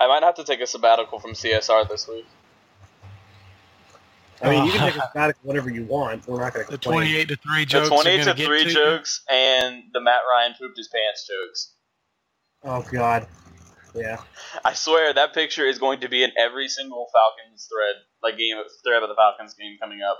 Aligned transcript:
I 0.00 0.06
might 0.06 0.22
have 0.22 0.36
to 0.36 0.44
take 0.44 0.60
a 0.60 0.66
sabbatical 0.66 1.18
from 1.18 1.32
CSR 1.32 1.88
this 1.88 2.06
week. 2.08 2.26
I 4.40 4.50
mean, 4.50 4.66
you 4.66 4.70
can 4.72 4.92
take 4.92 4.96
a 5.02 5.06
sabbatical 5.12 5.40
whatever 5.42 5.70
you 5.70 5.84
want. 5.84 6.26
We're 6.28 6.40
not 6.40 6.54
going 6.54 6.64
to 6.66 6.70
The 6.72 6.78
twenty-eight 6.78 7.28
to 7.28 7.36
three 7.36 7.64
jokes. 7.64 7.86
are 7.88 8.02
28 8.02 8.16
to 8.18 8.24
gonna 8.24 8.36
get 8.36 8.46
3 8.46 8.62
to 8.64 8.68
you. 8.68 8.74
jokes 8.74 9.24
and 9.28 9.82
the 9.92 10.00
Matt 10.00 10.20
Ryan 10.30 10.54
pooped 10.58 10.76
his 10.76 10.88
pants 10.88 11.26
jokes. 11.26 11.72
Oh 12.62 12.84
God. 12.92 13.26
Yeah. 13.94 14.18
I 14.64 14.74
swear 14.74 15.12
that 15.12 15.34
picture 15.34 15.64
is 15.64 15.78
going 15.80 16.00
to 16.00 16.08
be 16.08 16.22
in 16.22 16.30
every 16.38 16.68
single 16.68 17.08
Falcons 17.12 17.66
thread, 17.68 17.96
like 18.22 18.38
game 18.38 18.56
thread 18.84 19.02
of 19.02 19.08
the 19.08 19.16
Falcons 19.16 19.54
game 19.54 19.76
coming 19.80 20.02
up, 20.02 20.18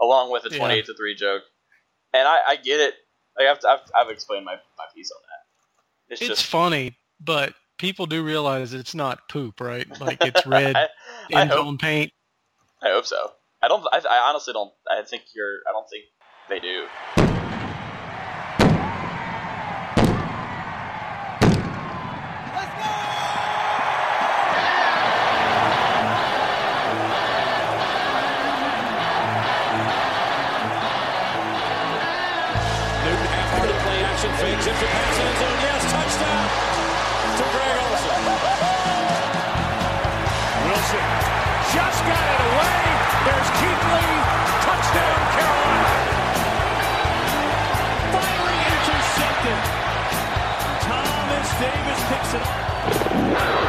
along 0.00 0.30
with 0.30 0.42
the 0.42 0.50
Yeah. 0.50 0.58
28 0.58 0.86
to 0.86 0.94
3 0.94 1.14
joke. 1.16 1.42
And 2.12 2.28
I, 2.28 2.38
I 2.48 2.56
get 2.56 2.80
it. 2.80 2.94
Like, 3.38 3.48
I've, 3.48 3.58
I've, 3.66 3.80
I've 3.94 4.10
explained 4.10 4.44
my, 4.44 4.56
my 4.76 4.84
piece 4.94 5.10
on 5.10 5.20
that. 5.22 6.12
It's, 6.12 6.20
It's 6.22 6.28
just. 6.40 6.46
funny, 6.46 6.96
but 7.20 7.54
people 7.78 8.06
do 8.06 8.22
realize 8.22 8.72
it's 8.74 8.94
not 8.94 9.28
poop, 9.28 9.60
right? 9.60 9.86
Like 10.00 10.24
it's 10.24 10.46
red 10.46 10.76
I, 10.76 10.88
in 11.30 11.48
hope, 11.48 11.80
paint. 11.80 12.12
I 12.82 12.90
hope 12.90 13.06
so. 13.06 13.32
I 13.62 13.68
don't. 13.68 13.84
I, 13.92 13.98
I 13.98 14.28
honestly 14.28 14.52
don't. 14.52 14.72
I 14.90 15.02
think 15.02 15.22
you're. 15.34 15.60
I 15.68 15.72
don't 15.72 15.88
think 15.88 16.04
they 16.48 16.60
do. 16.60 17.53
Picks 52.08 52.34
it 52.34 52.40
up. 52.42 53.64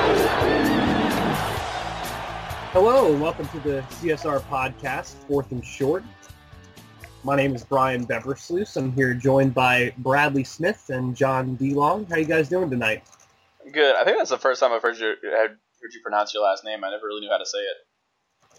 Hello, 2.74 3.12
and 3.14 3.22
welcome 3.22 3.48
to 3.50 3.60
the 3.62 3.82
CSR 3.90 4.42
podcast, 4.42 5.14
Fourth 5.28 5.52
and 5.52 5.64
Short. 5.64 6.04
My 7.24 7.36
name 7.36 7.56
is 7.56 7.64
Brian 7.64 8.06
Beversluis. 8.06 8.76
I'm 8.76 8.92
here 8.94 9.14
joined 9.14 9.54
by 9.54 9.94
Bradley 10.00 10.44
Smith 10.44 10.90
and 10.90 11.16
Jon 11.16 11.56
DeLong. 11.58 12.10
How 12.10 12.18
you 12.18 12.26
guys 12.26 12.50
doing 12.50 12.70
tonight? 12.70 13.04
Good. 13.72 13.96
I 13.96 14.04
think 14.04 14.18
that's 14.18 14.30
the 14.32 14.38
first 14.38 14.60
time 14.60 14.74
I've 14.74 14.82
heard 14.82 14.98
you 14.98 15.14
heard 15.24 15.58
you 15.94 16.02
pronounce 16.04 16.34
your 16.34 16.44
last 16.44 16.64
name. 16.66 16.84
I 16.84 16.90
never 16.92 17.08
really 17.08 17.22
knew 17.22 17.30
how 17.32 17.38
to 17.38 17.46
say 17.46 17.60
it. 17.60 17.78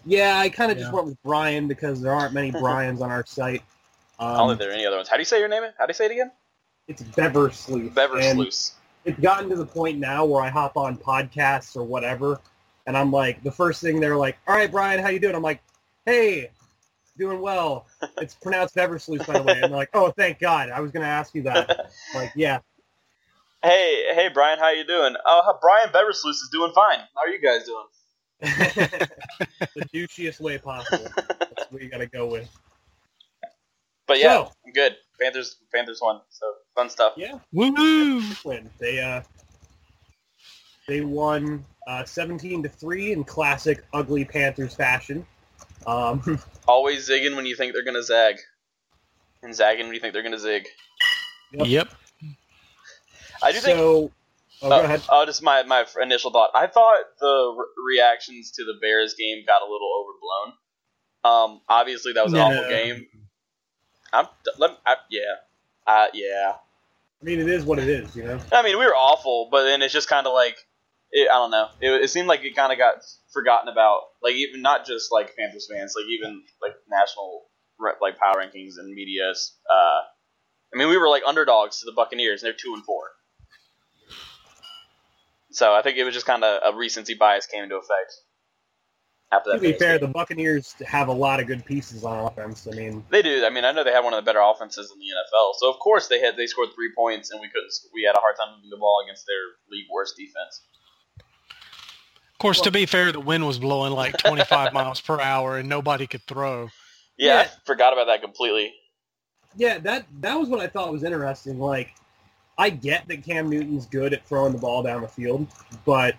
Yeah, 0.05 0.39
I 0.39 0.49
kind 0.49 0.71
of 0.71 0.77
just 0.77 0.91
went 0.91 1.05
with 1.05 1.21
Brian 1.23 1.67
because 1.67 2.01
there 2.01 2.13
aren't 2.13 2.33
many 2.33 2.51
Brians 2.51 3.01
on 3.01 3.11
our 3.11 3.25
site. 3.25 3.61
I 4.19 4.31
don't 4.33 4.41
Um, 4.41 4.49
think 4.49 4.59
there 4.61 4.69
are 4.69 4.73
any 4.73 4.85
other 4.87 4.95
ones. 4.95 5.07
How 5.09 5.17
do 5.17 5.21
you 5.21 5.25
say 5.25 5.39
your 5.39 5.47
name? 5.49 5.63
How 5.77 5.85
do 5.85 5.91
you 5.91 5.93
say 5.95 6.05
it 6.05 6.11
again? 6.11 6.31
it's 6.87 7.03
Beversluis. 7.03 7.93
Bever 7.93 8.17
and 8.19 8.37
Sluice. 8.37 8.71
It's 9.05 9.19
gotten 9.19 9.49
to 9.49 9.55
the 9.55 9.65
point 9.65 9.99
now 9.99 10.25
where 10.25 10.41
I 10.43 10.49
hop 10.49 10.77
on 10.77 10.97
podcasts 10.97 11.75
or 11.77 11.83
whatever, 11.83 12.39
and 12.85 12.97
I'm 12.97 13.11
like, 13.11 13.43
the 13.43 13.51
first 13.51 13.81
thing 13.81 13.99
they're 13.99 14.17
like, 14.17 14.37
"All 14.47 14.55
right, 14.55 14.69
Brian, 14.69 15.01
how 15.01 15.09
you 15.09 15.19
doing?" 15.19 15.35
I'm 15.35 15.43
like, 15.43 15.61
"Hey, 16.05 16.51
doing 17.17 17.41
well." 17.41 17.87
It's 18.19 18.35
pronounced 18.35 18.75
Beversluis, 18.75 19.25
by 19.25 19.37
the 19.37 19.43
way. 19.43 19.61
And 19.61 19.71
they're 19.71 19.77
like, 19.77 19.91
"Oh, 19.93 20.11
thank 20.11 20.39
God! 20.39 20.69
I 20.69 20.81
was 20.81 20.91
going 20.91 21.03
to 21.03 21.09
ask 21.09 21.35
you 21.35 21.43
that." 21.43 21.89
like, 22.15 22.31
yeah, 22.35 22.59
Hey, 23.63 24.05
hey, 24.13 24.29
Brian, 24.33 24.59
how 24.59 24.71
you 24.71 24.85
doing? 24.85 25.15
Oh, 25.25 25.57
Brian 25.61 25.89
Beversluis 25.89 26.35
is 26.35 26.49
doing 26.51 26.71
fine. 26.73 26.99
How 27.15 27.21
are 27.21 27.29
you 27.29 27.41
guys 27.41 27.65
doing? 27.65 27.85
the 29.75 29.85
douchiest 29.93 30.39
way 30.39 30.57
possible. 30.59 31.11
That's 31.39 31.71
what 31.71 31.81
you 31.81 31.89
got 31.89 31.97
to 31.97 32.07
go 32.07 32.27
with. 32.27 32.47
But 34.07 34.19
yeah, 34.19 34.45
So- 34.45 34.51
I'm 34.65 34.73
good. 34.73 34.95
Panthers, 35.21 35.57
Panthers 35.73 35.99
won. 36.01 36.21
So 36.29 36.45
fun 36.75 36.89
stuff. 36.89 37.13
Yeah, 37.17 37.39
Woo! 37.51 38.21
win. 38.45 38.69
They 38.79 38.99
uh, 38.99 39.21
they 40.87 41.01
won 41.01 41.65
uh, 41.87 42.03
17 42.05 42.63
to 42.63 42.69
three 42.69 43.11
in 43.11 43.23
classic 43.23 43.83
ugly 43.93 44.25
Panthers 44.25 44.75
fashion. 44.75 45.25
Um, 45.85 46.39
Always 46.67 47.09
zigging 47.09 47.35
when 47.35 47.45
you 47.45 47.55
think 47.55 47.73
they're 47.73 47.83
gonna 47.83 48.03
zag, 48.03 48.35
and 49.41 49.55
zagging 49.55 49.85
when 49.87 49.95
you 49.95 49.99
think 50.01 50.13
they're 50.13 50.23
gonna 50.23 50.39
zig. 50.39 50.67
Yep. 51.53 51.67
Yep. 51.67 51.87
I 53.41 53.51
do 53.51 53.59
think. 53.59 53.77
so, 53.77 54.11
oh, 54.61 54.69
uh, 54.71 54.79
go 54.79 54.83
ahead. 54.85 55.01
oh, 55.09 55.25
just 55.25 55.41
my 55.43 55.63
my 55.63 55.85
initial 56.01 56.31
thought. 56.31 56.51
I 56.53 56.67
thought 56.67 56.97
the 57.19 57.55
re- 57.57 57.95
reactions 57.97 58.51
to 58.51 58.63
the 58.65 58.73
Bears 58.81 59.15
game 59.17 59.43
got 59.47 59.61
a 59.61 59.65
little 59.65 59.89
overblown. 59.99 60.53
Um, 61.53 61.61
obviously 61.67 62.13
that 62.13 62.23
was 62.23 62.33
an 62.33 62.39
No. 62.39 62.45
awful 62.47 62.69
game. 62.69 63.07
I'm 64.17 64.27
let, 64.57 64.71
I, 64.85 64.95
yeah, 65.11 65.21
uh, 65.85 66.07
yeah. 66.13 66.53
I 67.21 67.25
mean, 67.25 67.39
it 67.39 67.47
is 67.47 67.63
what 67.63 67.77
it 67.77 67.87
is, 67.87 68.15
you 68.15 68.23
know. 68.23 68.39
I 68.51 68.63
mean, 68.63 68.77
we 68.77 68.85
were 68.85 68.95
awful, 68.95 69.49
but 69.51 69.63
then 69.63 69.81
it's 69.81 69.93
just 69.93 70.09
kind 70.09 70.25
of 70.25 70.33
like 70.33 70.57
it, 71.11 71.29
I 71.29 71.35
don't 71.35 71.51
know. 71.51 71.67
It, 71.79 72.03
it 72.03 72.09
seemed 72.09 72.27
like 72.27 72.43
it 72.43 72.55
kind 72.55 72.71
of 72.71 72.79
got 72.79 72.95
forgotten 73.31 73.69
about. 73.69 74.01
Like 74.23 74.33
even 74.33 74.61
not 74.61 74.85
just 74.85 75.11
like 75.11 75.35
Panthers 75.37 75.69
fans, 75.71 75.93
like 75.95 76.09
even 76.09 76.41
like 76.61 76.73
national 76.89 77.45
like 78.01 78.17
power 78.17 78.41
rankings 78.41 78.73
and 78.79 78.93
media. 78.93 79.29
Uh, 79.29 80.01
I 80.73 80.77
mean, 80.77 80.89
we 80.89 80.97
were 80.97 81.09
like 81.09 81.23
underdogs 81.25 81.79
to 81.79 81.85
the 81.85 81.93
Buccaneers, 81.95 82.41
and 82.41 82.47
they're 82.47 82.57
two 82.59 82.73
and 82.73 82.83
four. 82.83 83.03
So 85.51 85.73
I 85.73 85.81
think 85.81 85.97
it 85.97 86.03
was 86.03 86.13
just 86.13 86.25
kind 86.25 86.43
of 86.43 86.73
a 86.73 86.77
recency 86.77 87.13
bias 87.13 87.45
came 87.45 87.63
into 87.63 87.75
effect 87.75 88.13
after 89.31 89.51
that. 89.51 89.57
To 89.57 89.61
be 89.61 89.73
fair, 89.73 89.97
game. 89.99 90.07
the 90.07 90.13
Buccaneers 90.13 90.73
have 90.85 91.07
a 91.09 91.13
lot 91.13 91.39
of 91.39 91.47
good 91.47 91.65
pieces 91.65 92.03
on 92.03 92.25
offense. 92.25 92.67
I 92.71 92.75
mean, 92.75 93.03
They 93.09 93.21
do. 93.21 93.45
I 93.45 93.49
mean, 93.49 93.65
I 93.65 93.71
know 93.71 93.83
they 93.83 93.91
had 93.91 94.03
one 94.03 94.13
of 94.13 94.17
the 94.23 94.25
better 94.29 94.41
offenses 94.41 94.91
in 94.91 94.99
the 94.99 95.05
NFL. 95.05 95.53
So 95.59 95.69
of 95.69 95.79
course 95.79 96.07
they 96.07 96.19
had 96.19 96.37
they 96.37 96.47
scored 96.47 96.69
three 96.75 96.91
points, 96.95 97.31
and 97.31 97.41
we 97.41 97.47
couldn't. 97.49 97.71
We 97.93 98.03
had 98.03 98.15
a 98.15 98.19
hard 98.21 98.35
time 98.39 98.55
moving 98.55 98.69
the 98.69 98.77
ball 98.77 99.01
against 99.05 99.25
their 99.25 99.35
league 99.71 99.87
worst 99.93 100.15
defense. 100.17 100.61
Of 101.19 102.39
course, 102.39 102.61
to 102.61 102.71
be 102.71 102.85
fair, 102.85 103.11
the 103.11 103.19
wind 103.19 103.47
was 103.47 103.57
blowing 103.57 103.93
like 103.93 104.15
25 104.17 104.71
miles 104.73 105.01
per 105.01 105.19
hour, 105.19 105.57
and 105.57 105.67
nobody 105.67 106.05
could 106.05 106.21
throw. 106.23 106.69
Yeah, 107.17 107.33
I 107.37 107.41
Yeah. 107.41 107.47
forgot 107.65 107.93
about 107.93 108.05
that 108.07 108.21
completely. 108.21 108.73
yeah, 109.55 109.79
that 109.79 110.05
that 110.21 110.39
was 110.39 110.47
what 110.49 110.59
I 110.59 110.67
thought 110.67 110.91
was 110.91 111.03
interesting. 111.03 111.57
Like, 111.59 111.95
I 112.59 112.69
get 112.69 113.07
that 113.07 113.23
Cam 113.23 113.49
Newton's 113.49 113.87
good 113.87 114.13
at 114.13 114.23
throwing 114.27 114.53
the 114.53 114.59
ball 114.59 114.83
down 114.83 115.01
the 115.01 115.07
field, 115.07 115.47
but 115.83 116.13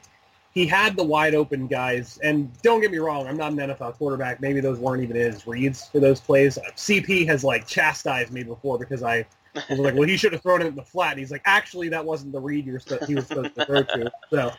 he 0.58 0.66
had 0.66 0.96
the 0.96 1.04
wide 1.04 1.36
open 1.36 1.68
guys. 1.68 2.18
And 2.24 2.50
don't 2.62 2.80
get 2.80 2.90
me 2.90 2.98
wrong, 2.98 3.28
I'm 3.28 3.36
not 3.36 3.52
an 3.52 3.58
NFL 3.58 3.94
quarterback. 3.94 4.40
Maybe 4.40 4.58
those 4.58 4.80
weren't 4.80 5.04
even 5.04 5.14
his 5.14 5.46
reads 5.46 5.86
for 5.86 6.00
those 6.00 6.20
plays. 6.20 6.58
CP 6.74 7.28
has 7.28 7.44
like 7.44 7.64
chastised 7.64 8.32
me 8.32 8.42
before 8.42 8.76
because 8.76 9.04
I 9.04 9.24
was 9.70 9.78
like, 9.78 9.94
well, 9.94 10.08
he 10.08 10.16
should 10.16 10.32
have 10.32 10.42
thrown 10.42 10.60
it 10.60 10.66
in 10.66 10.74
the 10.74 10.82
flat. 10.82 11.12
And 11.12 11.20
he's 11.20 11.30
like, 11.30 11.42
actually, 11.44 11.88
that 11.90 12.04
wasn't 12.04 12.32
the 12.32 12.40
read 12.40 12.66
you 12.66 12.72
were 12.72 12.80
supposed, 12.80 13.04
he 13.04 13.14
was 13.14 13.28
supposed 13.28 13.54
to 13.54 13.66
throw 13.66 13.82
to. 13.84 14.10
So, 14.30 14.50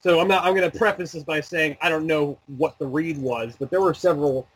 so 0.00 0.18
I'm 0.18 0.28
not. 0.28 0.44
I'm 0.44 0.54
going 0.54 0.70
to 0.70 0.78
preface 0.78 1.12
this 1.12 1.24
by 1.24 1.42
saying 1.42 1.76
I 1.82 1.90
don't 1.90 2.06
know 2.06 2.38
what 2.56 2.78
the 2.78 2.86
read 2.86 3.18
was, 3.18 3.54
but 3.58 3.70
there 3.70 3.82
were 3.82 3.92
several 3.92 4.46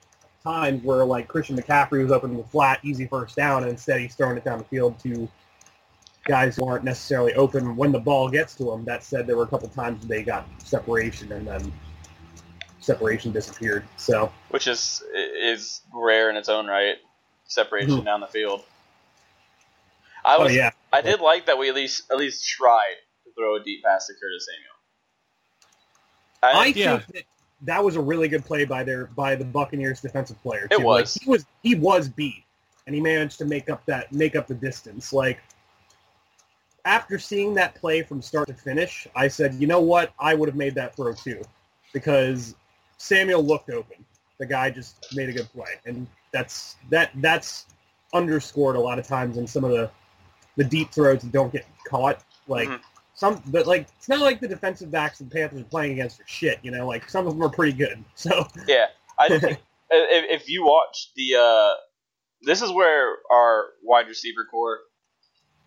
times 0.42 0.82
where 0.84 1.04
like 1.04 1.28
Christian 1.28 1.56
McCaffrey 1.56 2.02
was 2.02 2.12
open 2.12 2.30
in 2.30 2.38
the 2.38 2.44
flat, 2.44 2.80
easy 2.82 3.06
first 3.06 3.36
down, 3.36 3.62
and 3.62 3.72
instead 3.72 4.00
he's 4.00 4.14
throwing 4.14 4.38
it 4.38 4.44
down 4.44 4.58
the 4.58 4.64
field 4.64 4.98
to 5.00 5.28
guys 6.28 6.56
who 6.56 6.66
aren't 6.66 6.84
necessarily 6.84 7.34
open 7.34 7.74
when 7.74 7.90
the 7.90 7.98
ball 7.98 8.28
gets 8.28 8.54
to 8.56 8.64
them. 8.64 8.84
That 8.84 9.02
said, 9.02 9.26
there 9.26 9.36
were 9.36 9.44
a 9.44 9.48
couple 9.48 9.68
times 9.68 10.06
they 10.06 10.22
got 10.22 10.46
separation 10.62 11.32
and 11.32 11.46
then 11.46 11.72
separation 12.80 13.32
disappeared. 13.32 13.84
So 13.96 14.30
which 14.50 14.66
is 14.66 15.02
is 15.14 15.80
rare 15.92 16.30
in 16.30 16.36
its 16.36 16.48
own 16.48 16.66
right. 16.66 16.96
Separation 17.44 18.00
Mhm. 18.00 18.04
down 18.04 18.20
the 18.20 18.26
field. 18.26 18.62
I 20.24 20.36
oh 20.36 20.44
was. 20.44 20.54
yeah, 20.54 20.70
I 20.92 21.00
did 21.00 21.20
like 21.20 21.46
that 21.46 21.58
we 21.58 21.68
at 21.68 21.74
least 21.74 22.10
at 22.10 22.18
least 22.18 22.46
tried 22.46 22.96
to 23.24 23.32
throw 23.32 23.56
a 23.56 23.64
deep 23.64 23.82
pass 23.84 24.06
to 24.06 24.12
Curtis 24.14 24.46
Samuel. 24.46 24.74
I 26.42 26.72
Yeah. 26.72 26.98
think 26.98 27.06
that 27.14 27.24
that 27.62 27.82
was 27.84 27.96
a 27.96 28.00
really 28.00 28.28
good 28.28 28.44
play 28.44 28.64
by 28.64 28.84
their 28.84 29.06
by 29.06 29.34
the 29.34 29.44
Buccaneers 29.44 30.00
defensive 30.00 30.40
player. 30.42 30.68
It 30.70 30.78
too. 30.78 30.84
was. 30.84 31.16
Like, 31.16 31.22
he 31.24 31.30
was 31.30 31.46
he 31.62 31.74
was 31.74 32.08
beat, 32.08 32.44
and 32.86 32.94
he 32.94 33.00
managed 33.00 33.38
to 33.38 33.44
make 33.44 33.70
up 33.70 33.84
that 33.86 34.12
make 34.12 34.36
up 34.36 34.46
the 34.46 34.54
distance. 34.54 35.12
Like 35.12 35.40
after 36.88 37.18
seeing 37.18 37.52
that 37.52 37.74
play 37.74 38.02
from 38.02 38.22
start 38.22 38.48
to 38.48 38.54
finish, 38.54 39.06
I 39.14 39.28
said, 39.28 39.54
you 39.54 39.66
know 39.66 39.80
what, 39.80 40.10
I 40.18 40.32
would 40.34 40.48
have 40.48 40.56
made 40.56 40.74
that 40.76 40.96
throw 40.96 41.12
too, 41.12 41.42
because 41.92 42.56
Samuel 42.96 43.42
looked 43.44 43.68
open. 43.68 44.06
The 44.38 44.46
guy 44.46 44.70
just 44.70 45.14
made 45.14 45.28
a 45.28 45.32
good 45.34 45.52
play, 45.52 45.74
and 45.84 46.06
that's 46.32 46.76
that 46.88 47.10
that's 47.16 47.66
underscored 48.14 48.76
a 48.76 48.80
lot 48.80 48.98
of 48.98 49.06
times 49.06 49.36
in 49.36 49.46
some 49.46 49.64
of 49.64 49.70
the 49.70 49.90
the 50.56 50.64
deep 50.64 50.90
throws 50.90 51.20
that 51.20 51.30
don't 51.30 51.52
get 51.52 51.66
caught. 51.86 52.24
Like 52.46 52.70
Mhm. 52.70 52.80
some, 53.14 53.42
but 53.48 53.66
like 53.66 53.88
it's 53.98 54.08
not 54.08 54.20
like 54.20 54.40
the 54.40 54.48
defensive 54.48 54.90
backs 54.90 55.18
the 55.18 55.26
Panthers 55.26 55.60
are 55.60 55.64
playing 55.64 55.92
against 55.92 56.20
are 56.20 56.26
shit. 56.26 56.58
You 56.62 56.70
know, 56.70 56.86
like 56.86 57.10
some 57.10 57.26
of 57.26 57.34
them 57.34 57.42
are 57.42 57.50
pretty 57.50 57.76
good. 57.76 58.02
So 58.14 58.46
Yeah, 58.66 58.86
I 59.18 59.28
think 59.28 59.42
if, 59.90 60.42
if 60.42 60.48
you 60.48 60.64
watch 60.64 61.10
the, 61.16 61.34
uh, 61.36 61.74
this 62.42 62.62
is 62.62 62.70
where 62.70 63.16
our 63.30 63.66
wide 63.82 64.06
receiver 64.06 64.46
core 64.50 64.78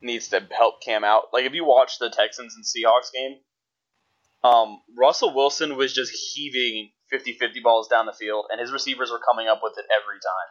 needs 0.02 0.30
to 0.30 0.48
help 0.56 0.82
Cam 0.82 1.04
out. 1.04 1.26
Like 1.34 1.46
if 1.46 1.54
you 1.54 1.66
watch 1.66 2.00
the 2.00 2.10
Texans 2.10 2.56
and 2.56 2.66
Seahawks 2.66 3.12
game, 3.14 3.38
Um, 4.44 4.82
Russell 4.98 5.34
Wilson 5.36 5.76
was 5.78 5.94
just 5.94 6.12
heaving 6.12 6.92
50-50 7.14 7.62
balls 7.64 7.88
down 7.88 8.06
the 8.08 8.14
field, 8.14 8.46
and 8.50 8.60
his 8.60 8.72
receivers 8.72 9.12
were 9.12 9.20
coming 9.20 9.48
up 9.48 9.60
with 9.62 9.74
it 9.78 9.86
every 9.92 10.18
time. 10.20 10.50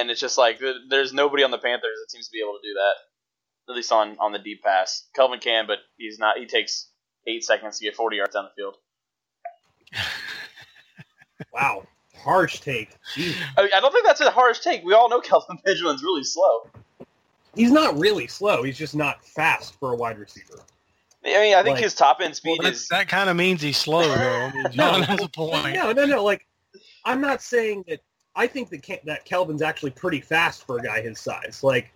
And 0.00 0.10
it's 0.10 0.20
just 0.20 0.36
like 0.36 0.60
there's 0.90 1.14
nobody 1.14 1.42
on 1.44 1.50
the 1.50 1.56
Panthers 1.58 1.96
that 2.02 2.10
seems 2.10 2.26
to 2.26 2.32
be 2.32 2.40
able 2.40 2.58
to 2.60 2.68
do 2.68 2.74
that, 2.74 3.72
at 3.72 3.76
least 3.76 3.90
on 3.90 4.18
on 4.20 4.32
the 4.32 4.38
deep 4.38 4.62
pass. 4.62 5.08
Kelvin 5.16 5.40
can, 5.40 5.66
but 5.66 5.78
he's 5.96 6.18
not. 6.18 6.36
He 6.36 6.44
takes 6.46 6.90
eight 7.26 7.42
seconds 7.42 7.78
to 7.78 7.84
get 7.84 7.96
40 7.96 8.16
yards 8.16 8.34
down 8.34 8.44
the 8.44 8.50
field. 8.62 8.76
Wow, 11.52 11.84
harsh 12.16 12.60
take. 12.60 12.90
I, 13.16 13.62
mean, 13.62 13.70
I 13.74 13.80
don't 13.80 13.92
think 13.92 14.04
that's 14.06 14.20
a 14.20 14.30
harsh 14.30 14.58
take. 14.60 14.84
We 14.84 14.92
all 14.92 15.08
know 15.08 15.20
Kelvin 15.28 15.58
Benjamin's 15.64 16.02
really 16.02 16.24
slow. 16.24 16.66
He's 17.58 17.70
not 17.72 17.98
really 17.98 18.26
slow. 18.26 18.62
He's 18.62 18.78
just 18.78 18.94
not 18.94 19.24
fast 19.24 19.78
for 19.78 19.92
a 19.92 19.96
wide 19.96 20.18
receiver. 20.18 20.60
I 21.24 21.28
mean, 21.40 21.54
I 21.54 21.62
think 21.62 21.74
Like- 21.74 21.82
his 21.84 21.94
top 21.94 22.20
end 22.22 22.34
speed 22.36 22.60
that's, 22.62 22.82
is. 22.82 22.88
that 22.88 23.08
kind 23.08 23.28
of 23.28 23.36
means 23.36 23.60
he's 23.60 23.76
slow, 23.76 24.02
though. 24.02 24.14
I 24.14 24.52
mean, 24.52 24.66
Jon 24.72 25.02
has 25.02 25.20
a 25.22 25.28
point. 25.28 25.74
No, 25.74 25.92
no, 25.92 26.06
no. 26.06 26.22
Like, 26.24 26.46
I'm 27.04 27.20
not 27.20 27.42
saying 27.42 27.84
that. 27.88 28.00
I 28.36 28.46
think 28.46 28.70
that 28.70 28.82
Ke- 28.82 29.04
that 29.04 29.24
Kelvin's 29.24 29.62
actually 29.62 29.90
pretty 29.90 30.20
fast 30.20 30.64
for 30.64 30.78
a 30.78 30.80
guy 30.82 31.00
his 31.02 31.18
size. 31.18 31.60
Like, 31.64 31.92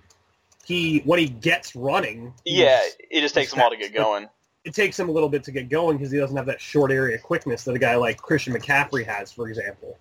he 0.65 0.99
when 1.05 1.21
he 1.21 1.29
gets 1.29 1.77
running, 1.77 2.35
he's- 2.45 2.59
Yeah, 2.59 2.81
it 3.17 3.21
just 3.21 3.35
takes 3.35 3.49
he's 3.51 3.55
him 3.55 3.61
a 3.61 3.63
while 3.63 3.71
to 3.71 3.77
get 3.77 3.95
going. 3.95 4.29
it 4.65 4.75
takes 4.75 4.99
him 4.99 5.09
a 5.09 5.13
little 5.13 5.29
bit 5.29 5.45
to 5.45 5.53
get 5.53 5.69
going 5.69 5.97
because 5.99 6.11
he 6.13 6.19
doesn't 6.19 6.37
have 6.37 6.47
that 6.47 6.61
short 6.61 6.91
area 6.91 7.17
quickness 7.19 7.63
that 7.65 7.75
a 7.75 7.79
guy 7.79 7.95
like 7.95 8.17
Christian 8.21 8.53
McCaffrey 8.55 9.07
has, 9.07 9.31
for 9.31 9.49
example. 9.49 9.97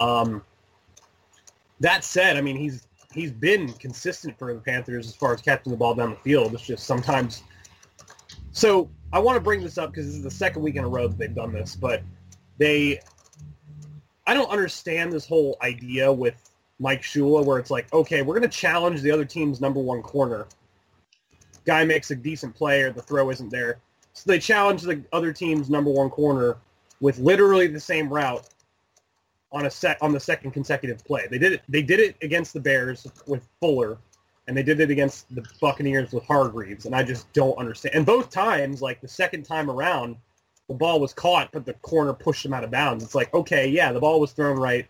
Um, 0.00 0.42
that 1.80 2.04
said, 2.04 2.36
I 2.36 2.40
mean 2.40 2.56
he's 2.56 2.86
he's 3.12 3.30
been 3.30 3.72
consistent 3.74 4.38
for 4.38 4.52
the 4.52 4.60
Panthers 4.60 5.08
as 5.08 5.14
far 5.14 5.34
as 5.34 5.40
catching 5.40 5.70
the 5.70 5.76
ball 5.76 5.94
down 5.94 6.10
the 6.10 6.16
field. 6.16 6.54
It's 6.54 6.62
just 6.62 6.84
sometimes. 6.84 7.42
So 8.52 8.90
I 9.12 9.18
want 9.18 9.36
to 9.36 9.40
bring 9.40 9.62
this 9.62 9.78
up 9.78 9.90
because 9.90 10.06
this 10.06 10.16
is 10.16 10.22
the 10.22 10.30
second 10.30 10.62
week 10.62 10.76
in 10.76 10.84
a 10.84 10.88
row 10.88 11.08
that 11.08 11.18
they've 11.18 11.34
done 11.34 11.52
this, 11.52 11.76
but 11.76 12.02
they. 12.58 13.00
I 14.26 14.34
don't 14.34 14.50
understand 14.50 15.12
this 15.12 15.26
whole 15.26 15.56
idea 15.62 16.12
with 16.12 16.36
Mike 16.78 17.02
Shula 17.02 17.44
where 17.44 17.58
it's 17.58 17.70
like, 17.70 17.92
okay, 17.92 18.22
we're 18.22 18.38
going 18.38 18.48
to 18.48 18.56
challenge 18.56 19.02
the 19.02 19.10
other 19.10 19.24
team's 19.24 19.60
number 19.60 19.80
one 19.80 20.00
corner. 20.00 20.46
Guy 21.64 21.84
makes 21.84 22.12
a 22.12 22.16
decent 22.16 22.54
play 22.54 22.82
or 22.82 22.92
the 22.92 23.02
throw 23.02 23.30
isn't 23.30 23.50
there. 23.50 23.78
So 24.12 24.30
they 24.30 24.38
challenge 24.38 24.82
the 24.82 25.02
other 25.12 25.32
team's 25.32 25.70
number 25.70 25.90
one 25.90 26.08
corner 26.08 26.56
with 27.00 27.18
literally 27.18 27.66
the 27.66 27.80
same 27.80 28.08
route 28.08 28.48
on 29.52 29.66
a 29.66 29.70
set 29.70 30.00
on 30.00 30.12
the 30.12 30.20
second 30.20 30.52
consecutive 30.52 31.04
play. 31.04 31.26
They 31.30 31.38
did 31.38 31.52
it. 31.52 31.62
They 31.68 31.82
did 31.82 32.00
it 32.00 32.16
against 32.22 32.52
the 32.54 32.60
Bears 32.60 33.06
with 33.26 33.46
Fuller, 33.60 33.98
and 34.48 34.56
they 34.56 34.62
did 34.62 34.80
it 34.80 34.90
against 34.90 35.32
the 35.34 35.44
Buccaneers 35.60 36.12
with 36.12 36.24
Hargreaves. 36.24 36.86
And 36.86 36.94
I 36.94 37.02
just 37.02 37.32
don't 37.32 37.56
understand. 37.58 37.94
And 37.94 38.06
both 38.06 38.30
times, 38.30 38.82
like 38.82 39.00
the 39.00 39.08
second 39.08 39.44
time 39.44 39.70
around, 39.70 40.16
the 40.68 40.74
ball 40.74 41.00
was 41.00 41.12
caught, 41.12 41.50
but 41.52 41.66
the 41.66 41.74
corner 41.74 42.12
pushed 42.12 42.44
him 42.44 42.54
out 42.54 42.64
of 42.64 42.70
bounds. 42.70 43.04
It's 43.04 43.14
like, 43.14 43.32
okay, 43.34 43.68
yeah, 43.68 43.92
the 43.92 44.00
ball 44.00 44.20
was 44.20 44.32
thrown 44.32 44.58
right. 44.58 44.86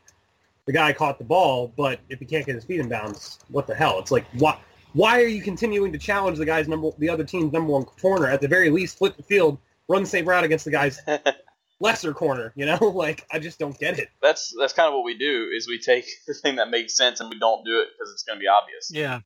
The 0.67 0.73
guy 0.73 0.93
caught 0.93 1.19
the 1.19 1.25
ball, 1.25 1.73
but 1.77 1.99
if 2.09 2.21
he 2.21 2.25
can't 2.25 2.47
get 2.47 2.55
his 2.55 2.65
feet 2.65 2.79
in 2.79 2.89
bounds, 2.89 3.41
what 3.49 3.67
the 3.67 3.75
hell? 3.75 3.99
It's 3.99 4.13
like, 4.13 4.27
why? 4.39 4.59
Why 4.93 5.21
are 5.23 5.27
you 5.27 5.41
continuing 5.43 5.91
to 5.93 5.99
challenge 5.99 6.37
the 6.37 6.45
guy's 6.45 6.69
number, 6.69 6.91
the 6.99 7.09
other 7.09 7.25
team's 7.25 7.53
number 7.53 7.73
one 7.73 7.85
corner? 7.85 8.27
At 8.27 8.43
the 8.43 8.49
very 8.49 8.69
least, 8.69 8.99
flip 8.99 9.17
the 9.17 9.23
field, 9.23 9.59
run 9.89 10.03
the 10.03 10.09
same 10.09 10.29
route 10.29 10.45
against 10.45 10.67
the 10.67 10.71
guy's 10.71 11.01
lesser 11.83 12.15
corner. 12.15 12.53
You 12.57 12.67
know, 12.67 12.79
like 12.95 13.27
I 13.31 13.39
just 13.39 13.59
don't 13.59 13.79
get 13.79 13.99
it. 13.99 14.09
That's 14.23 14.55
that's 14.59 14.73
kind 14.73 14.89
of 14.89 14.95
what 14.95 15.05
we 15.05 15.19
do. 15.19 15.51
Is 15.55 15.69
we 15.69 15.79
take 15.79 16.07
the 16.27 16.35
thing 16.35 16.57
that 16.57 16.71
makes 16.71 16.97
sense 16.97 17.21
and 17.21 17.29
we 17.29 17.39
don't 17.39 17.65
do 17.65 17.81
it 17.81 17.89
because 17.93 18.13
it's 18.13 18.23
going 18.23 18.39
to 18.39 18.41
be 18.41 18.49
obvious. 18.49 18.91
Yeah, 18.91 19.21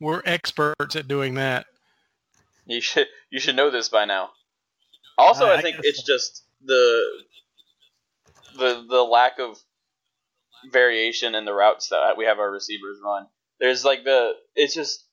we're 0.00 0.22
experts 0.24 0.96
at 0.96 1.08
doing 1.08 1.34
that. 1.34 1.66
You 2.66 2.80
should 2.80 3.08
you 3.30 3.40
should 3.40 3.56
know 3.56 3.70
this 3.70 3.88
by 3.88 4.04
now. 4.04 4.30
Also, 5.18 5.46
I 5.46 5.56
I 5.56 5.62
think 5.62 5.76
guess 5.76 5.86
it's 5.86 6.06
so. 6.06 6.12
just 6.14 6.44
the 6.64 7.04
the 8.56 8.86
the 8.88 9.02
lack 9.02 9.38
of 9.38 9.58
variation 10.72 11.34
in 11.34 11.44
the 11.44 11.52
routes 11.52 11.88
that 11.88 12.16
we 12.16 12.24
have 12.24 12.38
our 12.38 12.50
receivers 12.50 12.98
run. 13.04 13.26
There's 13.60 13.84
like 13.84 14.04
the 14.04 14.32
it's 14.54 14.74
just 14.74 15.04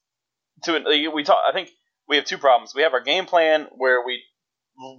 to 0.64 1.10
we 1.14 1.24
talk. 1.24 1.38
I 1.48 1.52
think 1.52 1.72
we 2.08 2.16
have 2.18 2.26
two 2.26 2.38
problems. 2.38 2.74
We 2.76 2.84
have 2.84 2.94
our 2.94 3.02
game 3.02 3.26
plan 3.26 3.68
where 3.76 4.06
we 4.06 4.24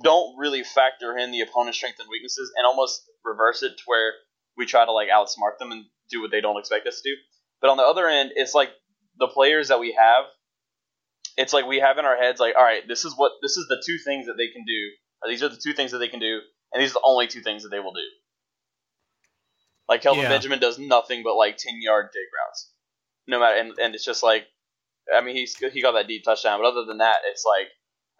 don't 0.02 0.38
really 0.38 0.62
factor 0.64 1.16
in 1.16 1.30
the 1.32 1.40
opponent's 1.40 1.78
strengths 1.78 2.00
and 2.00 2.08
weaknesses, 2.10 2.52
and 2.56 2.66
almost 2.66 3.02
reverse 3.24 3.62
it 3.62 3.76
to 3.76 3.82
where 3.86 4.12
we 4.56 4.66
try 4.66 4.84
to 4.84 4.92
like 4.92 5.08
outsmart 5.08 5.58
them 5.58 5.72
and 5.72 5.84
do 6.10 6.20
what 6.20 6.30
they 6.30 6.40
don't 6.40 6.58
expect 6.58 6.86
us 6.86 7.00
to 7.00 7.10
do. 7.10 7.16
But 7.60 7.70
on 7.70 7.76
the 7.76 7.84
other 7.84 8.06
end, 8.06 8.32
it's 8.34 8.54
like 8.54 8.70
the 9.18 9.28
players 9.28 9.68
that 9.68 9.80
we 9.80 9.92
have 9.98 10.24
it's 11.36 11.52
like 11.52 11.66
we 11.66 11.80
have 11.80 11.98
in 11.98 12.04
our 12.04 12.16
heads 12.16 12.40
like 12.40 12.54
all 12.56 12.64
right 12.64 12.86
this 12.88 13.04
is 13.04 13.14
what 13.16 13.32
this 13.42 13.56
is 13.56 13.66
the 13.68 13.82
two 13.86 13.98
things 13.98 14.26
that 14.26 14.34
they 14.36 14.48
can 14.48 14.64
do 14.66 14.90
or 15.22 15.30
these 15.30 15.42
are 15.42 15.48
the 15.48 15.60
two 15.62 15.72
things 15.72 15.92
that 15.92 15.98
they 15.98 16.08
can 16.08 16.20
do 16.20 16.40
and 16.72 16.82
these 16.82 16.90
are 16.90 16.94
the 16.94 17.02
only 17.04 17.26
two 17.26 17.40
things 17.40 17.62
that 17.62 17.70
they 17.70 17.80
will 17.80 17.92
do 17.92 18.00
like 19.88 20.02
Kelvin 20.02 20.22
Yeah. 20.22 20.28
Benjamin 20.28 20.58
does 20.58 20.78
nothing 20.78 21.22
but 21.22 21.36
like 21.36 21.56
10 21.56 21.80
yard 21.80 22.08
dig 22.12 22.26
routes 22.38 22.72
no 23.26 23.40
matter 23.40 23.56
and, 23.56 23.72
and 23.78 23.94
it's 23.94 24.04
just 24.04 24.22
like 24.22 24.46
I 25.14 25.20
mean 25.20 25.36
he's 25.36 25.56
he 25.56 25.82
got 25.82 25.92
that 25.92 26.08
deep 26.08 26.24
touchdown 26.24 26.60
but 26.60 26.68
other 26.68 26.84
than 26.84 26.98
that 26.98 27.18
it's 27.30 27.44
like 27.44 27.68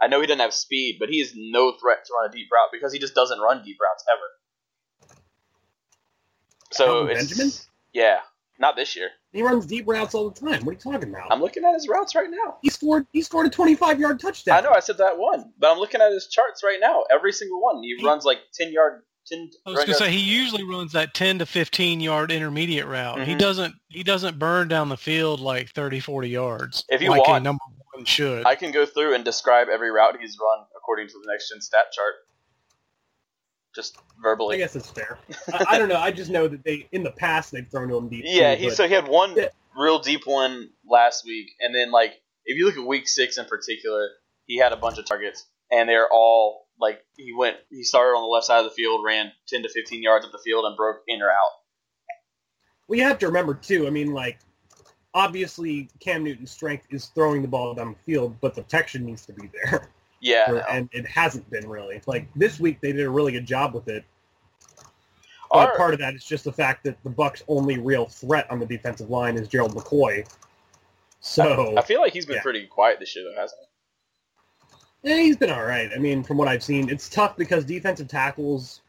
I 0.03 0.09
know 0.09 0.21
he 0.21 0.27
doesn't 0.27 0.41
have 0.41 0.53
speed 0.55 0.97
but 1.01 1.09
he 1.09 1.21
is 1.21 1.33
no 1.37 1.73
threat 1.81 2.05
to 2.07 2.13
run 2.21 2.29
a 2.29 2.33
deep 2.33 2.49
route 2.53 2.71
because 2.73 2.93
he 2.93 2.99
just 2.99 3.15
doesn't 3.15 3.41
run 3.41 3.63
deep 3.65 3.79
routes 3.81 4.05
ever 4.13 4.27
so 6.73 7.07
it's, 7.07 7.29
Benjamin? 7.29 7.53
yeah 7.93 8.19
not 8.59 8.77
this 8.77 8.95
year 8.97 9.09
He 9.33 9.43
runs 9.43 9.67
deep 9.67 9.87
routes 9.89 10.15
all 10.15 10.31
the 10.31 10.39
time. 10.39 10.65
What 10.65 10.73
are 10.73 10.75
you 10.75 10.79
talking 10.93 11.09
about? 11.09 11.33
I'm 11.33 11.41
looking 11.41 11.65
at 11.65 11.75
his 11.75 11.89
routes 11.89 12.15
right 12.15 12.31
now 12.31 12.57
he 12.63 12.69
scored. 12.71 13.07
He 13.13 13.23
scored 13.23 13.47
a 13.47 13.51
25 13.51 13.99
yard 13.99 14.21
touchdown. 14.21 14.59
I 14.59 14.61
know 14.61 14.71
I 14.73 14.81
said 14.81 14.99
that 14.99 15.19
one, 15.19 15.53
but 15.59 15.73
I'm 15.73 15.79
looking 15.79 16.01
at 16.01 16.13
his 16.13 16.29
charts 16.29 16.63
right 16.63 16.79
now. 16.81 17.05
Every 17.11 17.33
single 17.33 17.61
one, 17.61 17.83
he 17.83 17.97
He- 17.99 18.05
runs 18.07 18.25
like 18.25 18.39
ten 18.55 18.71
yard, 18.73 19.03
ten. 19.27 19.51
I 19.67 19.71
was 19.71 19.81
gonna 19.81 19.95
say 19.95 20.11
he 20.11 20.21
usually 20.21 20.63
runs 20.65 20.93
that 20.93 21.15
10 21.15 21.39
to 21.41 21.47
15 21.47 22.01
yard 22.01 22.31
intermediate 22.31 22.87
route. 22.87 23.27
He 23.27 23.35
Mhm. 23.35 23.39
doesn't 23.39 23.75
he 23.89 24.03
doesn't 24.03 24.39
burn 24.39 24.69
down 24.69 24.89
the 24.91 24.97
field 24.97 25.41
like 25.41 25.71
30 25.71 25.99
40 25.99 26.29
yards. 26.29 26.85
If 26.89 27.01
you 27.03 27.11
like 27.11 27.23
a 27.27 27.41
number 27.41 27.63
one 27.93 28.05
should. 28.05 28.47
I 28.47 28.55
can 28.55 28.73
go 28.73 28.87
through 28.87 29.15
and 29.15 29.25
describe 29.25 29.69
every 29.69 29.91
route 29.91 30.17
he's 30.21 30.37
run 30.41 30.67
according 30.77 31.09
to 31.09 31.15
the 31.15 31.31
next 31.31 31.49
gen 31.51 31.61
stat 31.61 31.87
chart, 31.93 32.15
just 33.75 33.97
verbally. 34.23 34.57
I 34.57 34.59
guess 34.59 34.77
it's 34.77 34.91
fair. 34.91 35.19
I, 35.53 35.65
I 35.71 35.79
don't 35.79 35.89
know. 35.89 35.99
I 35.99 36.11
just 36.11 36.31
know 36.31 36.49
that 36.49 36.65
they 36.65 36.89
in 36.93 37.03
the 37.03 37.11
past 37.11 37.53
they've 37.53 37.69
thrown 37.69 37.89
to 37.89 37.97
him 37.97 38.09
deep. 38.09 38.25
Yeah, 38.27 38.55
too, 38.55 38.63
he 38.65 38.71
so 38.71 38.87
he 38.87 38.95
had 38.95 39.09
one 39.09 39.35
Yeah. 39.37 39.49
real 39.77 39.99
deep 39.99 40.23
one 40.27 40.71
last 40.89 41.25
week, 41.27 41.51
and 41.61 41.75
then 41.75 41.91
like 41.91 42.13
if 42.45 42.59
you 42.59 42.67
look 42.67 42.77
at 42.77 42.87
week 42.87 43.09
six 43.09 43.39
in 43.39 43.47
particular, 43.47 44.09
he 44.47 44.59
had 44.59 44.73
a 44.73 44.77
bunch 44.77 44.99
of 44.99 45.07
targets, 45.07 45.47
and 45.71 45.89
they're 45.89 46.09
all 46.11 46.67
like 46.81 47.01
he 47.17 47.33
went. 47.37 47.57
He 47.71 47.85
started 47.85 48.17
on 48.17 48.23
the 48.23 48.29
left 48.29 48.47
side 48.47 48.59
of 48.59 48.65
the 48.65 48.71
field, 48.71 49.03
ran 49.07 49.33
ten 49.49 49.63
to 49.63 49.69
fifteen 49.69 50.03
yards 50.03 50.25
up 50.25 50.33
the 50.33 50.41
field, 50.45 50.65
and 50.65 50.77
broke 50.77 51.03
in 51.07 51.23
or 51.23 51.31
out. 51.31 51.53
Well, 52.89 52.99
you 52.99 53.05
have 53.05 53.19
to 53.21 53.27
remember 53.27 53.55
too. 53.55 53.87
I 53.87 53.91
mean, 53.91 54.13
like 54.13 54.39
obviously 55.15 55.89
Cam 56.01 56.25
Newton's 56.25 56.51
strength 56.51 56.87
is 56.91 57.07
throwing 57.07 57.43
the 57.43 57.49
ball 57.49 57.75
down 57.75 57.93
the 57.99 58.13
field, 58.13 58.35
but 58.41 58.55
the 58.55 58.63
protection 58.63 59.05
needs 59.05 59.27
to 59.27 59.33
be 59.33 59.51
there, 59.65 59.91
Yeah, 60.21 60.45
I 60.47 60.53
know. 60.53 60.63
and 60.71 60.89
it 60.93 61.07
hasn't 61.07 61.49
been 61.51 61.69
really. 61.69 62.01
Like 62.07 62.29
this 62.35 62.59
week, 62.61 62.81
they 62.81 62.93
did 62.93 63.05
a 63.05 63.11
really 63.11 63.33
good 63.33 63.47
job 63.47 63.75
with 63.75 63.89
it. 63.89 64.05
But 65.51 65.69
Our- 65.71 65.77
part 65.77 65.93
of 65.95 66.01
that 66.01 66.15
is 66.15 66.25
just 66.25 66.45
the 66.45 66.53
fact 66.53 66.85
that 66.85 66.97
the 67.05 67.11
Bucs' 67.11 67.43
only 67.49 67.79
real 67.79 68.07
threat 68.07 68.51
on 68.51 68.59
the 68.59 68.67
defensive 68.67 69.11
line 69.11 69.37
is 69.37 69.49
Gerald 69.49 69.75
McCoy. 69.75 70.27
So 71.21 71.77
I 71.77 71.83
feel 71.83 72.01
like 72.01 72.13
he's 72.13 72.27
been 72.27 72.37
Yeah. 72.37 72.43
pretty 72.43 72.67
quiet 72.67 72.99
this 73.01 73.15
year, 73.15 73.25
though, 73.25 73.41
hasn't 73.41 73.61
he? 73.61 75.11
Yeah, 75.11 75.17
he's 75.17 75.37
been 75.37 75.51
all 75.51 75.65
right. 75.65 75.91
I 75.95 75.99
mean, 75.99 76.23
from 76.23 76.37
what 76.37 76.49
I've 76.49 76.63
seen, 76.63 76.89
it's 76.89 77.09
tough 77.09 77.37
because 77.37 77.65
defensive 77.65 78.09
tackles, 78.09 78.81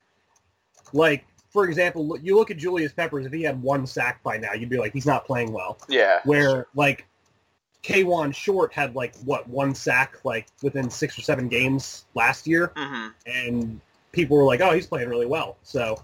like 0.94 1.26
for 1.54 1.66
example, 1.66 2.18
you 2.22 2.36
look 2.36 2.50
at 2.50 2.58
Julius 2.58 2.92
Peppers. 2.92 3.28
If 3.28 3.32
he 3.32 3.44
had 3.44 3.62
one 3.62 3.86
sack 3.86 4.24
by 4.24 4.38
now, 4.38 4.54
you'd 4.54 4.70
be 4.70 4.80
like, 4.80 4.92
he's 4.92 5.06
not 5.06 5.24
playing 5.24 5.54
well. 5.54 5.78
Yeah. 5.88 6.20
Where 6.26 6.66
like 6.74 7.06
Kawann 7.84 8.34
Short 8.34 8.74
had 8.74 8.96
like 8.96 9.16
what 9.18 9.48
one 9.48 9.76
sack 9.76 10.18
like 10.24 10.48
within 10.64 10.90
six 10.90 11.18
or 11.18 11.22
seven 11.22 11.48
games 11.48 12.06
last 12.16 12.48
year, 12.48 12.72
hmm 12.76 13.10
and 13.28 13.80
people 14.12 14.36
were 14.36 14.44
like, 14.44 14.62
oh, 14.62 14.72
he's 14.72 14.88
playing 14.88 15.10
really 15.10 15.26
well. 15.28 15.58
So, 15.64 16.04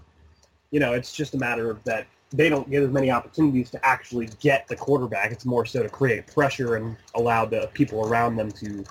you 0.70 0.78
know, 0.80 0.94
it's 0.94 1.12
just 1.12 1.34
a 1.34 1.38
matter 1.38 1.70
of 1.70 1.82
that 1.84 2.06
they 2.32 2.48
don't 2.48 2.70
get 2.70 2.82
as 2.82 2.90
many 2.90 3.10
opportunities 3.10 3.70
to 3.70 3.84
actually 3.84 4.28
get 4.40 4.68
the 4.68 4.76
quarterback. 4.76 5.32
It's 5.32 5.44
more 5.44 5.66
so 5.66 5.82
to 5.82 5.88
create 5.88 6.28
pressure 6.28 6.76
and 6.76 6.96
allow 7.16 7.44
the 7.44 7.68
people 7.74 8.06
around 8.06 8.36
them 8.36 8.52
to 8.52 8.84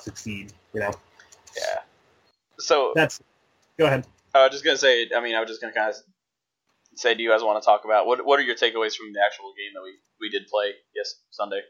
succeed. 0.00 0.54
You 0.72 0.80
know, 0.80 0.92
Yeah. 1.56 1.80
So 2.58 2.92
that's. 2.94 3.20
Go 3.78 3.86
ahead. 3.86 4.06
I 4.34 4.44
was 4.44 4.52
just 4.52 4.64
gonna 4.64 4.78
say. 4.78 5.08
I 5.14 5.20
mean, 5.20 5.34
I 5.34 5.40
was 5.40 5.48
just 5.48 5.60
gonna 5.60 5.72
kind 5.72 5.90
of 5.90 5.96
say, 6.96 7.14
do 7.14 7.22
you 7.22 7.30
guys 7.30 7.42
want 7.42 7.62
to 7.62 7.66
talk 7.66 7.84
about 7.84 8.06
what? 8.06 8.24
What 8.24 8.38
are 8.38 8.42
your 8.42 8.54
takeaways 8.54 8.94
from 8.94 9.12
the 9.12 9.20
actual 9.24 9.52
game 9.56 9.72
that 9.74 9.82
we 9.82 9.94
we 10.20 10.30
did 10.30 10.46
play 10.48 10.72
yes 10.94 11.16
Sunday? 11.30 11.60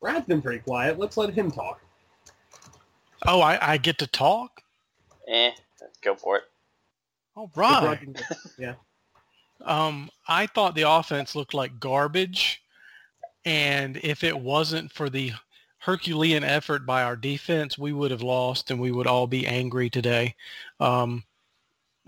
Brad's 0.00 0.26
been 0.26 0.42
pretty 0.42 0.60
quiet. 0.60 0.98
Let's 0.98 1.16
let 1.16 1.32
him 1.34 1.50
talk. 1.50 1.80
oh, 3.26 3.40
I, 3.40 3.72
I 3.72 3.76
get 3.78 3.98
to 3.98 4.06
talk? 4.06 4.62
Eh, 5.26 5.50
go 6.02 6.14
for 6.14 6.36
it. 6.36 6.44
All 7.34 7.46
If 7.46 7.52
Brad 7.52 8.24
yeah. 8.58 8.74
Um, 9.64 10.08
I 10.26 10.46
thought 10.46 10.76
the 10.76 10.88
offense 10.88 11.34
looked 11.34 11.52
like 11.52 11.80
garbage, 11.80 12.62
and 13.44 13.96
if 14.02 14.22
it 14.22 14.38
wasn't 14.38 14.92
for 14.92 15.10
the 15.10 15.32
Herculean 15.78 16.44
effort 16.44 16.86
by 16.86 17.02
our 17.02 17.16
defense, 17.16 17.78
we 17.78 17.92
would 17.92 18.10
have 18.10 18.22
lost 18.22 18.70
and 18.70 18.80
we 18.80 18.92
would 18.92 19.06
all 19.06 19.26
be 19.26 19.46
angry 19.46 19.90
today. 19.90 20.34
Um, 20.80 21.24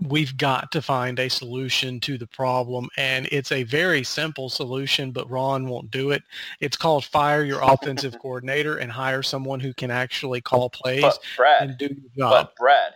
we've 0.01 0.37
got 0.37 0.71
to 0.71 0.81
find 0.81 1.19
a 1.19 1.29
solution 1.29 1.99
to 2.01 2.17
the 2.17 2.27
problem 2.27 2.89
and 2.97 3.27
it's 3.31 3.51
a 3.51 3.63
very 3.63 4.03
simple 4.03 4.49
solution 4.49 5.11
but 5.11 5.29
ron 5.29 5.67
won't 5.67 5.91
do 5.91 6.11
it 6.11 6.23
it's 6.61 6.77
called 6.77 7.05
fire 7.05 7.43
your 7.43 7.61
offensive 7.63 8.17
coordinator 8.19 8.77
and 8.77 8.91
hire 8.91 9.23
someone 9.23 9.59
who 9.59 9.73
can 9.73 9.91
actually 9.91 10.41
call 10.41 10.69
plays 10.69 11.03
But 11.03 11.19
Brad, 11.37 11.63
and 11.63 11.77
do 11.77 11.89
the 11.89 12.09
job 12.17 12.31
but 12.31 12.55
Brad, 12.57 12.93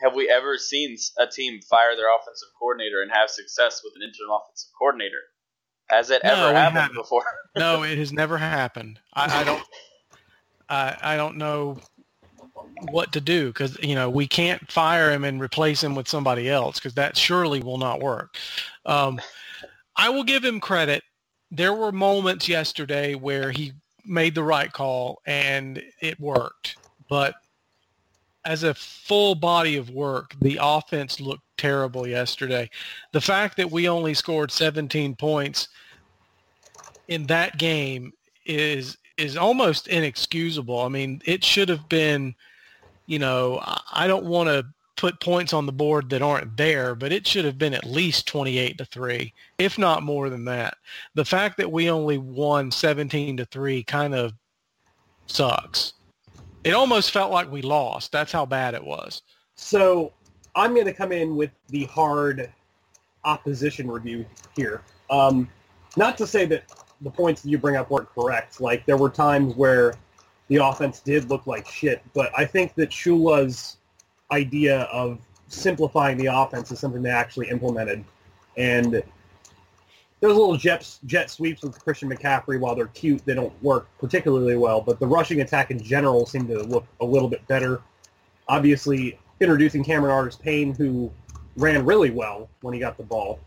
have 0.00 0.14
we 0.14 0.28
ever 0.30 0.58
seen 0.58 0.96
a 1.18 1.26
team 1.26 1.60
fire 1.62 1.96
their 1.96 2.14
offensive 2.14 2.48
coordinator 2.58 3.02
and 3.02 3.12
have 3.12 3.30
success 3.30 3.82
with 3.84 3.94
an 3.96 4.02
interim 4.02 4.30
offensive 4.30 4.70
coordinator? 4.78 5.22
Has 5.90 6.10
it 6.10 6.22
No, 6.22 6.30
ever 6.30 6.52
happened 6.52 6.76
haven't. 6.84 6.94
before? 6.94 7.24
no 7.56 7.82
it 7.84 7.98
has 7.98 8.12
never 8.12 8.38
happened 8.38 9.00
i, 9.14 9.40
I 9.40 9.44
don't 9.44 9.64
I, 10.68 10.96
I 11.02 11.16
don't 11.16 11.36
know 11.38 11.78
what 12.90 13.12
to 13.12 13.20
do 13.20 13.48
because 13.48 13.78
you 13.82 13.94
know 13.94 14.10
we 14.10 14.26
can't 14.26 14.70
fire 14.70 15.10
him 15.10 15.24
and 15.24 15.40
replace 15.40 15.82
him 15.82 15.94
with 15.94 16.08
somebody 16.08 16.48
else 16.48 16.78
because 16.78 16.94
that 16.94 17.16
surely 17.16 17.60
will 17.60 17.78
not 17.78 18.00
work. 18.00 18.36
Um, 18.86 19.20
i 19.96 20.08
will 20.08 20.24
give 20.24 20.44
him 20.44 20.60
credit. 20.60 21.02
There 21.50 21.72
were 21.72 21.92
moments 21.92 22.48
yesterday 22.48 23.14
where 23.14 23.50
he 23.50 23.72
made 24.04 24.34
the 24.34 24.42
right 24.42 24.72
call 24.72 25.22
and 25.26 25.82
it 26.00 26.18
worked 26.20 26.76
but 27.08 27.36
as 28.44 28.62
a 28.62 28.74
full 28.74 29.34
body 29.34 29.76
of 29.76 29.88
work 29.90 30.34
the 30.40 30.58
offense 30.60 31.20
looked 31.20 31.44
terrible 31.56 32.06
yesterday. 32.06 32.68
The 33.12 33.20
fact 33.20 33.56
that 33.56 33.70
we 33.70 33.88
only 33.88 34.14
scored 34.14 34.50
17 34.50 35.16
points 35.16 35.68
in 37.08 37.26
that 37.26 37.58
game 37.58 38.12
is 38.44 38.98
is 39.16 39.36
almost 39.36 39.86
inexcusable. 39.88 40.80
I 40.80 40.88
mean, 40.88 41.22
it 41.24 41.44
should 41.44 41.68
have 41.68 41.88
been, 41.88 42.34
you 43.06 43.18
know, 43.18 43.60
I- 43.92 44.06
don't 44.06 44.24
want 44.24 44.48
to 44.48 44.66
put 44.96 45.20
points 45.20 45.52
on 45.52 45.66
the 45.66 45.72
board 45.72 46.08
that 46.10 46.22
aren't 46.22 46.56
there, 46.56 46.94
but 46.94 47.12
it 47.12 47.26
should 47.26 47.44
have 47.44 47.58
been 47.58 47.74
at 47.74 47.84
least 47.84 48.26
28 48.28 48.78
to 48.78 48.84
3, 48.84 49.32
if 49.58 49.76
not 49.76 50.02
more 50.02 50.30
than 50.30 50.44
that. 50.44 50.76
The 51.14 51.24
fact 51.24 51.56
that 51.56 51.70
we 51.70 51.90
only 51.90 52.16
won 52.18 52.70
17 52.70 53.36
to 53.38 53.44
3 53.46 53.82
kind 53.82 54.14
of 54.14 54.32
sucks. 55.26 55.94
It 56.62 56.72
almost 56.72 57.10
felt 57.10 57.32
like 57.32 57.50
we 57.50 57.60
lost. 57.60 58.12
That's 58.12 58.32
how 58.32 58.46
bad 58.46 58.74
it 58.74 58.84
was. 58.84 59.22
So 59.56 60.12
I'm 60.54 60.74
going 60.74 60.86
to 60.86 60.92
come 60.92 61.12
in 61.12 61.36
with 61.36 61.50
the 61.68 61.84
hard 61.84 62.50
opposition 63.24 63.90
review 63.90 64.24
here. 64.56 64.82
Um, 65.10 65.48
not 65.96 66.16
to 66.18 66.26
say 66.26 66.46
that 66.46 66.64
the 67.00 67.10
points 67.10 67.42
that 67.42 67.50
you 67.50 67.58
bring 67.58 67.76
up 67.76 67.90
weren't 67.90 68.08
correct. 68.14 68.60
Like 68.60 68.86
there 68.86 68.96
were 68.96 69.10
times 69.10 69.54
where 69.54 69.94
the 70.48 70.56
offense 70.56 71.00
did 71.00 71.30
look 71.30 71.46
like 71.46 71.66
shit, 71.66 72.02
but 72.14 72.30
I 72.36 72.44
think 72.44 72.74
that 72.74 72.90
Shula's 72.90 73.78
idea 74.30 74.82
of 74.84 75.18
simplifying 75.48 76.16
the 76.18 76.26
offense 76.26 76.70
is 76.72 76.78
something 76.78 77.02
they 77.02 77.10
actually 77.10 77.48
implemented. 77.48 78.04
And 78.56 79.02
those 80.20 80.36
little 80.36 80.56
jet, 80.56 80.88
jet 81.06 81.30
sweeps 81.30 81.62
with 81.62 81.78
Christian 81.82 82.08
McCaffrey, 82.10 82.58
while 82.58 82.74
they're 82.74 82.86
cute, 82.88 83.24
they 83.24 83.34
don't 83.34 83.52
work 83.62 83.88
particularly 83.98 84.56
well. 84.56 84.80
But 84.80 84.98
the 84.98 85.06
rushing 85.06 85.40
attack 85.40 85.70
in 85.70 85.82
general 85.82 86.26
seemed 86.26 86.48
to 86.48 86.62
look 86.62 86.86
a 87.00 87.04
little 87.04 87.28
bit 87.28 87.46
better. 87.46 87.82
Obviously, 88.48 89.18
introducing 89.40 89.82
Cameron 89.84 90.12
Artis 90.12 90.36
Payne, 90.36 90.74
who 90.74 91.10
ran 91.56 91.84
really 91.84 92.10
well 92.10 92.48
when 92.62 92.74
he 92.74 92.80
got 92.80 92.96
the 92.96 93.02
ball. 93.02 93.38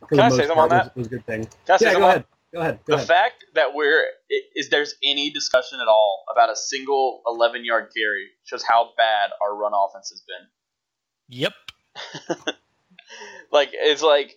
For 0.00 0.06
Can 0.08 0.20
I 0.20 0.28
say 0.30 0.36
something 0.46 0.50
on 0.58 0.68
was, 0.68 0.70
that? 0.70 0.96
was 0.96 1.06
a 1.06 1.10
good 1.10 1.26
thing. 1.26 1.44
Can 1.66 1.74
I 1.74 1.78
yeah, 1.80 1.92
go 1.94 2.02
on- 2.04 2.08
ahead. 2.10 2.24
Go 2.54 2.60
ahead. 2.60 2.80
Go 2.86 2.92
The 2.92 2.94
ahead. 2.96 3.08
fact 3.08 3.44
that 3.54 3.74
we're 3.74 4.04
is 4.54 4.68
there's 4.70 4.94
any 5.02 5.30
discussion 5.30 5.80
at 5.80 5.88
all 5.88 6.24
about 6.32 6.50
a 6.50 6.56
single 6.56 7.22
11 7.26 7.64
yard 7.64 7.90
carry 7.96 8.28
shows 8.44 8.62
how 8.62 8.90
bad 8.96 9.30
our 9.44 9.54
run 9.56 9.72
offense 9.74 10.10
has 10.10 10.22
been. 10.26 10.46
Yep. 11.28 11.52
Like 13.52 13.70
it's 13.72 14.02
like 14.02 14.34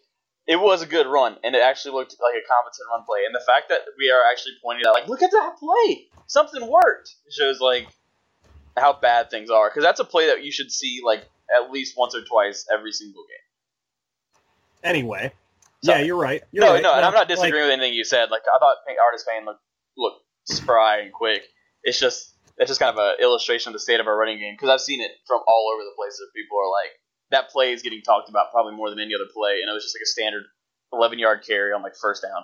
it 0.48 0.56
was 0.58 0.82
a 0.82 0.86
good 0.86 1.08
run 1.08 1.38
and 1.44 1.56
it 1.56 1.62
actually 1.62 1.94
looked 1.96 2.16
like 2.22 2.36
a 2.36 2.46
competent 2.48 2.88
run 2.92 3.04
play. 3.06 3.22
And 3.26 3.34
the 3.34 3.44
fact 3.46 3.70
that 3.70 3.80
we 3.98 4.10
are 4.12 4.22
actually 4.32 4.54
pointing 4.64 4.86
out 4.88 4.94
like 4.94 5.08
look 5.08 5.22
at 5.24 5.32
that 5.32 5.58
play, 5.60 6.08
something 6.28 6.66
worked 6.70 7.16
shows 7.32 7.60
like 7.60 7.88
how 8.78 8.94
bad 8.94 9.30
things 9.32 9.50
are 9.50 9.70
because 9.70 9.84
that's 9.84 10.00
a 10.00 10.06
play 10.06 10.28
that 10.28 10.44
you 10.44 10.52
should 10.52 10.72
see 10.72 11.02
like 11.04 11.28
at 11.54 11.72
least 11.72 11.96
once 11.98 12.16
or 12.16 12.22
twice 12.24 12.68
every 12.72 12.92
single 12.92 13.24
game. 13.24 14.42
Anyway, 14.84 15.32
Sorry. 15.84 16.00
yeah, 16.00 16.06
you're 16.06 16.18
right. 16.18 16.42
You're 16.52 16.66
no, 16.66 16.74
right. 16.74 16.84
no, 16.84 16.94
and 16.94 17.06
I'm 17.06 17.14
not 17.14 17.30
Like- 17.30 17.38
disagreeing 17.38 17.66
with 17.66 17.72
anything 17.74 17.94
you 17.94 18.04
said. 18.04 18.30
Like 18.32 18.42
I 18.54 18.60
thought 18.60 18.78
Artis 19.06 19.24
Payne 19.28 19.46
looked 19.46 19.62
looked 19.98 20.22
spry 20.48 21.00
and 21.00 21.14
quick. 21.14 21.44
It's 21.84 22.00
just 22.00 22.36
it's 22.58 22.70
just 22.70 22.80
kind 22.82 22.98
of 22.98 23.00
an 23.00 23.16
illustration 23.22 23.70
of 23.70 23.74
the 23.74 23.80
state 23.80 24.00
of 24.02 24.08
our 24.08 24.18
running 24.18 24.38
game 24.40 24.54
because 24.56 24.70
I've 24.70 24.82
seen 24.82 25.00
it 25.02 25.12
from 25.28 25.40
all 25.48 25.72
over 25.74 25.84
the 25.84 25.94
place. 25.96 26.18
That 26.18 26.28
people 26.36 26.58
are 26.60 26.70
like 26.70 26.92
that 27.32 27.50
play 27.50 27.72
is 27.72 27.82
getting 27.82 28.02
talked 28.02 28.30
about 28.30 28.52
probably 28.52 28.76
more 28.76 28.90
than 28.90 29.00
any 29.00 29.16
other 29.16 29.30
play, 29.34 29.62
and 29.62 29.70
it 29.70 29.74
was 29.74 29.84
just 29.84 29.96
like 29.96 30.02
a 30.04 30.06
standard 30.08 30.44
11 30.92 31.20
yard 31.20 31.44
carry 31.48 31.72
on 31.72 31.82
like 31.82 31.94
first 32.02 32.24
down. 32.24 32.44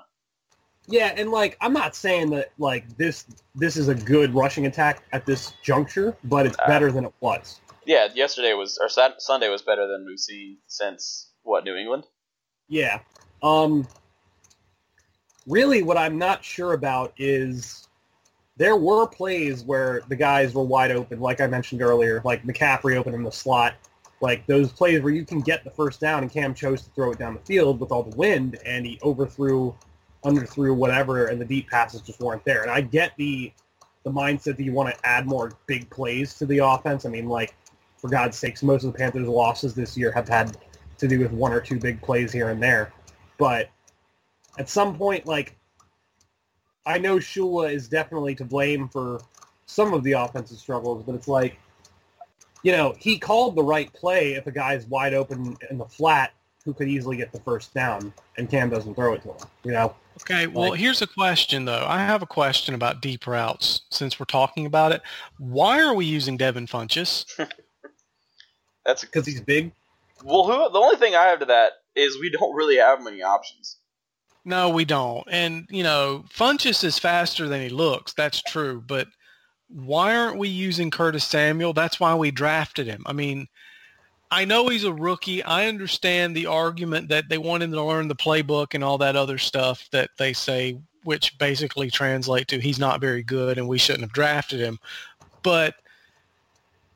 Yeah, 0.88 1.12
and 1.18 1.32
like 1.32 1.58
I'm 1.60 1.74
not 1.74 1.96
saying 1.96 2.30
that 2.30 2.52
like 2.58 2.96
this 2.98 3.26
this 3.56 3.76
is 3.76 3.88
a 3.90 3.96
good 3.96 4.34
rushing 4.34 4.66
attack 4.68 5.04
at 5.12 5.26
this 5.26 5.52
juncture, 5.64 6.16
but 6.24 6.46
it's 6.46 6.58
Uh, 6.60 6.68
better 6.68 6.92
than 6.92 7.04
it 7.06 7.14
was. 7.20 7.60
Yeah, 7.86 8.08
yesterday 8.14 8.54
was 8.54 8.78
or 8.82 8.88
Sunday 9.20 9.50
was 9.50 9.62
better 9.62 9.88
than 9.88 10.06
we've 10.08 10.20
seen 10.20 10.60
since 10.68 11.32
what 11.44 11.64
New 11.66 11.76
England. 11.76 12.06
Yeah. 12.68 13.00
Um 13.42 13.88
really 15.48 15.84
what 15.84 15.98
I'm 15.98 16.18
not 16.18 16.44
sure 16.44 16.74
about 16.74 17.14
is 17.18 17.88
there 18.58 18.76
were 18.76 19.06
plays 19.08 19.64
where 19.64 20.02
the 20.08 20.16
guys 20.16 20.54
were 20.54 20.64
wide 20.64 20.92
open, 20.92 21.20
like 21.20 21.42
I 21.42 21.48
mentioned 21.48 21.82
earlier, 21.82 22.22
like 22.24 22.44
McCaffrey 22.44 22.96
open 22.96 23.14
in 23.14 23.24
the 23.24 23.32
slot. 23.32 23.76
Like 24.22 24.48
those 24.48 24.72
plays 24.72 25.02
where 25.02 25.14
you 25.14 25.26
can 25.26 25.42
get 25.42 25.64
the 25.64 25.70
first 25.70 26.00
down 26.00 26.24
and 26.24 26.32
Cam 26.32 26.54
chose 26.54 26.82
to 26.84 26.90
throw 26.92 27.12
it 27.12 27.20
down 27.20 27.34
the 27.34 27.42
field 27.42 27.80
with 27.80 27.92
all 27.92 28.02
the 28.02 28.16
wind 28.16 28.58
and 28.66 28.86
he 28.86 28.98
overthrew, 29.04 29.76
underthrew, 30.24 30.76
whatever, 30.76 31.28
and 31.28 31.40
the 31.40 31.46
deep 31.46 31.70
passes 31.70 32.02
just 32.02 32.22
weren't 32.22 32.44
there. 32.46 32.62
And 32.62 32.72
I 32.72 32.82
get 32.82 33.12
the 33.18 33.52
the 34.04 34.12
mindset 34.12 34.56
that 34.56 34.62
you 34.64 34.72
want 34.72 34.94
to 34.94 35.06
add 35.06 35.26
more 35.26 35.52
big 35.66 35.90
plays 35.90 36.36
to 36.36 36.46
the 36.46 36.60
offense. 36.60 37.06
I 37.06 37.10
mean, 37.10 37.28
like, 37.28 37.56
for 37.98 38.08
God's 38.08 38.38
sakes, 38.38 38.62
most 38.62 38.84
of 38.84 38.94
the 38.94 38.98
Panthers' 39.00 39.28
losses 39.28 39.74
this 39.74 39.98
year 39.98 40.12
have 40.12 40.30
had 40.30 40.58
to 41.00 41.08
do 41.08 41.20
with 41.20 41.32
one 41.32 41.52
or 41.52 41.60
two 41.60 41.80
big 41.80 42.00
plays 42.04 42.32
here 42.32 42.50
and 42.50 42.62
there. 42.62 42.94
But 43.38 43.70
at 44.58 44.70
some 44.70 44.96
point, 44.98 45.26
like, 45.26 45.58
I 46.86 46.98
know 46.98 47.18
Shula 47.18 47.72
is 47.74 47.88
definitely 47.88 48.36
to 48.36 48.46
blame 48.46 48.88
for 48.88 49.22
some 49.66 49.94
of 49.94 50.04
the 50.04 50.14
offensive 50.14 50.58
struggles, 50.58 51.04
but 51.04 51.16
it's 51.16 51.28
like, 51.28 51.58
you 52.64 52.72
know, 52.72 52.96
he 53.00 53.18
called 53.18 53.56
the 53.56 53.64
right 53.64 53.92
play 53.94 54.34
if 54.34 54.48
a 54.48 54.52
guy's 54.52 54.86
wide 54.88 55.14
open 55.14 55.58
in 55.70 55.78
the 55.78 55.86
flat 55.86 56.34
who 56.64 56.74
could 56.74 56.88
easily 56.88 57.18
get 57.18 57.32
the 57.32 57.40
first 57.42 57.74
down, 57.74 58.12
and 58.38 58.50
Cam 58.50 58.70
doesn't 58.70 58.96
throw 58.96 59.14
it 59.14 59.22
to 59.24 59.30
him. 59.30 59.38
You 59.64 59.72
know, 59.72 59.96
Okay, 60.22 60.48
well, 60.48 60.70
Like- 60.72 60.80
here's 60.80 61.02
a 61.02 61.08
question 61.08 61.66
though. 61.66 61.86
I 61.86 62.00
have 62.00 62.22
a 62.24 62.26
question 62.26 62.74
about 62.74 63.02
deep 63.02 63.28
routes 63.28 63.82
since 63.90 64.18
we're 64.20 64.26
talking 64.26 64.66
about 64.66 64.92
it. 64.94 65.02
Why 65.38 65.82
are 65.82 65.94
we 65.94 66.06
using 66.06 66.38
Devin 66.38 66.68
Funchess? 66.68 67.26
That's 68.86 69.02
because 69.06 69.26
he's 69.26 69.42
big. 69.42 69.74
well. 70.24 70.46
Who 70.46 70.72
the 70.72 70.80
only 70.80 70.96
thing 70.98 71.16
I 71.16 71.24
have 71.26 71.40
to 71.40 71.46
that 71.46 71.74
is 71.96 72.20
we 72.20 72.30
don't 72.30 72.56
really 72.56 72.78
have 72.78 73.04
many 73.04 73.22
options. 73.22 73.78
No, 74.44 74.70
we 74.70 74.86
don't. 74.86 75.28
And, 75.30 75.66
you 75.70 75.84
know, 75.84 76.24
Funchess 76.30 76.84
is 76.84 77.00
faster 77.00 77.48
than 77.48 77.62
he 77.62 77.70
looks. 77.70 78.14
That's 78.14 78.44
true. 78.44 78.84
But 78.86 79.08
why 79.70 80.16
aren't 80.16 80.38
we 80.38 80.48
using 80.48 80.92
Curtis 80.92 81.26
Samuel? 81.26 81.74
That's 81.74 82.00
why 82.00 82.14
we 82.14 82.30
drafted 82.30 82.86
him. 82.86 83.04
I 83.08 83.14
mean, 83.14 83.48
I 84.30 84.46
know 84.46 84.68
he's 84.68 84.84
a 84.84 84.94
rookie. 84.94 85.42
I 85.44 85.68
understand 85.68 86.36
the 86.36 86.46
argument 86.46 87.10
that 87.10 87.30
they 87.30 87.40
want 87.40 87.64
him 87.64 87.72
to 87.72 87.84
learn 87.84 88.08
the 88.08 88.16
playbook 88.16 88.76
and 88.76 88.84
all 88.84 89.00
that 89.00 89.16
other 89.16 89.40
stuff 89.40 89.88
that 89.92 90.12
they 90.20 90.34
say, 90.34 90.80
which 91.04 91.38
basically 91.40 91.90
translate 91.90 92.48
to 92.50 92.60
he's 92.60 92.80
not 92.80 93.02
very 93.02 93.24
good 93.24 93.58
and 93.58 93.68
we 93.68 93.78
shouldn't 93.78 94.04
have 94.04 94.14
drafted 94.14 94.60
him. 94.60 94.78
But 95.42 95.76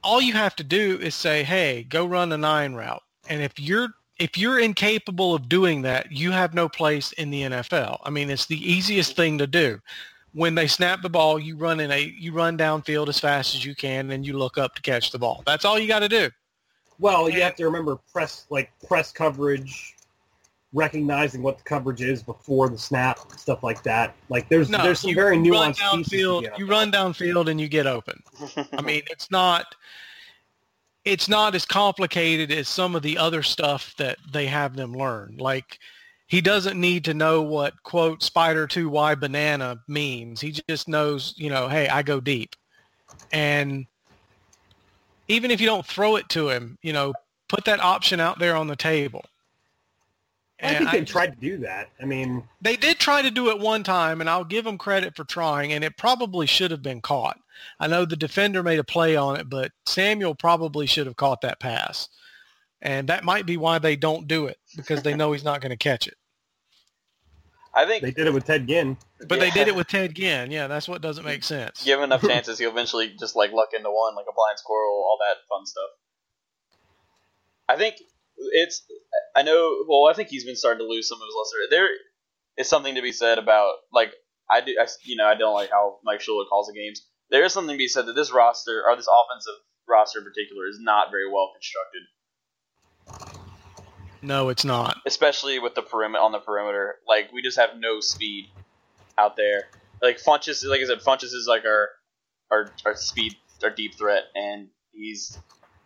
all 0.04 0.22
you 0.22 0.34
have 0.34 0.56
to 0.58 0.64
do 0.64 1.00
is 1.02 1.16
say, 1.16 1.44
hey, 1.44 1.84
go 1.84 2.06
run 2.06 2.32
a 2.32 2.38
nine 2.38 2.74
route. 2.74 3.04
And 3.28 3.42
if 3.42 3.60
you're 3.60 3.90
if 4.20 4.38
you're 4.38 4.60
incapable 4.60 5.34
of 5.34 5.50
doing 5.50 5.82
that, 5.84 6.12
you 6.12 6.32
have 6.32 6.54
no 6.54 6.70
place 6.70 7.14
in 7.14 7.30
the 7.32 7.44
NFL. 7.44 8.00
I 8.04 8.10
mean, 8.10 8.30
it's 8.30 8.46
the 8.46 8.72
easiest 8.72 9.16
thing 9.16 9.38
to 9.38 9.48
do. 9.48 9.80
When 10.34 10.54
they 10.54 10.68
snap 10.68 11.02
the 11.02 11.10
ball, 11.10 11.40
you 11.40 11.56
run 11.56 11.80
in 11.80 11.90
a 11.90 12.14
you 12.20 12.34
run 12.34 12.58
downfield 12.58 13.08
as 13.08 13.20
fast 13.20 13.56
as 13.56 13.66
you 13.66 13.74
can 13.74 14.12
and 14.12 14.28
you 14.28 14.38
look 14.38 14.60
up 14.60 14.76
to 14.76 14.82
catch 14.82 15.12
the 15.12 15.18
ball. 15.18 15.42
That's 15.48 15.66
all 15.66 15.80
you 15.80 15.88
got 15.88 16.00
to 16.00 16.10
do. 16.10 16.30
Well, 17.00 17.30
you 17.30 17.42
have 17.42 17.56
to 17.56 17.66
remember 17.66 17.98
press 18.12 18.46
like 18.52 18.72
press 18.86 19.12
coverage, 19.12 19.96
recognizing 20.72 21.42
what 21.42 21.58
the 21.58 21.64
coverage 21.64 22.02
is 22.02 22.22
before 22.22 22.70
the 22.70 22.78
snap, 22.78 23.20
stuff 23.38 23.64
like 23.64 23.82
that. 23.84 24.16
Like 24.28 24.50
there's 24.50 24.70
No, 24.70 24.84
there's 24.84 25.00
some 25.00 25.16
very 25.16 25.38
run 25.38 25.46
nuanced 25.74 25.78
to 25.78 25.84
downfield. 25.84 26.60
You 26.60 26.68
run 26.68 26.92
downfield 26.92 27.50
and 27.50 27.60
you 27.60 27.68
get 27.68 27.88
open. 27.88 28.22
I 28.74 28.82
mean, 28.82 29.02
it's 29.10 29.32
not 29.32 29.74
it's 31.10 31.28
not 31.28 31.56
as 31.56 31.66
complicated 31.66 32.52
as 32.52 32.68
some 32.68 32.96
of 32.96 33.02
the 33.02 33.18
other 33.18 33.42
stuff 33.42 33.96
that 33.98 34.18
they 34.32 34.46
have 34.46 34.76
them 34.76 34.94
learn. 34.94 35.38
Like 35.38 35.80
he 36.28 36.40
doesn't 36.40 36.80
need 36.80 37.06
to 37.06 37.16
know 37.16 37.42
what 37.42 37.82
quote 37.82 38.22
spider 38.22 38.68
2y 38.68 39.20
banana 39.20 39.80
means. 39.88 40.40
He 40.40 40.52
just 40.70 40.88
knows, 40.88 41.34
you 41.36 41.50
know, 41.50 41.68
hey, 41.68 41.88
I 41.90 42.04
go 42.04 42.20
deep. 42.20 42.56
And 43.32 43.88
even 45.28 45.50
if 45.50 45.60
you 45.60 45.66
don't 45.66 45.86
throw 45.86 46.16
it 46.16 46.30
to 46.30 46.50
him, 46.50 46.78
you 46.84 46.94
know, 46.94 47.14
put 47.48 47.66
that 47.66 47.80
option 47.80 48.20
out 48.20 48.38
there 48.38 48.56
on 48.56 48.68
the 48.68 48.76
table. 48.76 49.26
I 50.62 50.76
think 50.76 50.92
they 50.92 51.06
tried 51.06 51.34
to 51.34 51.40
do 51.40 51.58
that. 51.60 51.90
I 52.02 52.06
mean, 52.06 52.44
they 52.62 52.76
did 52.76 53.00
try 53.00 53.22
to 53.22 53.32
do 53.32 53.50
it 53.50 53.60
one 53.60 53.82
time, 53.82 54.20
and 54.20 54.30
I'll 54.30 54.44
give 54.44 54.66
them 54.66 54.78
credit 54.78 55.16
for 55.16 55.24
trying, 55.24 55.72
and 55.72 55.86
it 55.86 55.96
probably 55.98 56.46
should 56.46 56.70
have 56.72 56.84
been 56.84 57.02
caught. 57.02 57.40
I 57.80 57.88
know 57.88 58.06
the 58.06 58.16
defender 58.16 58.64
made 58.64 58.80
a 58.80 58.84
play 58.84 59.16
on 59.16 59.38
it, 59.40 59.50
but 59.50 59.72
Samuel 59.86 60.36
probably 60.36 60.86
should 60.86 61.08
have 61.08 61.16
caught 61.16 61.42
that 61.42 61.60
pass. 61.60 62.08
And 62.82 63.10
that 63.10 63.24
might 63.24 63.46
be 63.46 63.58
why 63.58 63.80
they 63.80 63.96
don't 63.96 64.28
do 64.28 64.46
it, 64.46 64.58
because 64.76 65.04
they 65.04 65.14
know 65.14 65.32
he's 65.34 65.44
not 65.44 65.60
going 65.62 65.72
to 65.72 65.78
catch 65.78 66.08
it. 66.08 66.16
I 67.74 67.86
think 67.86 68.02
they 68.04 68.12
did 68.12 68.26
it 68.28 68.34
with 68.34 68.46
Ted 68.46 68.68
Ginn. 68.68 68.98
But 69.28 69.38
Yeah. 69.38 69.46
they 69.46 69.52
did 69.52 69.68
it 69.68 69.76
with 69.76 69.88
Ted 69.88 70.16
Ginn. 70.16 70.50
Yeah, 70.50 70.68
that's 70.68 70.88
what 70.88 71.02
doesn't 71.02 71.26
make 71.26 71.44
sense. 71.44 71.84
given 71.84 72.06
enough 72.06 72.22
chances, 72.28 72.58
he'll 72.58 72.72
eventually 72.72 73.14
just 73.20 73.36
like 73.36 73.52
luck 73.52 73.70
into 73.76 73.90
one, 73.92 74.16
like 74.16 74.26
a 74.30 74.34
blind 74.34 74.58
squirrel, 74.58 74.96
all 74.96 75.18
that 75.20 75.38
fun 75.48 75.66
stuff. 75.66 75.90
I 77.68 77.78
think 77.78 77.96
it's. 78.54 78.84
I 79.36 79.44
know. 79.44 79.84
Well, 79.88 80.06
I 80.10 80.14
think 80.14 80.30
he's 80.30 80.46
been 80.46 80.56
starting 80.56 80.80
to 80.80 80.90
lose 80.90 81.08
some 81.08 81.18
of 81.22 81.28
his 81.28 81.36
luster. 81.38 81.58
There 81.70 81.90
is 82.58 82.68
something 82.68 82.96
to 82.96 83.02
be 83.02 83.12
said 83.12 83.38
about 83.38 83.74
like 83.94 84.12
I 84.50 84.62
do. 84.62 84.76
I, 84.82 84.88
you 85.04 85.16
know, 85.16 85.26
I 85.26 85.36
don't 85.36 85.54
like 85.54 85.70
how 85.70 86.00
Mike 86.04 86.22
Shula 86.22 86.48
calls 86.50 86.68
the 86.68 86.74
games. 86.74 87.06
There 87.32 87.44
is 87.44 87.54
something 87.54 87.74
to 87.76 87.78
be 87.78 87.88
said 87.88 88.06
that 88.08 88.14
this 88.14 88.32
roster 88.32 88.84
or 88.88 88.96
this 88.96 89.08
offensive 89.08 89.54
roster 89.88 90.20
in 90.20 90.26
particular 90.26 90.68
is 90.68 90.78
not 90.80 91.12
very 91.12 91.30
well 91.32 91.52
constructed, 91.54 92.04
No, 94.22 94.50
it's 94.50 94.66
not. 94.66 94.98
especially 95.06 95.60
with 95.60 95.76
the 95.76 95.82
perimeter 95.82 96.22
on 96.22 96.32
the 96.32 96.40
perimeter. 96.40 96.96
Like 97.08 97.32
we 97.32 97.42
just 97.42 97.58
have 97.58 97.78
no 97.78 98.00
speed 98.00 98.46
out 99.18 99.36
there. 99.38 99.68
Like 100.02 100.18
Funchess, 100.20 100.66
like 100.66 100.82
I 100.82 100.86
said, 100.86 101.00
Funchess 101.00 101.34
is 101.34 101.46
like 101.48 101.66
our 101.66 101.90
our 102.52 102.72
our 102.86 102.96
speed, 102.96 103.36
our 103.64 103.70
deep 103.70 103.96
threat, 103.96 104.24
and 104.36 104.68
he's 104.92 105.38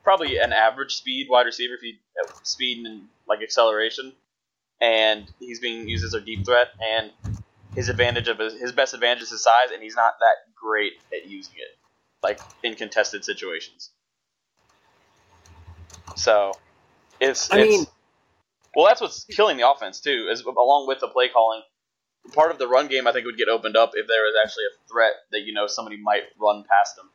probably 0.04 0.38
an 0.38 0.52
average 0.54 0.94
speed 0.96 1.28
wide 1.30 1.46
receiver 1.46 1.74
if 1.76 1.84
you 1.84 1.94
uh, 2.24 2.32
speed 2.44 2.86
and 2.86 3.04
like 3.28 3.42
acceleration, 3.42 4.14
and 4.82 5.32
he's 5.40 5.60
being 5.60 5.88
used 5.88 6.04
as 6.06 6.14
our 6.14 6.20
deep 6.22 6.46
threat. 6.46 6.68
And 6.96 7.12
his 7.76 7.90
advantage 7.90 8.28
of 8.28 8.40
his, 8.40 8.60
his 8.60 8.72
best 8.72 8.94
advantage 8.94 9.24
is 9.24 9.32
his 9.32 9.44
size, 9.44 9.72
and 9.74 9.82
he's 9.82 9.96
not 9.96 10.14
that 10.20 10.54
great 10.56 10.94
at 11.12 11.30
using 11.30 11.56
it, 11.58 11.78
like 12.22 12.40
in 12.64 12.76
contested 12.76 13.24
situations. 13.26 13.90
So, 16.16 16.54
it's 17.20 17.52
I 17.52 17.60
it's 17.62 17.72
mean- 17.72 17.86
well, 18.76 18.88
that's 18.88 19.02
what's 19.02 19.24
killing 19.26 19.58
the 19.58 19.70
offense 19.70 20.00
too, 20.00 20.30
is 20.32 20.42
along 20.42 20.88
with 20.88 21.00
the 21.00 21.08
play 21.08 21.30
calling. 21.30 21.62
Part 22.34 22.52
of 22.52 22.58
the 22.58 22.68
run 22.68 22.88
game, 22.88 23.06
I 23.06 23.12
think, 23.12 23.26
would 23.26 23.38
get 23.38 23.50
opened 23.50 23.76
up 23.78 23.92
if 23.94 24.08
there 24.08 24.24
was 24.24 24.34
actually 24.44 24.64
a 24.64 24.88
threat 24.90 25.14
that 25.32 25.42
you 25.42 25.54
know 25.54 25.68
somebody 25.68 25.98
might 26.02 26.24
run 26.42 26.64
past 26.64 26.96
them. 26.96 27.10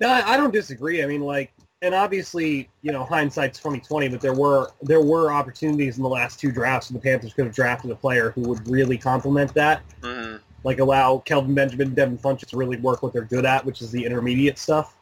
No, 0.00 0.08
I 0.08 0.34
I 0.34 0.36
don't 0.36 0.52
disagree. 0.52 1.02
I 1.02 1.06
mean, 1.06 1.20
like, 1.20 1.52
and 1.84 1.94
obviously, 1.94 2.68
you 2.82 2.92
know, 2.92 3.04
hindsight's 3.04 3.60
twenty 3.60 3.78
twenty, 3.80 4.08
but 4.08 4.20
there 4.20 4.32
were 4.32 4.72
there 4.82 5.02
were 5.02 5.30
opportunities 5.30 5.98
in 5.98 6.02
the 6.02 6.08
last 6.08 6.40
two 6.40 6.50
drafts, 6.50 6.88
and 6.88 6.98
the 6.98 7.02
Panthers 7.02 7.34
could 7.34 7.44
have 7.44 7.54
drafted 7.54 7.90
a 7.90 7.94
player 7.94 8.30
who 8.30 8.40
would 8.42 8.66
really 8.68 8.98
complement 8.98 9.52
that, 9.54 9.82
hmm 10.02 10.36
like 10.64 10.78
allow 10.78 11.18
Kelvin 11.18 11.54
Benjamin, 11.54 11.92
Devin 11.92 12.16
Funchess 12.16 12.48
to 12.48 12.56
really 12.56 12.78
work 12.78 13.02
what 13.02 13.12
they're 13.12 13.26
good 13.26 13.44
at, 13.44 13.66
which 13.66 13.82
is 13.82 13.90
the 13.90 14.02
intermediate 14.02 14.58
stuff. 14.58 14.96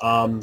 Um, 0.00 0.42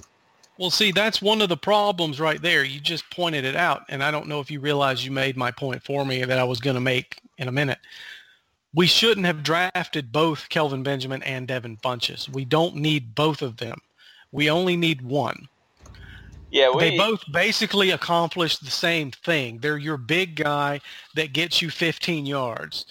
Well, 0.57 0.69
see, 0.69 0.93
that's 0.93 1.21
one 1.21 1.41
of 1.41 1.49
the 1.49 1.57
problems 1.57 2.21
right 2.21 2.41
there. 2.41 2.63
You 2.63 2.79
just 2.79 3.03
pointed 3.11 3.43
it 3.43 3.57
out, 3.57 3.83
and 3.89 4.01
I 4.01 4.11
don't 4.11 4.27
know 4.29 4.39
if 4.39 4.49
you 4.49 4.61
realize 4.61 5.03
you 5.03 5.11
made 5.11 5.35
my 5.35 5.51
point 5.51 5.83
for 5.83 6.05
me 6.05 6.23
that 6.23 6.39
I 6.39 6.45
was 6.45 6.61
going 6.61 6.75
to 6.75 6.81
make 6.81 7.19
in 7.37 7.49
a 7.49 7.51
minute. 7.51 7.79
We 8.73 8.87
shouldn't 8.87 9.25
have 9.25 9.43
drafted 9.43 10.13
both 10.13 10.47
Kelvin 10.47 10.83
Benjamin 10.83 11.21
and 11.23 11.49
Devin 11.49 11.75
Funchess. 11.77 12.29
We 12.29 12.45
don't 12.45 12.75
need 12.75 13.13
both 13.13 13.41
of 13.41 13.57
them. 13.57 13.79
We 14.31 14.49
only 14.49 14.77
need 14.77 15.01
one. 15.01 15.49
Yeah, 16.55 16.69
we, 16.69 16.79
they 16.79 16.97
both 16.97 17.21
basically 17.33 17.91
accomplish 17.91 18.59
the 18.59 18.71
same 18.71 19.11
thing. 19.11 19.57
They're 19.57 19.77
your 19.77 19.97
big 19.97 20.37
guy 20.37 20.79
that 21.15 21.33
gets 21.33 21.61
you 21.61 21.69
15 21.69 22.25
yards. 22.25 22.85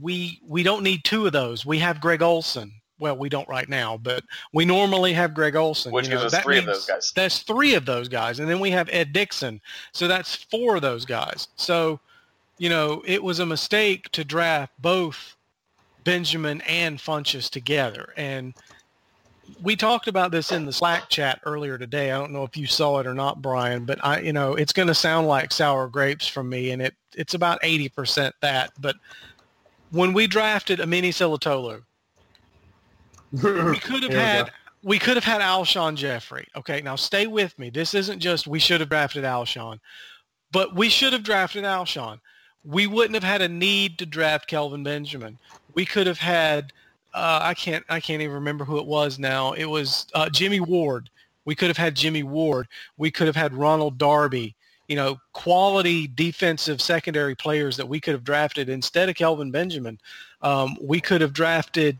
We 0.00 0.40
we 0.44 0.64
don't 0.64 0.82
need 0.82 1.04
two 1.04 1.24
of 1.24 1.32
those. 1.32 1.64
We 1.64 1.78
have 1.78 2.00
Greg 2.00 2.20
Olsen. 2.20 2.72
Well, 2.98 3.16
we 3.16 3.28
don't 3.28 3.48
right 3.48 3.68
now, 3.68 3.96
but 3.96 4.24
we 4.52 4.64
normally 4.64 5.12
have 5.12 5.34
Greg 5.34 5.54
Olsen. 5.54 5.92
Which 5.92 6.06
you 6.06 6.18
gives 6.18 6.32
know, 6.32 6.38
us 6.38 6.42
three 6.42 6.58
of 6.58 6.66
those 6.66 6.84
guys. 6.84 7.12
That's 7.14 7.42
three 7.44 7.74
of 7.74 7.86
those 7.86 8.08
guys, 8.08 8.40
and 8.40 8.50
then 8.50 8.58
we 8.58 8.72
have 8.72 8.88
Ed 8.90 9.12
Dickson. 9.12 9.60
So 9.92 10.08
that's 10.08 10.34
four 10.34 10.74
of 10.74 10.82
those 10.82 11.04
guys. 11.04 11.46
So, 11.54 12.00
you 12.58 12.68
know, 12.68 13.04
it 13.06 13.22
was 13.22 13.38
a 13.38 13.46
mistake 13.46 14.10
to 14.12 14.24
draft 14.24 14.72
both 14.80 15.36
Benjamin 16.02 16.60
and 16.62 16.98
Funchess 16.98 17.48
together, 17.48 18.12
and 18.16 18.52
we 19.62 19.76
talked 19.76 20.08
about 20.08 20.30
this 20.30 20.52
in 20.52 20.64
the 20.64 20.72
Slack 20.72 21.08
chat 21.08 21.40
earlier 21.44 21.78
today. 21.78 22.12
I 22.12 22.18
don't 22.18 22.32
know 22.32 22.44
if 22.44 22.56
you 22.56 22.66
saw 22.66 22.98
it 22.98 23.06
or 23.06 23.14
not, 23.14 23.42
Brian, 23.42 23.84
but 23.84 23.98
I, 24.04 24.20
you 24.20 24.32
know, 24.32 24.54
it's 24.54 24.72
going 24.72 24.88
to 24.88 24.94
sound 24.94 25.26
like 25.26 25.52
sour 25.52 25.88
grapes 25.88 26.26
from 26.26 26.48
me, 26.48 26.70
and 26.70 26.82
it 26.82 26.94
it's 27.14 27.34
about 27.34 27.58
eighty 27.62 27.88
percent 27.88 28.34
that. 28.42 28.70
But 28.78 28.96
when 29.90 30.12
we 30.12 30.26
drafted 30.26 30.78
Amini 30.80 31.08
Silatolu, 31.08 31.82
we 33.32 33.78
could 33.78 34.02
have 34.02 34.12
had 34.12 34.50
we 34.82 34.98
could 34.98 35.16
have 35.16 35.24
had 35.24 35.40
Alshon 35.40 35.96
Jeffery. 35.96 36.46
Okay, 36.56 36.80
now 36.82 36.96
stay 36.96 37.26
with 37.26 37.58
me. 37.58 37.70
This 37.70 37.94
isn't 37.94 38.20
just 38.20 38.46
we 38.46 38.58
should 38.58 38.80
have 38.80 38.88
drafted 38.88 39.24
Alshon, 39.24 39.80
but 40.52 40.74
we 40.74 40.88
should 40.88 41.12
have 41.12 41.22
drafted 41.22 41.64
Alshon. 41.64 42.20
We 42.64 42.86
wouldn't 42.86 43.14
have 43.14 43.24
had 43.24 43.42
a 43.42 43.48
need 43.48 43.98
to 43.98 44.06
draft 44.06 44.48
Kelvin 44.48 44.82
Benjamin. 44.82 45.38
We 45.74 45.84
could 45.84 46.06
have 46.06 46.18
had 46.18 46.72
uh, 47.16 47.40
I 47.42 47.54
can't 47.54 47.82
I 47.88 47.98
can't 47.98 48.20
even 48.20 48.34
remember 48.34 48.64
who 48.64 48.78
it 48.78 48.84
was 48.84 49.18
now. 49.18 49.54
It 49.54 49.64
was 49.64 50.06
uh, 50.14 50.28
Jimmy 50.28 50.60
Ward. 50.60 51.08
We 51.46 51.54
could 51.54 51.68
have 51.68 51.76
had 51.76 51.96
Jimmy 51.96 52.22
Ward. 52.22 52.68
We 52.98 53.10
could 53.10 53.26
have 53.26 53.36
had 53.36 53.54
Ronald 53.54 53.96
Darby. 53.96 54.54
You 54.86 54.96
know, 54.96 55.18
quality 55.32 56.06
defensive 56.06 56.80
secondary 56.80 57.34
players 57.34 57.76
that 57.78 57.88
we 57.88 58.00
could 58.00 58.12
have 58.12 58.22
drafted 58.22 58.68
instead 58.68 59.08
of 59.08 59.16
Kelvin 59.16 59.50
Benjamin. 59.50 59.98
Um, 60.42 60.76
we 60.80 61.00
could 61.00 61.22
have 61.22 61.32
drafted 61.32 61.98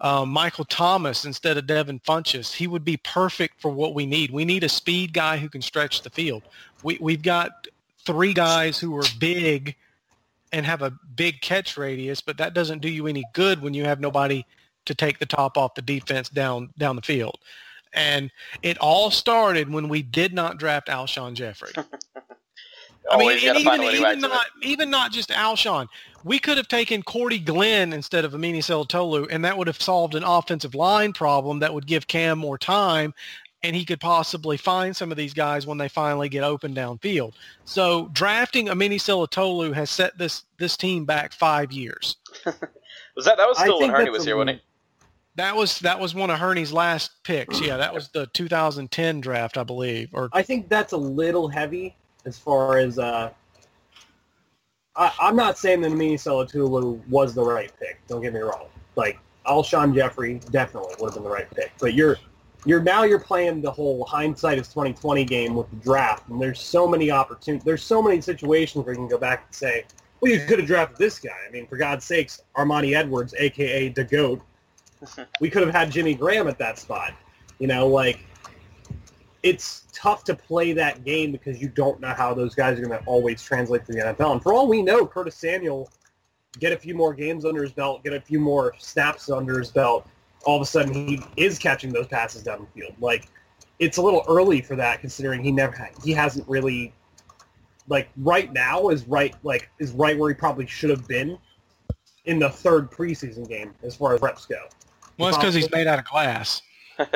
um, 0.00 0.30
Michael 0.30 0.64
Thomas 0.64 1.24
instead 1.24 1.56
of 1.56 1.66
Devin 1.66 2.00
Funchess. 2.00 2.52
He 2.52 2.66
would 2.66 2.84
be 2.84 2.98
perfect 2.98 3.60
for 3.60 3.70
what 3.70 3.94
we 3.94 4.04
need. 4.04 4.32
We 4.32 4.44
need 4.44 4.64
a 4.64 4.68
speed 4.68 5.14
guy 5.14 5.38
who 5.38 5.48
can 5.48 5.62
stretch 5.62 6.02
the 6.02 6.10
field. 6.10 6.42
We, 6.82 6.98
we've 7.00 7.22
got 7.22 7.68
three 8.04 8.34
guys 8.34 8.78
who 8.78 8.94
are 8.98 9.04
big 9.18 9.76
and 10.56 10.64
have 10.64 10.80
a 10.80 10.90
big 11.14 11.42
catch 11.42 11.76
radius, 11.76 12.22
but 12.22 12.38
that 12.38 12.54
doesn't 12.54 12.80
do 12.80 12.88
you 12.88 13.06
any 13.06 13.24
good 13.34 13.60
when 13.60 13.74
you 13.74 13.84
have 13.84 14.00
nobody 14.00 14.42
to 14.86 14.94
take 14.94 15.18
the 15.18 15.26
top 15.26 15.58
off 15.58 15.74
the 15.74 15.82
defense 15.82 16.30
down 16.30 16.70
down 16.78 16.96
the 16.96 17.02
field. 17.02 17.38
And 17.92 18.30
it 18.62 18.78
all 18.78 19.10
started 19.10 19.70
when 19.70 19.88
we 19.88 20.02
did 20.02 20.32
not 20.32 20.58
draft 20.58 20.88
Alshon 20.88 21.34
Jeffery. 21.34 21.72
I 21.76 23.18
mean, 23.18 23.28
Always 23.28 23.44
and 23.44 23.52
gotta 23.52 23.64
find 23.64 23.82
even, 23.82 23.88
a 23.88 23.98
way 23.98 24.02
back 24.02 24.16
even 24.16 24.30
not 24.30 24.46
even 24.62 24.90
not 24.90 25.12
just 25.12 25.28
Alshon. 25.28 25.88
We 26.24 26.38
could 26.38 26.56
have 26.56 26.68
taken 26.68 27.02
Cordy 27.02 27.38
Glenn 27.38 27.92
instead 27.92 28.24
of 28.24 28.32
Amini 28.32 28.58
Silatolu, 28.58 29.28
and 29.30 29.44
that 29.44 29.56
would 29.58 29.66
have 29.66 29.80
solved 29.80 30.14
an 30.14 30.24
offensive 30.24 30.74
line 30.74 31.12
problem 31.12 31.58
that 31.60 31.72
would 31.72 31.86
give 31.86 32.06
Cam 32.08 32.38
more 32.38 32.58
time, 32.58 33.14
and 33.66 33.74
he 33.74 33.84
could 33.84 33.98
possibly 33.98 34.56
find 34.56 34.96
some 34.96 35.10
of 35.10 35.16
these 35.16 35.34
guys 35.34 35.66
when 35.66 35.76
they 35.76 35.88
finally 35.88 36.28
get 36.28 36.44
open 36.44 36.72
downfield. 36.72 37.32
So 37.64 38.08
drafting 38.12 38.66
Amini 38.66 38.94
Silatolu 38.94 39.74
has 39.74 39.90
set 39.90 40.16
this 40.16 40.44
this 40.58 40.76
team 40.76 41.04
back 41.04 41.32
five 41.32 41.72
years. 41.72 42.16
Was 43.16 43.24
that 43.24 43.38
that 43.38 43.48
was 43.48 43.58
still 43.58 43.78
when 43.78 43.88
think 43.88 43.96
Hurney 43.96 44.10
was 44.10 44.26
here, 44.26 44.36
wasn't 44.36 44.58
he? 44.58 44.62
That 45.36 45.56
was 45.56 45.78
that 45.78 45.98
was 45.98 46.14
one 46.14 46.28
of 46.28 46.38
Hurney's 46.38 46.70
last 46.70 47.12
picks. 47.24 47.62
Yeah, 47.62 47.78
that 47.78 47.94
was 47.94 48.08
the 48.08 48.26
2010 48.34 49.22
draft, 49.22 49.56
I 49.56 49.64
believe. 49.64 50.10
Or 50.12 50.28
I 50.34 50.42
think 50.42 50.68
that's 50.68 50.92
a 50.92 50.98
little 50.98 51.48
heavy 51.48 51.96
as 52.26 52.38
far 52.38 52.76
as 52.76 52.98
uh, 52.98 53.30
I, 54.96 55.12
I'm 55.18 55.34
not 55.34 55.56
saying 55.56 55.80
that 55.80 55.92
Amini 55.92 56.16
Silatolu 56.16 57.00
was 57.08 57.34
the 57.34 57.42
right 57.42 57.72
pick. 57.80 58.00
Don't 58.06 58.20
get 58.20 58.34
me 58.34 58.40
wrong. 58.40 58.66
Like 58.96 59.18
Alshon 59.46 59.94
Jeffery 59.94 60.38
definitely 60.50 60.94
would 61.00 61.06
have 61.06 61.14
been 61.14 61.24
the 61.24 61.30
right 61.30 61.50
pick. 61.54 61.72
But 61.80 61.94
you're 61.94 62.18
you're 62.66 62.82
now 62.82 63.04
you're 63.04 63.20
playing 63.20 63.62
the 63.62 63.70
whole 63.70 64.04
hindsight 64.04 64.58
is 64.58 64.68
2020 64.68 65.24
game 65.24 65.54
with 65.54 65.70
the 65.70 65.76
draft, 65.76 66.28
and 66.28 66.42
there's 66.42 66.60
so 66.60 66.86
many 66.86 67.10
opportunities. 67.10 67.64
There's 67.64 67.82
so 67.82 68.02
many 68.02 68.20
situations 68.20 68.84
where 68.84 68.92
you 68.92 68.98
can 68.98 69.08
go 69.08 69.18
back 69.18 69.44
and 69.46 69.54
say, 69.54 69.84
well, 70.20 70.32
you 70.32 70.40
could 70.40 70.58
have 70.58 70.66
drafted 70.66 70.98
this 70.98 71.20
guy. 71.20 71.36
I 71.46 71.50
mean, 71.52 71.68
for 71.68 71.76
God's 71.76 72.04
sakes, 72.04 72.42
Armanti 72.56 72.94
Edwards, 72.94 73.34
aka 73.38 73.88
the 73.88 74.04
Goat. 74.04 74.42
we 75.40 75.48
could 75.48 75.62
have 75.62 75.74
had 75.74 75.90
Jimmy 75.90 76.14
Graham 76.14 76.48
at 76.48 76.58
that 76.58 76.78
spot. 76.78 77.14
You 77.60 77.68
know, 77.68 77.86
like 77.86 78.18
it's 79.44 79.84
tough 79.92 80.24
to 80.24 80.34
play 80.34 80.72
that 80.72 81.04
game 81.04 81.30
because 81.30 81.62
you 81.62 81.68
don't 81.68 82.00
know 82.00 82.14
how 82.14 82.34
those 82.34 82.54
guys 82.54 82.78
are 82.78 82.84
going 82.84 82.98
to 82.98 83.06
always 83.06 83.42
translate 83.42 83.86
to 83.86 83.92
the 83.92 83.98
NFL. 83.98 84.32
And 84.32 84.42
for 84.42 84.52
all 84.52 84.66
we 84.66 84.82
know, 84.82 85.06
Curtis 85.06 85.36
Samuel 85.36 85.88
get 86.58 86.72
a 86.72 86.76
few 86.76 86.96
more 86.96 87.14
games 87.14 87.44
under 87.44 87.62
his 87.62 87.72
belt, 87.72 88.02
get 88.02 88.12
a 88.12 88.20
few 88.20 88.40
more 88.40 88.74
snaps 88.78 89.30
under 89.30 89.58
his 89.58 89.70
belt. 89.70 90.08
All 90.46 90.56
of 90.56 90.62
a 90.62 90.66
sudden, 90.66 90.94
he 90.94 91.20
is 91.36 91.58
catching 91.58 91.92
those 91.92 92.06
passes 92.06 92.42
down 92.42 92.60
the 92.60 92.80
field. 92.80 92.94
Like 93.00 93.28
it's 93.78 93.98
a 93.98 94.02
little 94.02 94.24
early 94.28 94.62
for 94.62 94.74
that, 94.76 95.00
considering 95.00 95.44
he 95.44 95.52
never 95.52 95.76
ha- 95.76 95.90
he 96.04 96.12
hasn't 96.12 96.48
really 96.48 96.94
like 97.88 98.08
right 98.16 98.52
now 98.52 98.88
is 98.88 99.06
right 99.06 99.34
like 99.42 99.68
is 99.78 99.92
right 99.92 100.16
where 100.18 100.30
he 100.30 100.34
probably 100.34 100.66
should 100.66 100.88
have 100.90 101.06
been 101.06 101.36
in 102.24 102.38
the 102.38 102.48
third 102.50 102.90
preseason 102.90 103.46
game 103.48 103.74
as 103.82 103.94
far 103.94 104.14
as 104.14 104.22
reps 104.22 104.46
go. 104.46 104.56
Well, 105.18 105.28
it's 105.28 105.36
because 105.38 105.54
he's 105.54 105.70
made 105.70 105.86
out 105.86 105.98
of 105.98 106.04
glass. 106.06 106.62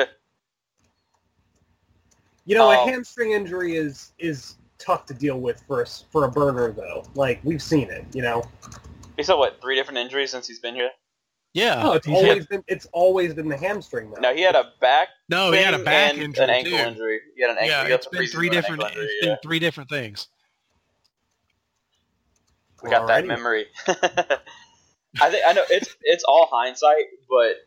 You 2.45 2.55
know, 2.57 2.67
Oh. 2.69 2.71
a 2.71 2.89
hamstring 2.91 3.31
injury 3.31 3.75
is 3.75 4.13
is 4.17 4.55
tough 4.79 5.05
to 5.05 5.13
deal 5.13 5.39
with 5.39 5.61
for 5.67 5.81
a, 5.81 5.83
s- 5.83 6.05
for 6.11 6.25
a 6.25 6.31
burner 6.31 6.71
though. 6.71 7.03
Like 7.13 7.39
we've 7.43 7.61
seen 7.61 7.89
it, 7.91 8.03
you 8.13 8.21
know. 8.23 8.43
He's 9.15 9.27
had 9.27 9.35
what 9.35 9.61
three 9.61 9.75
different 9.75 9.99
injuries 9.99 10.31
since 10.31 10.47
he's 10.47 10.59
been 10.59 10.73
here. 10.73 10.89
Yeah. 11.53 11.79
Oh, 11.79 11.83
no, 11.83 11.93
it's 11.93 12.05
he's 12.05 12.15
always 12.15 12.37
had- 12.39 12.47
been 12.49 12.63
it's 12.67 12.87
always 12.93 13.33
been 13.33 13.49
the 13.49 13.57
hamstring 13.57 14.11
though. 14.11 14.21
No, 14.21 14.33
he 14.33 14.41
had 14.41 14.55
a 14.55 14.71
back. 14.79 15.09
no, 15.29 15.51
he 15.51 15.61
had 15.61 15.73
a 15.73 15.79
back 15.83 16.13
and 16.13 16.21
injury 16.23 16.43
an 16.45 16.49
ankle 16.49 16.71
too. 16.71 16.77
injury. 16.77 17.19
He 17.35 17.41
had 17.41 17.51
an 17.51 17.57
ankle. 17.57 17.69
Yeah, 17.69 17.83
he 17.83 17.89
got 17.89 17.95
it's 17.95 18.05
some 18.05 18.11
been 18.19 18.27
three 18.27 18.49
different. 18.49 18.81
ankle 18.83 19.01
injury, 19.01 19.13
It's 19.15 19.25
yeah. 19.25 19.29
been 19.33 19.37
three 19.43 19.59
different 19.59 19.89
things. 19.89 20.27
We 22.83 22.89
got 22.89 23.07
that 23.07 23.23
Alrighty. 23.23 23.27
memory. 23.27 23.65
I 23.87 25.29
think 25.29 25.43
I 25.45 25.53
know 25.53 25.63
it's 25.69 25.95
it's 26.03 26.23
all 26.23 26.47
hindsight, 26.51 27.05
but 27.29 27.57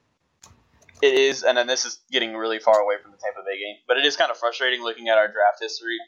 it 1.03 1.15
is, 1.15 1.43
and 1.43 1.57
then 1.57 1.67
this 1.67 1.85
is 1.85 2.01
getting 2.11 2.35
really 2.35 2.59
far 2.59 2.81
away 2.81 2.95
from 3.03 3.13
the 3.13 3.19
Tampa 3.19 3.41
Bay 3.47 3.59
game. 3.59 3.77
But 3.87 3.99
it 3.99 4.07
is 4.07 4.17
kind 4.17 4.31
of 4.31 4.39
frustrating 4.39 4.83
looking 4.83 5.09
at 5.09 5.19
our 5.19 5.27
draft 5.27 5.59
history 5.61 5.99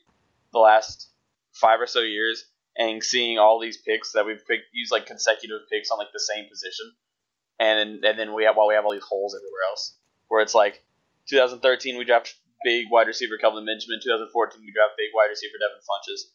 the 0.52 0.58
last 0.58 1.10
five 1.52 1.80
or 1.80 1.86
so 1.86 2.00
years 2.00 2.46
and 2.78 3.02
seeing 3.02 3.38
all 3.38 3.60
these 3.60 3.76
picks 3.78 4.12
that 4.12 4.26
we've 4.26 4.44
picked, 4.46 4.64
used 4.72 4.90
like 4.92 5.06
consecutive 5.06 5.60
picks 5.70 5.90
on 5.90 5.98
like 5.98 6.12
the 6.12 6.20
same 6.20 6.46
position, 6.48 6.92
and 7.58 8.04
and 8.04 8.18
then 8.18 8.34
we 8.34 8.44
have 8.44 8.56
while 8.56 8.68
we 8.68 8.74
have 8.74 8.84
all 8.84 8.92
these 8.92 9.06
holes 9.06 9.34
everywhere 9.34 9.66
else, 9.70 9.96
where 10.28 10.42
it's 10.42 10.54
like 10.54 10.82
2013 11.28 11.98
we 11.98 12.04
draft 12.04 12.34
big 12.64 12.86
wide 12.90 13.06
receiver 13.06 13.36
Kelvin 13.38 13.66
Benjamin, 13.66 14.00
2014 14.02 14.60
we 14.60 14.72
draft 14.72 14.96
big 14.96 15.10
wide 15.14 15.28
receiver 15.30 15.58
Devin 15.60 15.82
Funchess 15.82 16.32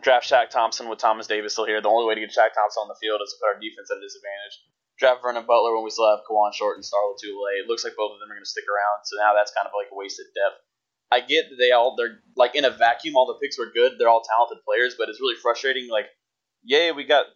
draft 0.00 0.28
Shaq 0.28 0.50
Thompson 0.50 0.88
with 0.88 0.98
Thomas 0.98 1.26
Davis 1.26 1.52
still 1.52 1.66
here. 1.66 1.80
The 1.80 1.88
only 1.88 2.06
way 2.06 2.14
to 2.14 2.20
get 2.20 2.30
Shaq 2.30 2.52
Thompson 2.52 2.84
on 2.84 2.88
the 2.88 2.98
field 3.00 3.20
is 3.22 3.32
to 3.32 3.36
put 3.40 3.54
our 3.54 3.60
defense 3.60 3.88
at 3.90 3.98
a 3.98 4.04
disadvantage. 4.04 4.56
Draft 4.98 5.20
Vernon 5.22 5.44
Butler 5.44 5.76
when 5.76 5.84
we 5.84 5.92
still 5.92 6.08
have 6.08 6.24
Kawann 6.24 6.56
Short 6.56 6.76
and 6.76 6.84
Star 6.84 7.00
Lotulelei. 7.04 7.60
It 7.60 7.68
looks 7.68 7.84
like 7.84 7.96
both 7.96 8.16
of 8.16 8.18
them 8.20 8.32
are 8.32 8.36
going 8.36 8.48
to 8.48 8.48
stick 8.48 8.64
around, 8.64 9.04
so 9.04 9.20
now 9.20 9.36
that's 9.36 9.52
kind 9.52 9.68
of 9.68 9.76
like 9.76 9.92
a 9.92 9.96
wasted 9.96 10.26
depth. 10.32 10.64
I 11.12 11.20
get 11.20 11.52
that 11.52 11.60
they 11.60 11.70
all 11.70 11.94
they're 11.94 12.24
like 12.34 12.56
in 12.56 12.64
a 12.64 12.72
vacuum. 12.72 13.14
All 13.14 13.28
the 13.28 13.38
picks 13.38 13.60
were 13.60 13.70
good. 13.70 14.00
They're 14.00 14.08
all 14.08 14.24
talented 14.24 14.64
players, 14.64 14.96
but 14.98 15.08
it's 15.08 15.20
really 15.20 15.36
frustrating. 15.36 15.88
Like, 15.88 16.08
yay, 16.64 16.90
we 16.92 17.04
got 17.04 17.26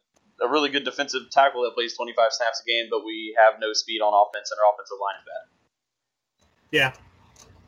a 0.43 0.49
really 0.49 0.71
good 0.71 0.85
defensive 0.85 1.31
tackle 1.31 1.63
that 1.63 1.75
plays 1.75 1.95
25 1.97 2.33
snaps 2.33 2.63
a 2.63 2.67
game, 2.67 2.87
but 2.91 3.05
we 3.05 3.37
have 3.39 3.61
no 3.61 3.73
speed 3.73 4.01
on 4.01 4.13
offense, 4.13 4.51
and 4.51 4.59
our 4.59 4.73
offensive 4.73 4.99
line 5.01 5.15
is 5.19 5.25
bad. 5.27 6.47
Yeah. 6.71 6.93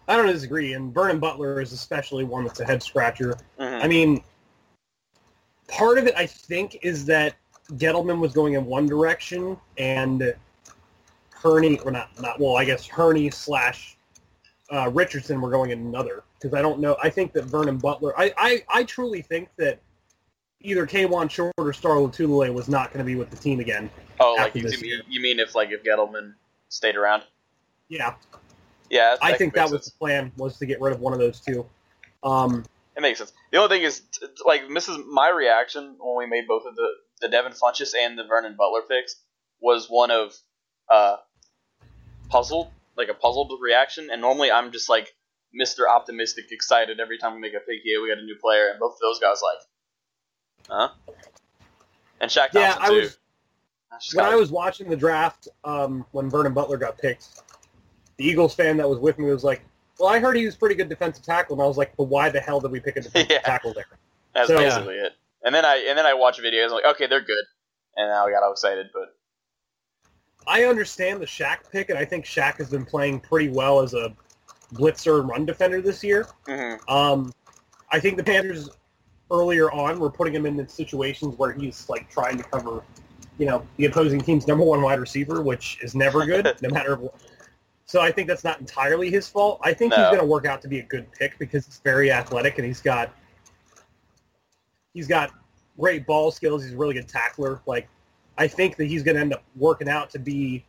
I 0.08 0.16
don't 0.16 0.26
disagree, 0.26 0.72
and 0.74 0.92
Vernon 0.92 1.18
Butler 1.18 1.60
is 1.60 1.72
especially 1.72 2.24
one 2.24 2.44
that's 2.44 2.60
a 2.60 2.64
head 2.64 2.82
scratcher. 2.82 3.36
Mhm. 3.58 3.84
I 3.84 3.88
mean, 3.88 4.24
part 5.68 5.98
of 5.98 6.06
it, 6.06 6.14
I 6.16 6.26
think, 6.26 6.78
is 6.82 7.04
that 7.06 7.36
Gettleman 7.72 8.20
was 8.20 8.32
going 8.32 8.54
in 8.54 8.66
one 8.66 8.86
direction, 8.86 9.56
and 9.78 10.34
Hurney, 11.30 11.78
or 11.80 11.90
not, 11.90 12.20
not 12.20 12.40
well, 12.40 12.56
I 12.56 12.64
guess 12.64 12.86
Hurney 12.86 13.30
slash 13.30 13.96
uh, 14.70 14.90
Richardson 14.90 15.40
were 15.40 15.50
going 15.50 15.70
in 15.70 15.80
another. 15.80 16.24
Because 16.38 16.54
I 16.54 16.62
don't 16.62 16.80
know. 16.80 16.96
I 17.02 17.10
think 17.10 17.32
that 17.34 17.44
Vernon 17.44 17.78
Butler, 17.78 18.18
I, 18.18 18.32
I, 18.36 18.64
I 18.68 18.84
truly 18.84 19.22
think 19.22 19.48
that 19.58 19.80
either 20.62 20.86
Kawann 20.86 21.30
Short 21.30 21.52
or 21.58 21.72
Star 21.72 22.00
was 22.00 22.68
not 22.68 22.92
going 22.92 22.98
to 22.98 23.04
be 23.04 23.16
with 23.16 23.30
the 23.30 23.36
team 23.36 23.60
again. 23.60 23.90
Oh, 24.20 24.36
like 24.38 24.54
you, 24.54 24.62
this 24.62 24.80
you, 24.80 24.88
year. 24.88 24.98
mean, 24.98 25.06
you 25.08 25.20
mean 25.20 25.40
if 25.40 25.54
like 25.54 25.70
if 25.70 25.82
Gettleman 25.82 26.34
stayed 26.68 26.96
around? 26.96 27.24
Yeah, 27.88 28.14
Yeah, 28.92 29.16
I 29.22 29.38
think 29.38 29.54
that 29.54 29.70
was 29.70 29.86
the 29.86 29.92
plan, 29.98 30.32
was 30.36 30.58
to 30.58 30.66
get 30.66 30.78
rid 30.78 30.92
of 30.92 31.00
one 31.00 31.14
of 31.14 31.18
those 31.18 31.40
two. 31.40 31.64
Um, 32.22 32.62
It 32.94 33.00
makes 33.00 33.20
sense. 33.20 33.32
The 33.50 33.56
only 33.56 33.74
thing 33.74 33.84
is, 33.84 34.02
like, 34.44 34.68
this 34.68 34.86
is 34.86 34.98
my 35.10 35.30
reaction 35.30 35.96
when 35.98 36.18
we 36.18 36.26
made 36.26 36.46
both 36.46 36.66
of 36.66 36.76
the 36.76 36.88
the 37.22 37.28
Devin 37.28 37.52
Funchess 37.52 37.94
and 37.98 38.18
the 38.18 38.24
Vernon 38.24 38.54
Butler 38.58 38.82
picks 38.82 39.16
was 39.62 39.86
one 39.88 40.10
of 40.10 40.34
uh, 40.90 41.16
puzzled, 42.28 42.68
like 42.94 43.08
a 43.08 43.14
puzzled 43.14 43.50
reaction. 43.62 44.10
And 44.12 44.20
normally 44.20 44.50
I'm 44.50 44.72
just 44.72 44.90
like 44.90 45.14
Mister 45.54 45.88
Optimistic, 45.88 46.46
excited 46.50 47.00
every 47.00 47.16
time 47.16 47.32
we 47.32 47.40
make 47.40 47.54
a 47.54 47.60
pick. 47.60 47.80
Yeah, 47.86 48.02
we 48.02 48.10
got 48.10 48.18
a 48.18 48.26
new 48.26 48.36
player, 48.42 48.68
and 48.68 48.78
both 48.78 48.92
of 48.92 49.00
those 49.00 49.20
guys 49.20 49.40
like, 49.42 49.64
huh? 50.68 50.88
And 52.20 52.30
Shaq 52.30 52.50
Thompson 52.50 52.60
Yeah, 52.60 52.76
I 52.80 52.88
too. 52.88 52.94
was- 53.00 53.18
when 54.14 54.24
I 54.24 54.34
was 54.36 54.50
watching 54.50 54.88
the 54.88 54.96
draft, 54.96 55.48
um, 55.64 56.06
when 56.12 56.30
Vernon 56.30 56.54
Butler 56.54 56.78
got 56.78 56.96
picked, 56.98 57.42
the 58.16 58.24
Eagles 58.24 58.54
fan 58.54 58.76
that 58.78 58.88
was 58.88 58.98
with 58.98 59.18
me 59.18 59.30
was 59.30 59.44
like, 59.44 59.62
"Well, 59.98 60.08
I 60.08 60.18
heard 60.18 60.34
he 60.36 60.46
was 60.46 60.56
pretty 60.56 60.74
good 60.74 60.88
defensive 60.88 61.24
tackle," 61.24 61.54
and 61.56 61.62
I 61.62 61.66
was 61.66 61.76
like, 61.76 61.94
"But 61.96 62.04
why 62.04 62.30
the 62.30 62.40
hell 62.40 62.58
did 62.60 62.70
we 62.70 62.80
pick 62.80 62.96
a 62.96 63.00
defensive 63.02 63.30
Yeah. 63.30 63.40
tackle 63.40 63.74
there?" 63.74 63.84
that's 64.34 64.48
so- 64.48 64.56
basically 64.56 64.96
it. 64.96 65.12
And 65.44 65.54
then 65.54 65.64
I 65.64 65.84
and 65.88 65.98
then 65.98 66.06
I 66.06 66.14
watch 66.14 66.38
videos. 66.40 66.66
I'm 66.66 66.70
like, 66.72 66.84
okay, 66.84 67.06
they're 67.06 67.20
good. 67.20 67.44
And 67.96 68.08
now 68.08 68.26
I 68.26 68.30
got 68.30 68.42
all 68.44 68.52
excited, 68.52 68.90
but 68.94 69.14
I 70.46 70.64
understand 70.64 71.20
the 71.20 71.26
Shaq 71.26 71.70
pick, 71.70 71.90
and 71.90 71.98
I 71.98 72.04
think 72.04 72.24
Shaq 72.24 72.56
has 72.58 72.70
been 72.70 72.86
playing 72.86 73.20
pretty 73.20 73.48
well 73.50 73.80
as 73.80 73.92
a 73.94 74.14
blitzer 74.74 75.20
and 75.20 75.28
run 75.28 75.44
defender 75.44 75.80
this 75.82 76.02
year. 76.02 76.26
mhm. 76.46 76.78
Um, 76.88 77.32
I 77.90 78.00
think 78.00 78.16
the 78.16 78.24
Panthers 78.24 78.70
earlier 79.32 79.72
on 79.72 79.98
we're 79.98 80.10
putting 80.10 80.34
him 80.34 80.46
in 80.46 80.68
situations 80.68 81.36
where 81.38 81.52
he's 81.52 81.88
like 81.88 82.08
trying 82.10 82.36
to 82.36 82.44
cover, 82.44 82.84
you 83.38 83.46
know, 83.46 83.66
the 83.78 83.86
opposing 83.86 84.20
team's 84.20 84.46
number 84.46 84.62
one 84.62 84.82
wide 84.82 85.00
receiver, 85.00 85.42
which 85.42 85.78
is 85.82 85.94
never 85.94 86.24
good, 86.26 86.54
no 86.62 86.68
matter 86.68 86.96
what. 86.96 87.14
So 87.86 88.00
I 88.00 88.12
think 88.12 88.28
that's 88.28 88.44
not 88.44 88.60
entirely 88.60 89.10
his 89.10 89.28
fault. 89.28 89.60
I 89.62 89.72
think 89.74 89.92
he's 89.92 90.04
going 90.04 90.18
to 90.18 90.24
work 90.24 90.46
out 90.46 90.62
to 90.62 90.68
be 90.68 90.78
a 90.78 90.82
good 90.82 91.10
pick 91.12 91.38
because 91.38 91.66
he's 91.66 91.80
very 91.82 92.12
athletic 92.12 92.58
and 92.58 92.66
he's 92.66 92.80
got 92.80 93.10
he's 94.94 95.08
got 95.08 95.32
great 95.78 96.06
ball 96.06 96.30
skills. 96.30 96.62
He's 96.62 96.74
a 96.74 96.76
really 96.76 96.94
good 96.94 97.08
tackler. 97.08 97.60
Like 97.66 97.88
I 98.38 98.46
think 98.46 98.76
that 98.76 98.84
he's 98.84 99.02
going 99.02 99.16
to 99.16 99.20
end 99.20 99.32
up 99.34 99.42
working 99.56 99.88
out 99.88 100.10
to 100.10 100.18
be 100.18 100.64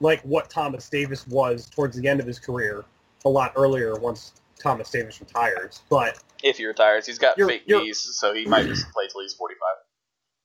like 0.00 0.20
what 0.22 0.50
Thomas 0.50 0.88
Davis 0.88 1.26
was 1.26 1.68
towards 1.68 1.96
the 1.96 2.06
end 2.08 2.20
of 2.20 2.26
his 2.26 2.38
career, 2.38 2.84
a 3.24 3.28
lot 3.28 3.52
earlier 3.56 3.94
once 3.94 4.32
Thomas 4.58 4.90
Davis 4.90 5.20
retires. 5.20 5.82
But 5.88 6.22
if 6.42 6.58
he 6.58 6.66
retires, 6.66 7.06
he's 7.06 7.18
got 7.18 7.38
You're- 7.38 7.52
fake 7.54 7.62
you're- 7.66 7.84
knees, 7.84 8.00
so 8.18 8.32
he 8.34 8.46
might 8.46 8.66
just 8.66 8.90
play 8.92 9.06
till 9.08 9.22
he's 9.22 9.34
45. 9.34 9.58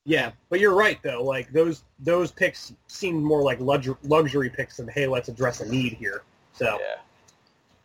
yeah, 0.06 0.32
but 0.50 0.60
you're 0.60 0.74
right 0.74 1.00
though. 1.04 1.24
Like 1.24 1.52
those 1.52 1.84
those 2.00 2.32
picks 2.32 2.74
seemed 2.88 3.24
more 3.24 3.42
like 3.44 3.60
luxury, 3.60 3.96
luxury 4.04 4.50
picks 4.50 4.78
than 4.78 4.88
hey, 4.88 5.08
let's 5.08 5.28
address 5.30 5.60
a 5.62 5.70
need 5.70 5.94
here. 5.94 6.24
So 6.54 6.66
Yeah. 6.80 6.96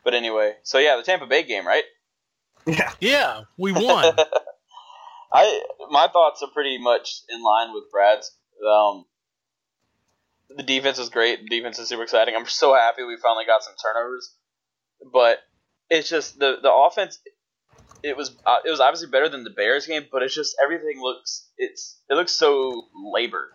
But 0.04 0.14
anyway, 0.14 0.54
so 0.62 0.78
yeah, 0.78 0.96
the 0.96 1.02
Tampa 1.02 1.26
Bay 1.26 1.42
game, 1.42 1.66
right? 1.66 1.84
yeah, 2.66 2.92
Yeah, 3.00 3.42
we 3.58 3.72
won. 3.72 4.14
I 5.32 5.62
my 5.90 6.08
thoughts 6.08 6.42
are 6.42 6.48
pretty 6.52 6.78
much 6.78 7.22
in 7.28 7.42
line 7.42 7.74
with 7.74 7.84
Brad's. 7.90 8.32
Um, 8.66 9.04
the 10.48 10.62
defense 10.62 10.98
is 10.98 11.08
great. 11.10 11.40
The 11.42 11.48
defense 11.48 11.78
is 11.78 11.88
super 11.88 12.04
exciting. 12.04 12.34
I'm 12.36 12.46
so 12.46 12.74
happy 12.74 13.02
we 13.02 13.16
finally 13.16 13.44
got 13.44 13.62
some 13.64 13.74
turnovers, 13.82 14.32
but 15.12 15.38
it's 15.90 16.08
just 16.08 16.38
the 16.38 16.56
the 16.62 16.72
offense. 16.72 17.18
It 18.06 18.16
was 18.16 18.36
uh, 18.46 18.58
it 18.64 18.70
was 18.70 18.80
obviously 18.80 19.08
better 19.08 19.28
than 19.28 19.44
the 19.44 19.50
Bears 19.50 19.86
game, 19.86 20.06
but 20.10 20.22
it's 20.22 20.34
just 20.34 20.56
everything 20.62 21.00
looks 21.00 21.48
it's 21.58 22.00
it 22.08 22.14
looks 22.14 22.32
so 22.32 22.86
labored. 22.94 23.50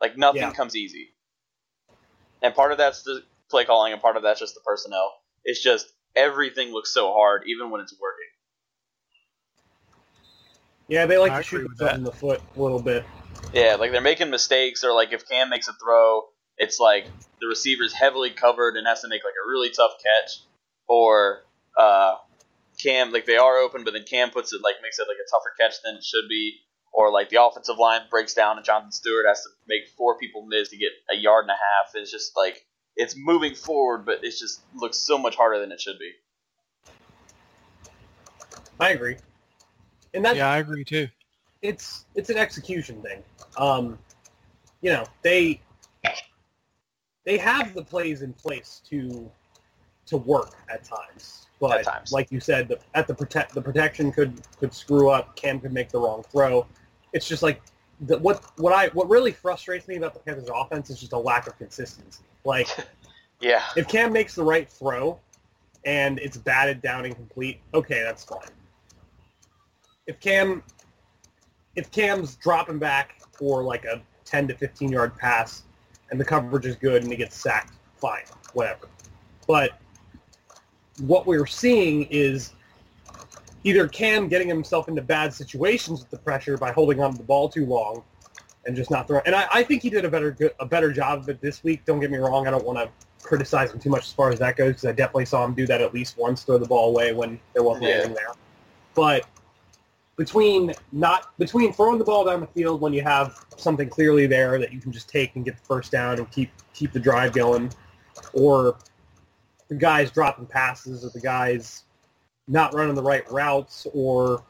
Like 0.00 0.18
nothing 0.18 0.40
Yeah. 0.40 0.52
comes 0.52 0.74
easy, 0.76 1.10
and 2.42 2.54
part 2.54 2.72
of 2.72 2.78
that's 2.78 3.02
the 3.02 3.22
play 3.50 3.64
calling, 3.64 3.92
and 3.92 4.02
part 4.02 4.16
of 4.16 4.22
that's 4.22 4.40
just 4.40 4.54
the 4.54 4.60
personnel. 4.66 5.12
It's 5.44 5.62
just 5.62 5.86
everything 6.16 6.72
looks 6.72 6.92
so 6.92 7.12
hard, 7.12 7.44
even 7.46 7.70
when 7.70 7.80
it's 7.80 7.94
working. 8.00 8.26
yeah, 10.88 11.06
they 11.06 11.18
like 11.18 11.32
I 11.32 11.38
to 11.38 11.42
shoot 11.42 11.62
themselves 11.62 11.94
in 11.94 12.04
the 12.04 12.12
foot 12.12 12.40
a 12.56 12.62
little 12.62 12.80
bit. 12.80 13.04
Yeah, 13.52 13.76
like 13.78 13.92
they're 13.92 14.00
making 14.00 14.30
mistakes, 14.30 14.84
or 14.84 14.92
like 14.92 15.12
if 15.12 15.28
Cam 15.28 15.48
makes 15.48 15.68
a 15.68 15.72
throw, 15.72 16.22
it's 16.58 16.78
like 16.80 17.06
the 17.40 17.46
receiver's 17.46 17.92
heavily 17.92 18.30
covered 18.30 18.76
and 18.76 18.86
has 18.86 19.02
to 19.02 19.08
make 19.08 19.22
like 19.24 19.34
a 19.34 19.48
really 19.48 19.70
tough 19.70 19.92
catch, 20.02 20.30
or 20.88 21.40
uh, 21.78 22.16
Cam 22.82 23.12
like 23.12 23.26
they 23.26 23.36
are 23.36 23.58
open, 23.58 23.84
but 23.84 23.92
then 23.92 24.04
Cam 24.04 24.30
puts 24.30 24.52
it 24.52 24.62
like 24.62 24.76
makes 24.82 24.98
it 24.98 25.06
like 25.08 25.16
a 25.16 25.30
tougher 25.30 25.52
catch 25.58 25.74
than 25.84 25.96
it 25.96 26.04
should 26.04 26.28
be, 26.28 26.58
or 26.92 27.10
like 27.12 27.28
the 27.28 27.42
offensive 27.42 27.78
line 27.78 28.02
breaks 28.10 28.34
down 28.34 28.56
and 28.56 28.64
Jonathan 28.64 28.92
Stewart 28.92 29.26
has 29.26 29.42
to 29.42 29.48
make 29.66 29.88
four 29.96 30.18
people 30.18 30.46
miss 30.46 30.70
to 30.70 30.76
get 30.76 30.90
a 31.10 31.16
yard 31.16 31.44
and 31.44 31.50
a 31.50 31.54
half. 31.54 31.92
It's 31.94 32.10
just 32.10 32.36
like 32.36 32.64
it's 32.96 33.14
moving 33.16 33.54
forward, 33.54 34.06
but 34.06 34.24
it 34.24 34.30
just 34.30 34.60
looks 34.74 34.98
so 34.98 35.18
much 35.18 35.36
harder 35.36 35.60
than 35.60 35.72
it 35.72 35.80
should 35.80 35.98
be. 35.98 36.12
I 38.78 38.90
agree, 38.90 39.16
and 40.12 40.24
that's 40.24 40.36
yeah, 40.36 40.50
I 40.50 40.58
agree 40.58 40.84
too. 40.84 41.08
it's 41.62 42.04
it's 42.14 42.30
an 42.30 42.36
execution 42.36 43.02
thing. 43.02 43.22
Um, 43.56 43.98
you 44.82 44.92
know, 44.92 45.04
they 45.22 45.60
they 47.24 47.38
have 47.38 47.74
the 47.74 47.82
plays 47.82 48.22
in 48.22 48.32
place 48.32 48.80
to 48.88 49.30
to 50.06 50.16
work 50.16 50.54
at 50.70 50.84
times, 50.84 51.46
but 51.60 51.80
At 51.80 51.84
times. 51.84 52.12
like 52.12 52.30
you 52.30 52.40
said, 52.40 52.68
the, 52.68 52.78
at 52.94 53.06
the 53.06 53.14
protect 53.14 53.54
the 53.54 53.62
protection 53.62 54.12
could 54.12 54.40
could 54.58 54.72
screw 54.72 55.10
up. 55.10 55.36
Cam 55.36 55.60
could 55.60 55.72
make 55.72 55.88
the 55.90 55.98
wrong 55.98 56.22
throw. 56.30 56.66
It's 57.12 57.26
just 57.28 57.42
like 57.42 57.60
the, 58.02 58.18
what 58.18 58.44
what 58.56 58.72
I 58.72 58.88
what 58.88 59.08
really 59.08 59.32
frustrates 59.32 59.88
me 59.88 59.96
about 59.96 60.14
the 60.14 60.20
Panthers' 60.20 60.48
offense 60.54 60.90
is 60.90 61.00
just 61.00 61.12
a 61.12 61.18
lack 61.18 61.46
of 61.46 61.56
consistency. 61.58 62.22
Like 62.44 62.68
Yeah, 63.40 63.62
if 63.76 63.88
Cam 63.88 64.12
makes 64.12 64.34
the 64.34 64.44
right 64.44 64.68
throw 64.68 65.18
and 65.84 66.18
it's 66.20 66.36
batted 66.36 66.82
down 66.82 67.04
incomplete, 67.04 67.60
okay, 67.74 68.02
that's 68.02 68.24
fine. 68.24 68.48
If 70.06 70.20
Cam 70.20 70.62
if 71.74 71.90
Cam's 71.90 72.36
dropping 72.36 72.78
back 72.78 73.20
for 73.32 73.62
like 73.62 73.84
a 73.84 74.00
10 74.24 74.48
to 74.48 74.54
15 74.54 74.90
yard 74.90 75.16
pass 75.16 75.62
and 76.10 76.18
the 76.20 76.24
coverage 76.24 76.66
is 76.66 76.76
good 76.76 77.02
and 77.02 77.10
he 77.10 77.16
gets 77.16 77.36
sacked, 77.36 77.74
fine, 77.96 78.24
whatever. 78.54 78.88
But 79.46 79.78
what 81.00 81.26
we're 81.26 81.46
seeing 81.46 82.04
is 82.04 82.52
either 83.64 83.88
Cam 83.88 84.28
getting 84.28 84.48
himself 84.48 84.88
into 84.88 85.02
bad 85.02 85.32
situations 85.32 86.00
with 86.00 86.10
the 86.10 86.18
pressure 86.18 86.56
by 86.56 86.72
holding 86.72 87.00
on 87.00 87.12
to 87.12 87.18
the 87.18 87.24
ball 87.24 87.48
too 87.48 87.66
long 87.66 88.02
and 88.66 88.76
just 88.76 88.90
not 88.90 89.06
throwing. 89.06 89.22
And 89.26 89.34
I, 89.34 89.46
I 89.52 89.62
think 89.62 89.82
he 89.82 89.90
did 89.90 90.04
a 90.04 90.10
better 90.10 90.36
a 90.60 90.66
better 90.66 90.92
job 90.92 91.20
of 91.20 91.28
it 91.28 91.40
this 91.40 91.62
week. 91.62 91.84
Don't 91.84 92.00
get 92.00 92.10
me 92.10 92.18
wrong. 92.18 92.46
I 92.46 92.50
don't 92.50 92.64
want 92.64 92.78
to 92.78 92.88
criticize 93.26 93.72
him 93.72 93.80
too 93.80 93.90
much 93.90 94.04
as 94.04 94.12
far 94.12 94.30
as 94.30 94.38
that 94.38 94.56
goes 94.56 94.68
because 94.68 94.84
I 94.84 94.92
definitely 94.92 95.26
saw 95.26 95.44
him 95.44 95.54
do 95.54 95.66
that 95.66 95.80
at 95.80 95.92
least 95.92 96.16
once, 96.16 96.44
throw 96.44 96.58
the 96.58 96.66
ball 96.66 96.90
away 96.90 97.12
when 97.12 97.40
there 97.54 97.62
wasn't 97.62 97.86
Yeah. 97.86 97.94
anything 97.94 98.14
there. 98.14 98.34
But 98.94 99.26
between 100.16 100.72
not 100.92 101.36
between 101.38 101.72
throwing 101.72 101.98
the 101.98 102.04
ball 102.04 102.24
down 102.24 102.40
the 102.40 102.46
field 102.46 102.80
when 102.80 102.92
you 102.92 103.02
have 103.02 103.44
something 103.56 103.88
clearly 103.88 104.26
there 104.26 104.58
that 104.58 104.72
you 104.72 104.80
can 104.80 104.92
just 104.92 105.08
take 105.08 105.36
and 105.36 105.44
get 105.44 105.56
the 105.56 105.64
first 105.64 105.92
down 105.92 106.18
and 106.18 106.30
keep 106.30 106.50
keep 106.72 106.92
the 106.92 107.00
drive 107.00 107.32
going, 107.32 107.72
or 108.32 108.76
the 109.68 109.74
guys 109.74 110.10
dropping 110.10 110.46
passes 110.46 111.04
or 111.04 111.10
the 111.10 111.20
guys 111.20 111.84
not 112.48 112.74
running 112.74 112.94
the 112.94 113.02
right 113.02 113.30
routes 113.30 113.86
or 113.92 114.44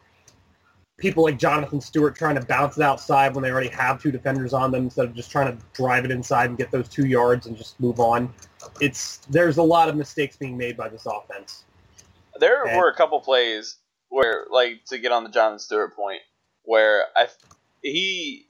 people 0.99 1.25
like 1.25 1.39
Jonathan 1.39 1.81
Stewart 1.81 2.17
trying 2.17 2.35
to 2.37 2.45
bounce 2.45 2.77
it 2.77 2.83
outside 2.83 3.35
when 3.35 3.43
they 3.43 3.51
already 3.51 3.69
have 3.69 4.01
two 4.01 4.11
defenders 4.11 4.53
on 4.53 4.71
them 4.71 4.85
instead 4.85 5.07
of 5.07 5.15
just 5.15 5.31
trying 5.31 5.57
to 5.57 5.65
drive 5.73 6.05
it 6.05 6.11
inside 6.11 6.49
and 6.51 6.59
get 6.59 6.71
those 6.71 6.89
two 6.89 7.07
yards 7.07 7.47
and 7.47 7.57
just 7.57 7.79
move 7.81 8.01
on. 8.01 8.33
It's 8.81 9.19
there's 9.31 9.59
a 9.59 9.63
lot 9.63 9.89
of 9.89 9.97
mistakes 9.97 10.37
being 10.37 10.57
made 10.57 10.77
by 10.77 10.89
this 10.89 11.07
offense. 11.07 11.65
There 12.39 12.65
Okay. 12.65 12.77
were 12.77 12.89
a 12.89 12.95
couple 12.95 13.21
plays 13.21 13.77
where, 14.09 14.47
like, 14.51 14.85
to 14.87 14.99
get 14.99 15.13
on 15.13 15.25
the 15.25 15.31
Jonathan 15.31 15.59
Stewart 15.59 15.95
point, 15.95 16.21
where 16.63 17.05
I 17.15 17.29
he 17.83 18.47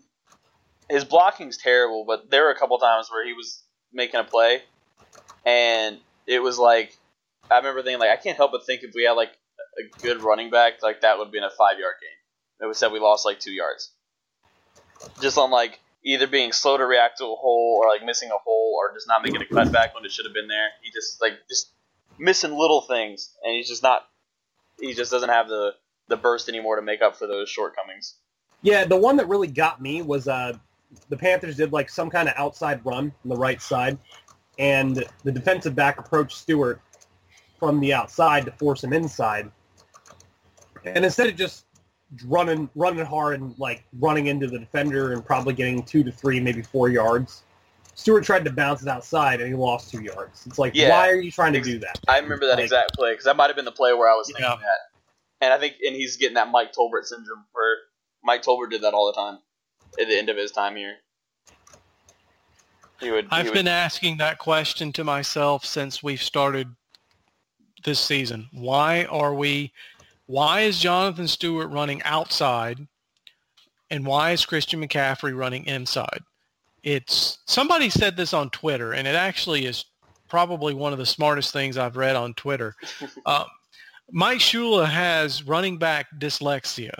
his 0.88 1.04
blocking's 1.04 1.56
terrible, 1.56 2.04
but 2.06 2.30
there 2.30 2.44
were 2.44 2.50
a 2.50 2.58
couple 2.58 2.78
times 2.78 3.10
where 3.10 3.26
he 3.26 3.32
was 3.32 3.62
making 3.92 4.20
a 4.20 4.24
play, 4.24 4.62
and 5.44 5.98
it 6.26 6.42
was 6.42 6.58
like 6.58 6.96
I 7.50 7.58
remember 7.58 7.82
thinking 7.82 8.00
like 8.00 8.10
I 8.10 8.16
can't 8.16 8.36
help 8.36 8.52
but 8.52 8.66
think 8.66 8.82
if 8.82 8.94
we 8.94 9.04
had 9.04 9.12
like 9.12 9.32
a 9.78 10.00
good 10.00 10.22
running 10.22 10.50
back, 10.50 10.82
like 10.82 11.02
that 11.02 11.18
would 11.18 11.26
have 11.26 11.32
been 11.32 11.44
a 11.44 11.50
five 11.50 11.78
yard 11.78 11.94
game. 12.00 12.60
It 12.60 12.66
would 12.66 12.76
said 12.76 12.92
we 12.92 13.00
lost 13.00 13.26
like 13.26 13.38
two 13.38 13.52
yards, 13.52 13.92
just 15.20 15.36
on 15.38 15.50
like 15.50 15.78
either 16.04 16.26
being 16.26 16.52
slow 16.52 16.76
to 16.76 16.86
react 16.86 17.18
to 17.18 17.24
a 17.24 17.34
hole 17.34 17.80
or 17.82 17.92
like 17.92 18.04
missing 18.04 18.30
a 18.30 18.38
hole 18.38 18.78
or 18.78 18.94
just 18.94 19.08
not 19.08 19.22
making 19.22 19.42
a 19.42 19.44
cutback 19.44 19.94
when 19.94 20.04
it 20.04 20.12
should 20.12 20.24
have 20.24 20.34
been 20.34 20.48
there. 20.48 20.68
He 20.82 20.90
just 20.90 21.20
like 21.20 21.34
just 21.48 21.72
missing 22.18 22.52
little 22.52 22.80
things, 22.80 23.34
and 23.42 23.54
he's 23.54 23.68
just 23.68 23.82
not. 23.82 24.02
He 24.80 24.94
just 24.94 25.10
doesn't 25.10 25.28
have 25.28 25.48
the 25.48 25.72
the 26.08 26.16
burst 26.16 26.48
anymore 26.48 26.76
to 26.76 26.82
make 26.82 27.02
up 27.02 27.16
for 27.16 27.26
those 27.26 27.48
shortcomings. 27.48 28.14
Yeah, 28.62 28.84
the 28.84 28.96
one 28.96 29.16
that 29.16 29.28
really 29.28 29.48
got 29.48 29.82
me 29.82 30.02
was 30.02 30.28
uh, 30.28 30.56
the 31.08 31.16
Panthers 31.16 31.56
did 31.56 31.72
like 31.72 31.90
some 31.90 32.10
kind 32.10 32.28
of 32.28 32.34
outside 32.36 32.84
run 32.84 33.12
on 33.24 33.28
the 33.28 33.36
right 33.36 33.60
side, 33.60 33.98
and 34.58 35.04
the 35.24 35.32
defensive 35.32 35.74
back 35.74 35.98
approached 35.98 36.36
Stewart 36.38 36.80
from 37.58 37.80
the 37.80 37.92
outside 37.92 38.44
to 38.46 38.52
force 38.52 38.82
him 38.84 38.92
inside. 38.92 39.50
And 40.84 41.04
instead 41.04 41.26
of 41.28 41.36
just 41.36 41.64
running 42.26 42.70
running 42.74 43.04
hard 43.04 43.40
and 43.40 43.54
like 43.58 43.84
running 43.98 44.26
into 44.28 44.46
the 44.46 44.58
defender 44.58 45.12
and 45.12 45.24
probably 45.24 45.54
getting 45.54 45.82
two 45.82 46.04
to 46.04 46.12
three, 46.12 46.38
maybe 46.40 46.62
four 46.62 46.88
yards, 46.88 47.42
Stewart 47.94 48.24
tried 48.24 48.44
to 48.44 48.52
bounce 48.52 48.82
it 48.82 48.88
outside 48.88 49.40
and 49.40 49.48
he 49.48 49.54
lost 49.56 49.90
two 49.90 50.02
yards. 50.02 50.46
It's 50.46 50.58
like, 50.58 50.74
Yeah. 50.74 50.90
why 50.90 51.08
are 51.08 51.16
you 51.16 51.30
trying 51.32 51.54
to 51.54 51.60
do 51.60 51.78
that? 51.80 51.98
I 52.06 52.18
remember 52.18 52.46
that 52.46 52.56
Like- 52.56 52.64
exact 52.64 52.94
play 52.94 53.12
because 53.12 53.24
that 53.24 53.36
might 53.36 53.46
have 53.48 53.56
been 53.56 53.64
the 53.64 53.72
play 53.72 53.92
where 53.94 54.08
I 54.10 54.14
was 54.14 54.28
thinking 54.28 54.44
Yeah. 54.44 54.56
that, 54.56 54.78
and 55.40 55.52
I 55.52 55.58
think 55.58 55.76
and 55.84 55.96
he's 55.96 56.16
getting 56.16 56.34
that 56.34 56.48
Mike 56.50 56.72
Tolbert 56.72 57.04
syndrome 57.04 57.44
where 57.52 57.76
Mike 58.22 58.42
Tolbert 58.42 58.70
did 58.70 58.82
that 58.82 58.94
all 58.94 59.06
the 59.06 59.12
time 59.18 59.38
at 60.00 60.06
the 60.08 60.16
end 60.16 60.28
of 60.28 60.36
his 60.36 60.52
time 60.52 60.76
here. 60.76 60.96
He 63.00 63.10
would. 63.10 63.28
I've 63.30 63.46
would- 63.46 63.54
been 63.54 63.68
asking 63.68 64.16
that 64.18 64.38
question 64.38 64.92
to 64.94 65.04
myself 65.04 65.64
since 65.64 66.02
we've 66.02 66.22
started 66.22 66.68
this 67.84 68.00
season. 68.00 68.48
Why 68.52 69.04
are 69.04 69.34
we? 69.34 69.72
Why 70.26 70.62
is 70.62 70.80
Jonathan 70.80 71.28
Stewart 71.28 71.70
running 71.70 72.02
outside, 72.02 72.86
and 73.90 74.04
why 74.04 74.32
is 74.32 74.44
Christian 74.44 74.80
McCaffrey 74.86 75.36
running 75.36 75.66
inside? 75.66 76.20
It's 76.82 77.38
somebody 77.46 77.90
said 77.90 78.16
this 78.16 78.32
on 78.32 78.50
Twitter, 78.50 78.92
and 78.92 79.06
it 79.06 79.14
actually 79.14 79.66
is 79.66 79.84
probably 80.28 80.74
one 80.74 80.92
of 80.92 80.98
the 80.98 81.06
smartest 81.06 81.52
things 81.52 81.76
I've 81.78 81.96
read 81.96 82.16
on 82.16 82.34
Twitter. 82.34 82.74
uh, 83.24 83.44
Mike 84.12 84.38
Shula 84.38 84.86
has 84.86 85.42
running 85.42 85.78
back 85.78 86.06
dyslexia, 86.18 86.94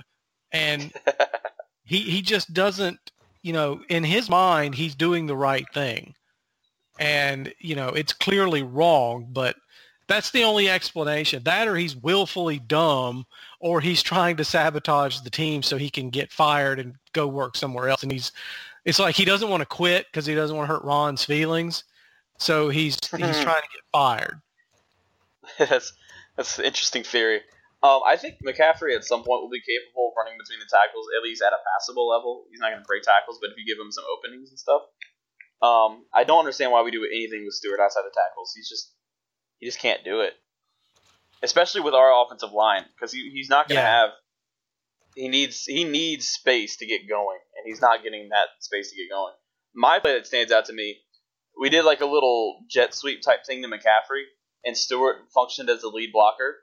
and 0.52 0.92
he 1.84 2.00
he 2.00 2.22
just 2.22 2.52
doesn't 2.52 2.98
you 3.46 3.52
know 3.52 3.80
in 3.88 4.02
his 4.02 4.28
mind 4.28 4.74
he's 4.74 4.94
doing 4.94 5.26
the 5.26 5.36
right 5.36 5.66
thing. 5.72 6.14
And 6.98 7.52
you 7.60 7.76
know 7.76 7.88
it's 7.88 8.12
clearly 8.12 8.62
wrong 8.62 9.28
but 9.30 9.56
that's 10.08 10.30
the 10.30 10.44
only 10.44 10.68
explanation. 10.68 11.42
That 11.44 11.68
or 11.68 11.76
he's 11.76 11.96
willfully 11.96 12.58
dumb 12.58 13.24
or 13.60 13.80
he's 13.80 14.02
trying 14.02 14.36
to 14.36 14.44
sabotage 14.44 15.20
the 15.20 15.30
team 15.30 15.62
so 15.62 15.76
he 15.76 15.90
can 15.90 16.10
get 16.10 16.32
fired 16.32 16.78
and 16.78 16.94
go 17.12 17.26
work 17.26 17.56
somewhere 17.56 17.88
else. 17.88 18.02
And 18.02 18.12
he's 18.12 18.32
it's 18.84 18.98
like 18.98 19.16
he 19.16 19.24
doesn't 19.24 19.48
want 19.48 19.62
to 19.62 19.66
quit 19.66 20.06
because 20.06 20.26
he 20.26 20.34
doesn't 20.34 20.56
want 20.56 20.68
to 20.68 20.74
hurt 20.74 20.84
Ron's 20.84 21.24
feelings. 21.24 21.84
So 22.38 22.68
he's 22.68 22.94
he's 22.94 23.10
mm-hmm. 23.10 23.42
trying 23.42 23.62
to 23.62 23.68
get 23.74 23.84
fired. 23.92 24.40
That's 25.58 25.92
that's 26.36 26.58
an 26.58 26.64
interesting 26.64 27.02
theory. 27.02 27.40
Um, 27.82 28.00
I 28.06 28.16
think 28.16 28.36
McCaffrey 28.44 28.96
at 28.96 29.04
some 29.04 29.22
point 29.22 29.42
will 29.42 29.50
be 29.52 29.60
capable 29.60 30.08
of 30.10 30.14
running 30.16 30.38
between 30.38 30.58
the 30.58 30.66
tackles, 30.70 31.06
at 31.16 31.22
least 31.22 31.42
at 31.42 31.52
a 31.52 31.60
passable 31.60 32.08
level. 32.08 32.46
He's 32.50 32.58
not 32.58 32.70
going 32.70 32.82
to 32.82 32.86
break 32.86 33.02
tackles, 33.02 33.38
but 33.40 33.50
if 33.50 33.56
you 33.58 33.66
give 33.66 33.78
him 33.78 33.92
some 33.92 34.04
openings 34.10 34.50
and 34.50 34.58
stuff, 34.58 34.82
um, 35.62 36.04
I 36.12 36.24
don't 36.24 36.40
understand 36.40 36.72
why 36.72 36.82
we 36.82 36.90
do 36.90 37.04
anything 37.04 37.44
with 37.44 37.54
Stewart 37.54 37.78
outside 37.80 38.02
the 38.02 38.14
tackles. 38.16 38.52
He's 38.56 38.68
just 38.68 38.92
he 39.58 39.66
just 39.66 39.78
can't 39.78 40.04
do 40.04 40.20
it, 40.20 40.34
especially 41.42 41.80
with 41.82 41.94
our 41.94 42.10
offensive 42.24 42.52
line 42.52 42.84
because 42.94 43.12
he, 43.12 43.30
he's 43.30 43.48
not 43.48 43.68
going 43.68 43.76
to 43.76 43.82
Yeah. 43.82 44.00
have. 44.00 44.10
He 45.14 45.28
needs 45.28 45.64
he 45.64 45.84
needs 45.84 46.28
space 46.28 46.76
to 46.78 46.86
get 46.86 47.08
going, 47.08 47.38
and 47.56 47.64
he's 47.66 47.80
not 47.80 48.02
getting 48.02 48.28
that 48.30 48.48
space 48.60 48.90
to 48.90 48.96
get 48.96 49.08
going. 49.10 49.32
My 49.74 49.98
play 49.98 50.14
that 50.14 50.26
stands 50.26 50.52
out 50.52 50.66
to 50.66 50.72
me, 50.74 50.98
we 51.58 51.70
did 51.70 51.84
like 51.84 52.00
a 52.00 52.06
little 52.06 52.60
jet 52.68 52.94
sweep 52.94 53.22
type 53.22 53.46
thing 53.46 53.62
to 53.62 53.68
McCaffrey, 53.68 54.24
and 54.64 54.76
Stewart 54.76 55.16
functioned 55.32 55.70
as 55.70 55.80
the 55.82 55.88
lead 55.88 56.10
blocker. 56.12 56.56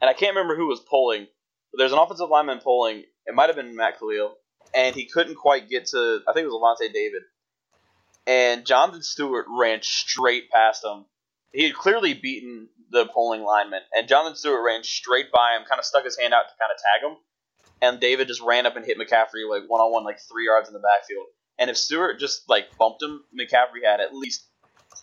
And 0.00 0.10
I 0.10 0.12
can't 0.12 0.34
remember 0.34 0.56
who 0.56 0.66
was 0.66 0.80
pulling, 0.80 1.26
but 1.72 1.78
there's 1.78 1.92
an 1.92 1.98
offensive 1.98 2.28
lineman 2.28 2.60
pulling. 2.62 3.04
It 3.26 3.34
might 3.34 3.46
have 3.46 3.56
been 3.56 3.76
Matt 3.76 3.98
Kalil, 3.98 4.34
and 4.74 4.94
he 4.94 5.06
couldn't 5.06 5.36
quite 5.36 5.68
get 5.68 5.86
to. 5.86 6.20
I 6.28 6.32
think 6.32 6.44
it 6.44 6.50
was 6.50 6.78
Lavonte 6.80 6.92
David, 6.92 7.22
and 8.26 8.66
Jonathan 8.66 9.02
Stewart 9.02 9.46
ran 9.48 9.80
straight 9.82 10.50
past 10.50 10.84
him. 10.84 11.04
He 11.52 11.64
had 11.64 11.74
clearly 11.74 12.14
beaten 12.14 12.68
the 12.90 13.06
pulling 13.06 13.42
lineman, 13.42 13.80
and 13.96 14.08
Jonathan 14.08 14.36
Stewart 14.36 14.64
ran 14.64 14.82
straight 14.82 15.32
by 15.32 15.56
him, 15.56 15.66
kind 15.68 15.78
of 15.78 15.84
stuck 15.84 16.04
his 16.04 16.18
hand 16.18 16.34
out 16.34 16.48
to 16.48 16.54
kind 16.58 16.72
of 16.72 16.78
tag 16.78 17.10
him, 17.10 17.16
and 17.80 18.00
David 18.00 18.28
just 18.28 18.40
ran 18.40 18.66
up 18.66 18.76
and 18.76 18.84
hit 18.84 18.98
McCaffrey 18.98 19.48
like 19.48 19.68
one 19.68 19.80
on 19.80 19.92
one, 19.92 20.04
like 20.04 20.20
three 20.20 20.46
yards 20.46 20.68
in 20.68 20.74
the 20.74 20.80
backfield. 20.80 21.26
And 21.58 21.70
if 21.70 21.76
Stewart 21.76 22.18
just 22.18 22.48
like 22.48 22.76
bumped 22.78 23.02
him, 23.02 23.22
McCaffrey 23.38 23.84
had 23.84 24.00
at 24.00 24.14
least 24.14 24.48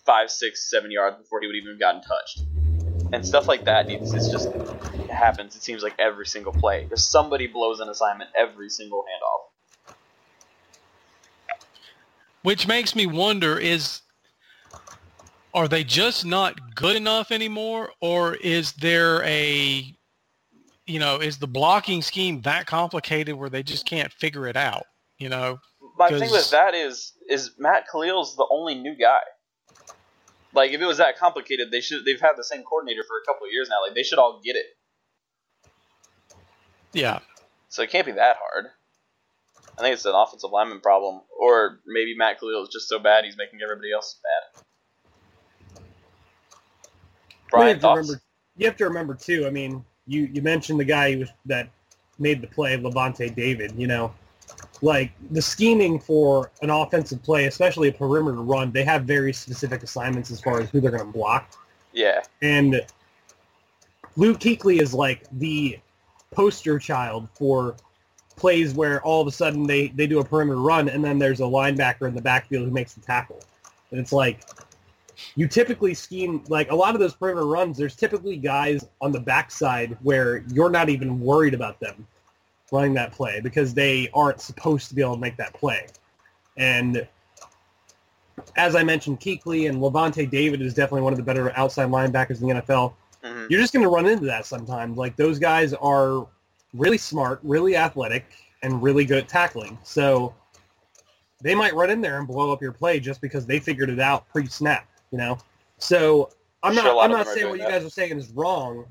five, 0.05 0.29
six, 0.29 0.69
seven 0.69 0.91
yards 0.91 1.17
before 1.17 1.41
he 1.41 1.47
would 1.47 1.55
even 1.55 1.71
have 1.71 1.79
gotten 1.79 2.01
touched. 2.01 2.41
And 3.13 3.25
stuff 3.25 3.47
like 3.47 3.65
that 3.65 3.87
needs 3.87 4.13
it's 4.13 4.29
just 4.29 4.47
it 4.47 5.09
happens. 5.09 5.55
It 5.55 5.63
seems 5.63 5.83
like 5.83 5.95
every 5.99 6.25
single 6.25 6.53
play. 6.53 6.85
There's 6.85 7.03
somebody 7.03 7.47
blows 7.47 7.79
an 7.79 7.89
assignment 7.89 8.29
every 8.37 8.69
single 8.69 9.03
handoff. 9.03 9.51
which 12.43 12.67
makes 12.67 12.95
me 12.95 13.05
wonder 13.05 13.57
is 13.57 14.01
are 15.53 15.67
they 15.67 15.83
just 15.83 16.25
not 16.25 16.75
good 16.75 16.95
enough 16.95 17.31
anymore 17.31 17.91
or 18.01 18.35
is 18.35 18.73
there 18.73 19.23
a 19.23 19.93
you 20.85 20.99
know 20.99 21.17
is 21.17 21.37
the 21.37 21.47
blocking 21.47 22.01
scheme 22.01 22.41
that 22.41 22.65
complicated 22.65 23.35
where 23.35 23.49
they 23.49 23.63
just 23.63 23.85
can't 23.85 24.11
figure 24.13 24.47
it 24.47 24.55
out 24.55 24.83
you 25.17 25.29
know 25.29 25.59
My 25.97 26.09
thing 26.09 26.31
with 26.31 26.49
that 26.51 26.73
is 26.73 27.13
is 27.29 27.51
Matt 27.57 27.85
Kalil's 27.91 28.35
the 28.35 28.47
only 28.49 28.75
new 28.75 28.95
guy. 28.95 29.21
Like 30.53 30.71
if 30.71 30.81
it 30.81 30.85
was 30.85 30.97
that 30.97 31.17
complicated, 31.17 31.71
they 31.71 31.81
should 31.81 32.05
they've 32.05 32.19
had 32.19 32.33
the 32.37 32.43
same 32.43 32.63
coordinator 32.63 33.03
for 33.07 33.17
a 33.21 33.25
couple 33.25 33.45
of 33.47 33.53
years 33.53 33.69
now. 33.69 33.77
Like 33.85 33.95
they 33.95 34.03
should 34.03 34.19
all 34.19 34.41
get 34.43 34.55
it. 34.55 34.65
yeah 36.93 37.19
So 37.69 37.81
it 37.83 37.89
can't 37.89 38.05
be 38.05 38.13
that 38.13 38.37
hard. 38.39 38.67
I 39.77 39.81
think 39.81 39.93
it's 39.93 40.05
an 40.05 40.13
offensive 40.15 40.51
lineman 40.51 40.81
problem, 40.81 41.21
or 41.39 41.79
maybe 41.87 42.15
Matt 42.17 42.39
Kalil 42.39 42.63
is 42.63 42.69
just 42.69 42.89
so 42.89 42.99
bad 42.99 43.25
he's 43.25 43.37
making 43.37 43.59
everybody 43.63 43.91
else 43.93 44.19
bad. 44.23 44.63
Brian, 47.49 47.67
you 47.67 47.73
have 47.73 47.81
to 47.81 47.81
thoughts? 47.81 48.07
remember. 48.07 48.21
You 48.57 48.65
have 48.67 48.77
to 48.77 48.83
remember 48.85 49.15
too. 49.15 49.45
I 49.47 49.49
mean, 49.49 49.85
you 50.05 50.29
you 50.31 50.41
mentioned 50.41 50.79
the 50.79 50.85
guy 50.85 51.13
who 51.13 51.19
was 51.19 51.29
that 51.45 51.69
made 52.19 52.41
the 52.41 52.47
play, 52.47 52.77
Lavonte 52.77 53.33
David. 53.35 53.73
You 53.77 53.87
know, 53.87 54.13
like 54.81 55.11
the 55.31 55.41
scheming 55.41 55.99
for 55.99 56.51
an 56.61 56.69
offensive 56.69 57.21
play, 57.23 57.45
especially 57.45 57.89
a 57.89 57.93
perimeter 57.93 58.41
run, 58.41 58.71
they 58.71 58.83
have 58.83 59.03
very 59.03 59.33
specific 59.33 59.83
assignments 59.83 60.31
as 60.31 60.41
far 60.41 60.59
as 60.59 60.69
who 60.69 60.81
they're 60.81 60.91
going 60.91 61.05
to 61.05 61.11
block. 61.11 61.51
Yeah, 61.93 62.21
And 62.41 62.81
Luke 64.15 64.39
Kuechly 64.39 64.81
is 64.81 64.93
like 64.93 65.25
the 65.33 65.79
poster 66.31 66.79
child 66.79 67.27
for 67.33 67.75
plays 68.35 68.73
where 68.73 69.01
all 69.03 69.21
of 69.21 69.27
a 69.27 69.31
sudden 69.31 69.67
they, 69.67 69.89
they 69.89 70.07
do 70.07 70.19
a 70.19 70.23
perimeter 70.23 70.59
run 70.59 70.89
and 70.89 71.03
then 71.03 71.19
there's 71.19 71.41
a 71.41 71.43
linebacker 71.43 72.07
in 72.07 72.15
the 72.15 72.21
backfield 72.21 72.65
who 72.65 72.71
makes 72.71 72.93
the 72.93 73.01
tackle. 73.01 73.41
And 73.91 73.99
it's 73.99 74.13
like 74.13 74.45
you 75.35 75.47
typically 75.47 75.93
scheme 75.93 76.43
like 76.47 76.71
a 76.71 76.75
lot 76.75 76.95
of 76.95 77.01
those 77.01 77.13
perimeter 77.13 77.45
runs, 77.45 77.77
there's 77.77 77.95
typically 77.95 78.37
guys 78.37 78.85
on 79.01 79.11
the 79.11 79.19
backside 79.19 79.97
where 80.01 80.43
you're 80.53 80.69
not 80.69 80.89
even 80.89 81.19
worried 81.19 81.53
about 81.53 81.79
them 81.79 82.07
running 82.71 82.93
that 82.93 83.11
play 83.11 83.39
because 83.41 83.73
they 83.73 84.09
aren't 84.13 84.41
supposed 84.41 84.87
to 84.89 84.95
be 84.95 85.01
able 85.01 85.15
to 85.15 85.21
make 85.21 85.37
that 85.37 85.53
play. 85.53 85.87
And 86.57 87.07
as 88.55 88.75
I 88.75 88.83
mentioned, 88.83 89.19
Kuechly 89.19 89.69
and 89.69 89.79
Lavonte 89.79 90.29
David 90.29 90.61
is 90.61 90.73
definitely 90.73 91.01
one 91.01 91.13
of 91.13 91.17
the 91.17 91.23
better 91.23 91.55
outside 91.57 91.89
linebackers 91.89 92.41
in 92.41 92.47
the 92.47 92.53
NFL. 92.55 92.93
Mhm. 93.23 93.49
You're 93.49 93.61
just 93.61 93.73
going 93.73 93.83
to 93.83 93.89
run 93.89 94.07
into 94.07 94.25
that 94.25 94.45
sometimes. 94.45 94.97
Like 94.97 95.15
those 95.15 95.37
guys 95.37 95.73
are 95.73 96.27
really 96.73 96.97
smart, 96.97 97.39
really 97.43 97.75
athletic, 97.75 98.25
and 98.63 98.81
really 98.81 99.05
good 99.05 99.19
at 99.19 99.27
tackling. 99.27 99.77
So 99.83 100.33
they 101.41 101.55
might 101.55 101.75
run 101.75 101.89
in 101.89 102.01
there 102.01 102.19
and 102.19 102.27
blow 102.27 102.51
up 102.51 102.61
your 102.61 102.71
play 102.71 102.99
just 102.99 103.21
because 103.21 103.45
they 103.45 103.59
figured 103.59 103.89
it 103.89 103.99
out 103.99 104.27
pre-snap. 104.29 104.87
You 105.11 105.17
know. 105.17 105.37
So 105.77 106.31
I'm 106.63 106.73
not. 106.75 106.95
lot 106.95 107.05
I'm 107.05 107.11
not 107.11 107.27
saying 107.27 107.49
what 107.49 107.59
you 107.59 107.67
guys 107.67 107.83
are 107.83 107.89
saying 107.89 108.17
is 108.17 108.29
wrong, 108.29 108.85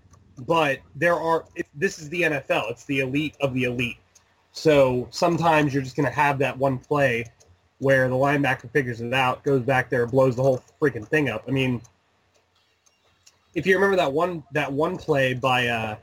but 0.47 0.79
there 0.97 1.15
are. 1.15 1.45
It, 1.55 1.67
this 1.75 1.99
is 1.99 2.09
the 2.09 2.23
NFL. 2.23 2.71
It's 2.71 2.85
the 2.85 3.01
elite 3.01 3.37
of 3.41 3.55
the 3.55 3.65
elite. 3.65 3.99
So 4.53 5.07
sometimes 5.11 5.73
you're 5.73 5.83
just 5.83 5.97
going 5.97 6.09
to 6.09 6.15
have 6.15 6.39
that 6.39 6.57
one 6.57 6.79
play 6.79 7.27
where 7.79 8.09
the 8.09 8.15
linebacker 8.15 8.71
figures 8.71 9.01
it 9.01 9.15
out, 9.15 9.43
goes 9.43 9.63
back 9.63 9.89
there, 9.89 10.07
blows 10.07 10.37
the 10.37 10.43
whole 10.43 10.63
freaking 10.81 11.07
thing 11.07 11.31
up. 11.31 11.45
I 11.49 11.51
mean, 11.51 11.81
if 13.55 13.67
you 13.67 13.75
remember 13.75 13.97
that 13.97 14.13
one 14.13 14.43
that 14.53 14.73
one 14.73 14.97
play 14.97 15.35
by 15.35 15.69
uh, 15.69 15.97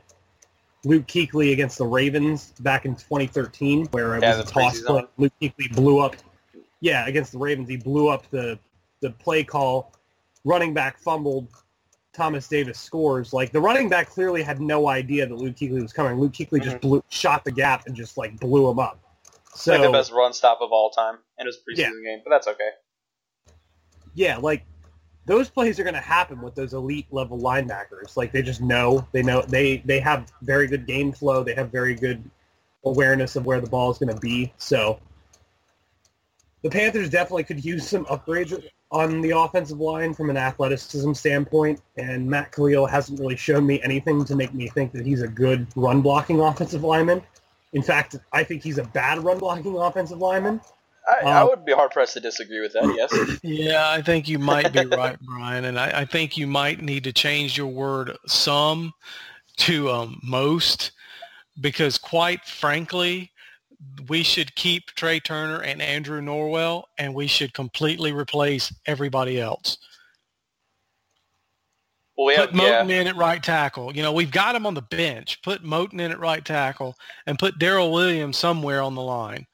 Luke 0.84 1.06
Kuechly 1.06 1.52
against 1.52 1.78
the 1.78 1.86
Ravens 1.86 2.52
back 2.60 2.84
in 2.84 2.94
2013, 2.94 3.86
where 3.86 4.16
it 4.16 4.22
Yeah, 4.22 4.36
was 4.38 4.48
a 4.48 4.52
toss 4.52 4.80
play. 4.80 5.04
Luke 5.18 5.32
Kuechly 5.40 5.74
blew 5.74 5.98
up. 6.00 6.16
Yeah, 6.80 7.06
against 7.06 7.32
the 7.32 7.38
Ravens, 7.38 7.68
he 7.68 7.76
blew 7.76 8.08
up 8.08 8.28
the 8.30 8.58
the 9.00 9.10
play 9.10 9.44
call. 9.44 9.92
Running 10.44 10.72
back 10.74 10.98
fumbled. 10.98 11.48
Thomas 12.12 12.48
Davis 12.48 12.78
scores. 12.78 13.32
Like 13.32 13.52
the 13.52 13.60
running 13.60 13.88
back 13.88 14.08
clearly 14.08 14.42
had 14.42 14.60
no 14.60 14.88
idea 14.88 15.26
that 15.26 15.34
Luke 15.34 15.56
Kuechly 15.56 15.80
was 15.82 15.92
coming. 15.92 16.18
Luke 16.18 16.32
Kuechly 16.32 16.62
just 16.62 16.76
mhm. 16.76 16.80
blew, 16.80 17.04
shot 17.08 17.44
the 17.44 17.52
gap 17.52 17.86
and 17.86 17.94
just 17.94 18.16
like 18.16 18.38
blew 18.40 18.68
him 18.70 18.78
up. 18.78 18.98
So 19.54 19.72
like 19.72 19.82
the 19.82 19.90
best 19.90 20.12
run 20.12 20.32
stop 20.32 20.58
of 20.60 20.70
all 20.72 20.90
time, 20.90 21.18
and 21.38 21.46
it 21.46 21.48
was 21.48 21.56
preseason 21.56 21.92
Yeah. 22.02 22.10
game, 22.10 22.20
but 22.24 22.30
that's 22.30 22.46
okay. 22.48 22.70
yeah, 24.14 24.36
like 24.36 24.64
those 25.26 25.50
plays 25.50 25.78
are 25.78 25.82
going 25.84 25.94
to 25.94 26.00
happen 26.00 26.40
with 26.40 26.54
those 26.54 26.72
elite 26.74 27.06
level 27.10 27.38
linebackers. 27.38 28.16
Like 28.16 28.32
they 28.32 28.42
just 28.42 28.60
know, 28.62 29.06
they 29.12 29.22
know 29.22 29.42
they 29.42 29.78
they 29.84 30.00
have 30.00 30.32
very 30.42 30.66
good 30.66 30.86
game 30.86 31.12
flow. 31.12 31.42
They 31.44 31.54
have 31.54 31.70
very 31.70 31.94
good 31.94 32.28
awareness 32.84 33.36
of 33.36 33.44
where 33.46 33.60
the 33.60 33.68
ball 33.68 33.90
is 33.90 33.98
going 33.98 34.14
to 34.14 34.20
be. 34.20 34.52
So 34.56 34.98
the 36.62 36.70
Panthers 36.70 37.10
definitely 37.10 37.44
could 37.44 37.64
use 37.64 37.88
some 37.88 38.04
upgrades 38.06 38.52
on 38.90 39.20
the 39.20 39.30
offensive 39.30 39.80
line 39.80 40.14
from 40.14 40.30
an 40.30 40.36
athleticism 40.36 41.12
standpoint. 41.12 41.80
And 41.96 42.28
Matt 42.28 42.52
Kalil 42.52 42.86
hasn't 42.86 43.20
really 43.20 43.36
shown 43.36 43.66
me 43.66 43.82
anything 43.82 44.24
to 44.24 44.34
make 44.34 44.54
me 44.54 44.68
think 44.68 44.92
that 44.92 45.04
he's 45.04 45.22
a 45.22 45.28
good 45.28 45.66
run 45.76 46.00
blocking 46.00 46.40
offensive 46.40 46.84
lineman. 46.84 47.22
In 47.74 47.82
fact, 47.82 48.16
I 48.32 48.44
think 48.44 48.62
he's 48.62 48.78
a 48.78 48.84
bad 48.84 49.18
run 49.22 49.38
blocking 49.38 49.76
offensive 49.76 50.18
lineman. 50.18 50.60
I, 51.06 51.26
I 51.26 51.40
Uh, 51.40 51.46
would 51.48 51.64
be 51.64 51.72
hard 51.72 51.90
pressed 51.90 52.14
to 52.14 52.20
disagree 52.20 52.60
with 52.60 52.72
that. 52.72 52.94
Yes. 52.96 53.38
Yeah, 53.42 53.90
I 53.90 54.02
think 54.02 54.28
you 54.28 54.38
might 54.38 54.72
be 54.72 54.84
right, 54.86 55.18
Brian, 55.22 55.64
and 55.64 55.78
I, 55.78 56.00
I 56.00 56.04
think 56.04 56.36
you 56.36 56.46
might 56.46 56.82
need 56.82 57.04
to 57.04 57.12
change 57.12 57.56
your 57.56 57.66
word 57.66 58.16
"some" 58.26 58.92
to 59.58 59.90
um, 59.90 60.20
"most," 60.22 60.92
because 61.60 61.98
quite 61.98 62.44
frankly, 62.44 63.30
we 64.08 64.22
should 64.22 64.54
keep 64.54 64.90
Trai 64.94 65.22
Turner 65.22 65.60
and 65.60 65.80
Andrew 65.80 66.20
Norwell, 66.20 66.84
and 66.98 67.14
we 67.14 67.26
should 67.26 67.54
completely 67.54 68.12
replace 68.12 68.74
everybody 68.86 69.40
else. 69.40 69.78
Well, 72.16 72.36
Put 72.36 72.54
yeah. 72.54 72.82
Moton 72.82 72.90
in 72.90 73.06
at 73.06 73.16
right 73.16 73.40
tackle. 73.40 73.94
You 73.94 74.02
know, 74.02 74.12
we've 74.12 74.32
got 74.32 74.56
him 74.56 74.66
on 74.66 74.74
the 74.74 74.82
bench. 74.82 75.40
Put 75.42 75.62
Moton 75.62 76.00
in 76.00 76.10
at 76.10 76.18
right 76.18 76.44
tackle, 76.44 76.96
and 77.26 77.38
put 77.38 77.58
Daryl 77.58 77.92
Williams 77.92 78.36
somewhere 78.36 78.82
on 78.82 78.96
the 78.96 79.02
line, 79.02 79.46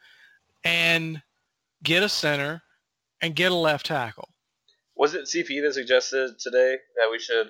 and 0.64 1.22
get 1.82 2.02
a 2.02 2.08
center 2.08 2.62
and 3.20 3.36
get 3.36 3.52
a 3.52 3.54
left 3.54 3.86
tackle. 3.86 4.28
Was 4.96 5.14
it 5.14 5.24
CP 5.24 5.62
that 5.62 5.74
suggested 5.74 6.38
today 6.38 6.76
that 6.96 7.10
we 7.10 7.18
should 7.18 7.48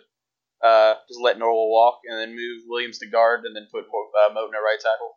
uh, 0.65 0.95
just 1.09 1.21
let 1.21 1.37
Norwell 1.37 1.71
walk 1.71 1.99
and 2.09 2.19
then 2.19 2.31
move 2.31 2.63
Williams 2.67 2.99
to 2.99 3.07
guard 3.07 3.45
and 3.45 3.55
then 3.55 3.69
put 3.71 3.85
uh, 3.85 4.31
Moton 4.31 4.55
at 4.55 4.59
right 4.59 4.79
tackle? 4.81 5.13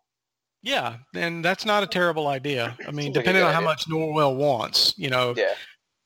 Yeah, 0.63 0.97
and 1.13 1.43
that's 1.45 1.65
not 1.65 1.83
a 1.83 1.87
terrible 1.87 2.27
idea. 2.27 2.77
I 2.87 2.91
mean, 2.91 3.13
depending 3.13 3.43
on 3.43 3.51
how 3.51 3.59
idea. 3.59 3.67
much 3.69 3.85
Norwell 3.87 4.35
wants, 4.35 4.93
you 4.97 5.09
know, 5.09 5.33
Yeah. 5.37 5.53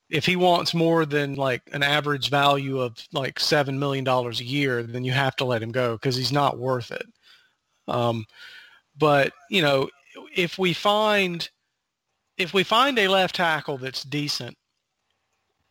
if 0.10 0.26
he 0.26 0.36
wants 0.36 0.74
more 0.74 1.06
than 1.06 1.36
like 1.36 1.62
an 1.72 1.84
average 1.84 2.30
value 2.30 2.80
of 2.80 2.96
like 3.14 3.40
seven 3.40 3.80
million 3.80 4.04
dollars 4.04 4.40
a 4.40 4.44
year, 4.46 4.84
then 4.84 5.04
you 5.04 5.14
have 5.14 5.36
to 5.38 5.46
let 5.46 5.64
him 5.64 5.72
go 5.72 5.94
because 5.96 6.16
he's 6.16 6.32
not 6.34 6.58
worth 6.60 6.92
it. 6.92 7.06
Um, 7.88 8.26
but 8.98 9.34
you 9.50 9.62
know, 9.62 9.90
if 10.36 10.58
we 10.60 10.74
find 10.74 11.50
if 12.38 12.54
we 12.54 12.64
find 12.64 12.98
a 13.00 13.08
left 13.08 13.36
tackle 13.36 13.78
that's 13.78 14.04
decent, 14.04 14.58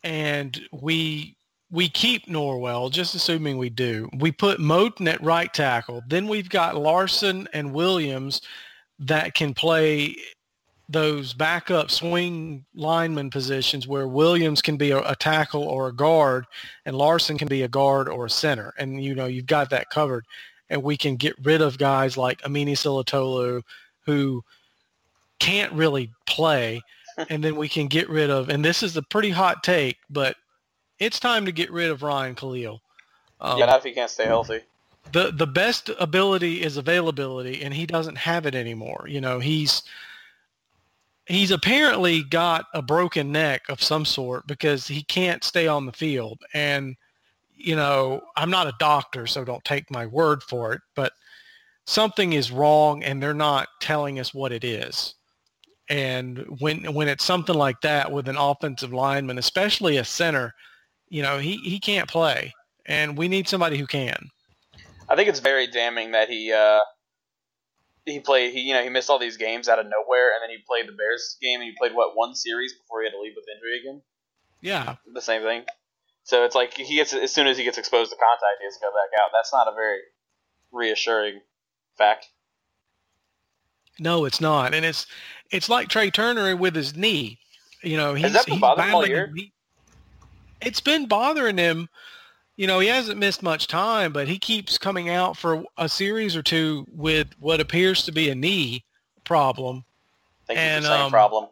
and 0.03 0.61
we 0.73 1.37
we 1.71 1.89
keep 1.89 2.27
Norwell, 2.27 2.91
just 2.91 3.15
assuming 3.15 3.57
we 3.57 3.71
do, 3.71 4.09
we 4.19 4.33
put 4.33 4.59
Moton 4.59 5.07
at 5.07 5.23
right 5.23 5.53
tackle, 5.55 6.03
then 6.09 6.27
we've 6.27 6.49
got 6.49 6.75
Larsen 6.77 7.47
and 7.53 7.73
Williams 7.73 8.41
that 9.01 9.35
can 9.35 9.55
play 9.55 10.17
those 10.89 11.33
backup 11.33 11.91
swing 11.91 12.65
lineman 12.75 13.31
positions 13.31 13.87
where 13.87 14.09
Williams 14.09 14.61
can 14.61 14.77
be 14.77 14.91
a, 14.91 14.99
a 15.09 15.15
tackle 15.15 15.63
or 15.63 15.89
a 15.89 15.93
guard 15.93 16.47
and 16.85 16.97
Larsen 16.97 17.39
can 17.39 17.49
be 17.49 17.63
a 17.63 17.69
guard 17.69 18.09
or 18.09 18.27
a 18.27 18.31
center. 18.31 18.75
And, 18.77 19.03
you 19.03 19.15
know, 19.15 19.27
you've 19.27 19.47
got 19.47 19.71
that 19.71 19.91
covered. 19.91 20.25
And 20.69 20.83
we 20.83 20.97
can 20.97 21.17
get 21.17 21.35
rid 21.43 21.63
of 21.63 21.79
guys 21.79 22.17
like 22.17 22.43
Amini 22.43 22.73
Silatolu 22.73 23.63
who 24.05 24.43
can't 25.39 25.73
really 25.73 26.11
play. 26.27 26.83
and 27.29 27.43
then 27.43 27.57
we 27.57 27.69
can 27.69 27.87
get 27.87 28.09
rid 28.09 28.31
of, 28.31 28.49
and 28.49 28.65
this 28.65 28.83
is 28.83 28.97
a 28.97 29.03
pretty 29.03 29.31
hot 29.31 29.63
take, 29.63 29.99
but 30.09 30.37
it's 30.99 31.21
time 31.21 31.45
to 31.47 31.53
get 31.53 31.71
rid 31.71 31.91
of 31.91 32.03
Ryan 32.03 32.35
Kalil. 32.35 32.81
Um, 33.41 33.59
yeah, 33.59 33.67
not 33.67 33.79
if 33.79 33.85
he 33.85 33.93
can't 33.93 34.11
stay 34.11 34.27
healthy. 34.27 34.61
The 35.13 35.33
the 35.33 35.47
best 35.47 35.91
ability 35.99 36.63
is 36.63 36.77
availability 36.77 37.63
and 37.63 37.75
he 37.75 37.87
doesn't 37.87 38.19
have 38.19 38.47
it 38.47 38.55
anymore. 38.55 39.07
You 39.09 39.21
know 39.21 39.39
he's 39.39 39.83
he's 41.27 41.51
apparently 41.51 42.23
got 42.25 42.67
a 42.75 42.83
broken 42.83 43.33
neck 43.33 43.63
of 43.69 43.83
some 43.83 44.05
sort 44.05 44.47
because 44.47 44.87
he 44.87 45.03
can't 45.03 45.45
stay 45.45 45.67
on 45.67 45.87
the 45.87 45.93
field. 45.93 46.41
And 46.55 46.97
you 47.61 47.77
know 47.77 48.23
i'm 48.37 48.51
not 48.51 48.67
a 48.67 48.75
doctor 48.79 49.27
so 49.27 49.45
don't 49.45 49.65
take 49.65 49.91
my 49.91 50.07
word 50.07 50.43
for 50.43 50.73
it 50.73 50.81
but 50.95 51.13
something 51.87 52.33
is 52.33 52.51
wrong 52.51 53.03
and 53.05 53.23
they're 53.23 53.35
not 53.35 53.69
telling 53.81 54.21
us 54.21 54.33
what 54.33 54.53
it 54.53 54.65
is. 54.65 55.15
And 55.89 56.39
when 56.61 56.95
when 56.95 57.09
it's 57.09 57.25
something 57.25 57.55
like 57.55 57.81
that 57.81 58.11
with 58.11 58.29
an 58.29 58.37
offensive 58.37 58.93
lineman 58.93 59.39
especially 59.39 59.97
a 59.97 60.05
center 60.05 60.55
you 61.09 61.23
know 61.23 61.39
he 61.39 61.57
he 61.59 61.79
can't 61.79 62.09
play 62.09 62.53
and 62.87 63.19
we 63.19 63.29
need 63.29 63.49
somebody 63.49 63.77
who 63.77 63.87
can 63.87 64.31
I 65.11 65.17
think 65.17 65.29
it's 65.29 65.41
very 65.41 65.67
damning 65.67 66.13
that 66.13 66.29
he 66.31 66.53
uh, 66.53 66.79
he 68.05 68.21
played. 68.21 68.53
He 68.55 68.61
you 68.61 68.75
know 68.75 68.83
he 68.83 68.89
missed 68.89 69.11
all 69.11 69.19
these 69.19 69.37
games 69.37 69.69
out 69.69 69.79
of 69.81 69.87
nowhere, 69.87 70.33
and 70.35 70.43
then 70.43 70.51
he 70.51 70.63
played 70.67 70.87
the 70.89 70.93
Bears 70.97 71.37
game, 71.43 71.61
and 71.61 71.69
he 71.69 71.75
played 71.77 71.93
what 71.95 72.17
one 72.17 72.35
series 72.35 72.73
before 72.75 73.01
he 73.03 73.07
had 73.07 73.13
to 73.13 73.21
leave 73.21 73.33
with 73.35 73.45
injury 73.55 73.81
again. 73.81 74.03
Yeah, 74.63 74.97
The 75.13 75.21
same 75.23 75.43
thing. 75.43 75.65
So 76.23 76.45
it's 76.45 76.55
like 76.55 76.75
he 76.75 76.97
gets 76.97 77.13
as 77.13 77.33
soon 77.33 77.47
as 77.47 77.57
he 77.59 77.65
gets 77.65 77.79
exposed 77.79 78.11
to 78.11 78.17
contact, 78.17 78.61
he 78.61 78.67
has 78.67 78.75
to 78.75 78.81
go 78.81 78.91
back 78.91 79.21
out. 79.21 79.31
That's 79.33 79.53
not 79.53 79.67
a 79.69 79.75
very 79.75 79.99
reassuring 80.71 81.41
fact. 81.99 82.27
no, 83.99 84.25
it's 84.25 84.41
not, 84.41 84.75
and 84.75 84.85
it's 84.85 85.07
it's 85.51 85.69
like 85.69 85.89
Trai 85.89 86.13
Turner 86.13 86.55
with 86.57 86.75
his 86.77 86.95
knee. 86.95 87.39
You 87.83 87.97
know, 87.97 88.15
he's, 88.15 88.33
that 88.35 88.45
been 88.47 88.55
he's 88.55 88.61
bothering 88.61 88.89
him 88.89 88.95
all 88.95 89.01
battling 89.03 89.11
year? 89.17 89.31
knee- 89.33 89.53
It's 90.61 90.81
been 90.81 91.07
bothering 91.07 91.59
him. 91.59 91.89
You 92.61 92.67
know, 92.67 92.79
he 92.79 92.89
hasn't 92.89 93.19
missed 93.19 93.43
much 93.43 93.69
time, 93.69 94.13
but 94.13 94.29
he 94.29 94.39
keeps 94.39 94.77
coming 94.77 95.09
out 95.09 95.35
for 95.39 95.65
a 95.79 95.89
series 95.89 96.37
or 96.37 96.43
two 96.43 96.87
with 96.95 97.29
what 97.39 97.59
appears 97.59 98.05
to 98.05 98.13
be 98.13 98.29
a 98.29 98.35
knee 98.35 98.85
problem. 99.25 99.87
I 100.43 100.47
think 100.47 100.59
And, 100.59 100.77
it's 100.81 100.87
the 100.87 100.95
same 100.95 101.05
um, 101.07 101.11
problem. 101.11 101.47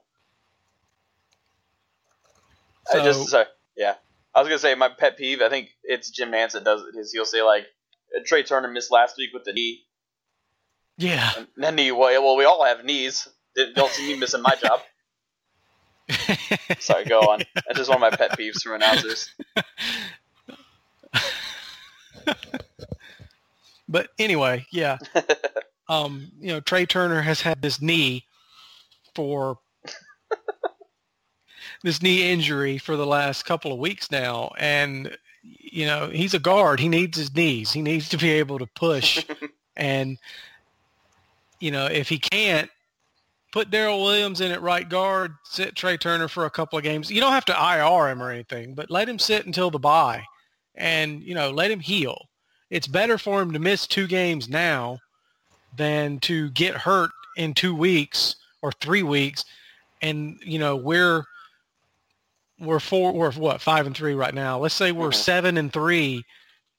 I 2.92 3.02
just 3.02 3.26
sorry, 3.30 3.46
yeah. 3.74 3.94
I 4.34 4.40
was 4.40 4.48
gonna 4.50 4.58
say 4.58 4.74
my 4.74 4.90
pet 4.90 5.16
peeve. 5.16 5.40
I 5.40 5.48
think 5.48 5.70
it's 5.82 6.10
Jim 6.10 6.30
Nantz 6.30 6.52
that 6.52 6.64
does 6.64 6.82
it. 6.82 6.98
Is 6.98 7.10
he'll 7.10 7.24
say 7.24 7.40
like 7.40 7.64
Trai 8.30 8.46
Turner 8.46 8.68
missed 8.68 8.92
last 8.92 9.16
week 9.16 9.30
with 9.32 9.44
the 9.44 9.54
knee, 9.54 9.86
Yeah. 10.98 11.32
and 11.38 11.46
then 11.56 11.74
knee. 11.76 11.90
Well, 11.90 12.22
well, 12.22 12.36
we 12.36 12.44
all 12.44 12.62
have 12.66 12.84
knees. 12.84 13.26
Don't 13.74 13.90
see 13.92 14.12
me 14.12 14.18
missing 14.20 14.42
my 14.42 14.54
job. 14.62 14.80
Sorry, 16.80 17.06
go 17.06 17.20
on. 17.20 17.44
That's 17.54 17.78
just 17.78 17.88
one 17.88 17.96
of 17.96 18.00
my 18.02 18.14
pet 18.14 18.38
peeves 18.38 18.62
from 18.62 18.74
announcers. 18.74 19.34
but 23.88 24.08
anyway, 24.18 24.66
yeah. 24.70 24.98
um, 25.88 26.30
you 26.40 26.48
know, 26.48 26.60
Trai 26.60 26.88
Turner 26.88 27.22
has 27.22 27.40
had 27.40 27.62
this 27.62 27.80
knee 27.80 28.24
for 29.14 29.58
this 31.82 32.02
knee 32.02 32.30
injury 32.30 32.78
for 32.78 32.96
the 32.96 33.06
last 33.06 33.44
couple 33.44 33.72
of 33.72 33.78
weeks 33.78 34.10
now, 34.10 34.52
and 34.58 35.16
you 35.42 35.86
know 35.86 36.08
he's 36.08 36.34
a 36.34 36.38
guard. 36.38 36.80
He 36.80 36.88
needs 36.88 37.16
his 37.16 37.34
knees. 37.34 37.72
He 37.72 37.82
needs 37.82 38.08
to 38.10 38.18
be 38.18 38.30
able 38.30 38.58
to 38.58 38.66
push, 38.66 39.24
and 39.76 40.18
you 41.60 41.70
know 41.70 41.86
if 41.86 42.08
he 42.08 42.18
can't, 42.18 42.70
put 43.52 43.70
Daryl 43.70 44.02
Williams 44.04 44.40
in 44.40 44.52
at 44.52 44.62
right 44.62 44.88
guard, 44.88 45.34
sit 45.44 45.74
Trai 45.74 45.98
Turner 45.98 46.28
for 46.28 46.46
a 46.46 46.50
couple 46.50 46.78
of 46.78 46.84
games. 46.84 47.10
You 47.10 47.20
don't 47.20 47.32
have 47.32 47.44
to 47.46 47.52
IR 47.52 48.08
him 48.08 48.22
or 48.22 48.30
anything, 48.30 48.74
but 48.74 48.90
let 48.90 49.08
him 49.08 49.18
sit 49.18 49.46
until 49.46 49.70
the 49.70 49.78
bye, 49.78 50.22
and 50.78 51.22
you 51.22 51.34
know 51.34 51.50
let 51.50 51.70
him 51.70 51.80
heal. 51.80 52.28
It's 52.70 52.86
better 52.86 53.18
for 53.18 53.42
him 53.42 53.52
to 53.52 53.58
miss 53.58 53.86
two 53.86 54.06
games 54.06 54.48
now 54.48 54.98
than 55.76 56.18
to 56.20 56.50
get 56.50 56.74
hurt 56.74 57.10
in 57.36 57.54
two 57.54 57.74
weeks 57.74 58.36
or 58.62 58.72
three 58.72 59.02
weeks, 59.02 59.44
and 60.00 60.38
you 60.42 60.58
know 60.58 60.76
we're 60.76 61.24
we're 62.60 62.80
four 62.80 63.12
we're 63.12 63.32
what 63.32 63.60
five 63.60 63.86
and 63.86 63.96
three 63.96 64.14
right 64.14 64.34
now. 64.34 64.58
Let's 64.58 64.74
say 64.74 64.92
we're 64.92 65.10
Mhm. 65.10 65.14
seven 65.14 65.58
and 65.58 65.72
three, 65.72 66.24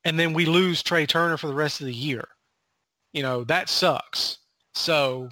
and 0.06 0.20
then 0.20 0.34
we 0.34 0.46
lose 0.46 0.84
Trai 0.84 1.08
Turner 1.08 1.38
for 1.38 1.48
the 1.48 1.54
rest 1.54 1.82
of 1.82 1.88
the 1.88 1.94
year. 1.94 2.28
You 3.14 3.24
know 3.24 3.44
that 3.46 3.70
sucks. 3.70 4.40
So, 4.74 5.30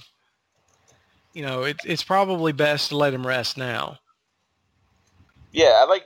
you 1.34 1.44
know 1.44 1.64
it's 1.64 1.86
it's 1.86 2.04
probably 2.04 2.52
best 2.52 2.90
to 2.90 2.98
let 2.98 3.14
him 3.14 3.26
rest 3.26 3.58
now. 3.58 4.00
Yeah, 5.52 5.80
I 5.82 5.86
like 5.86 6.06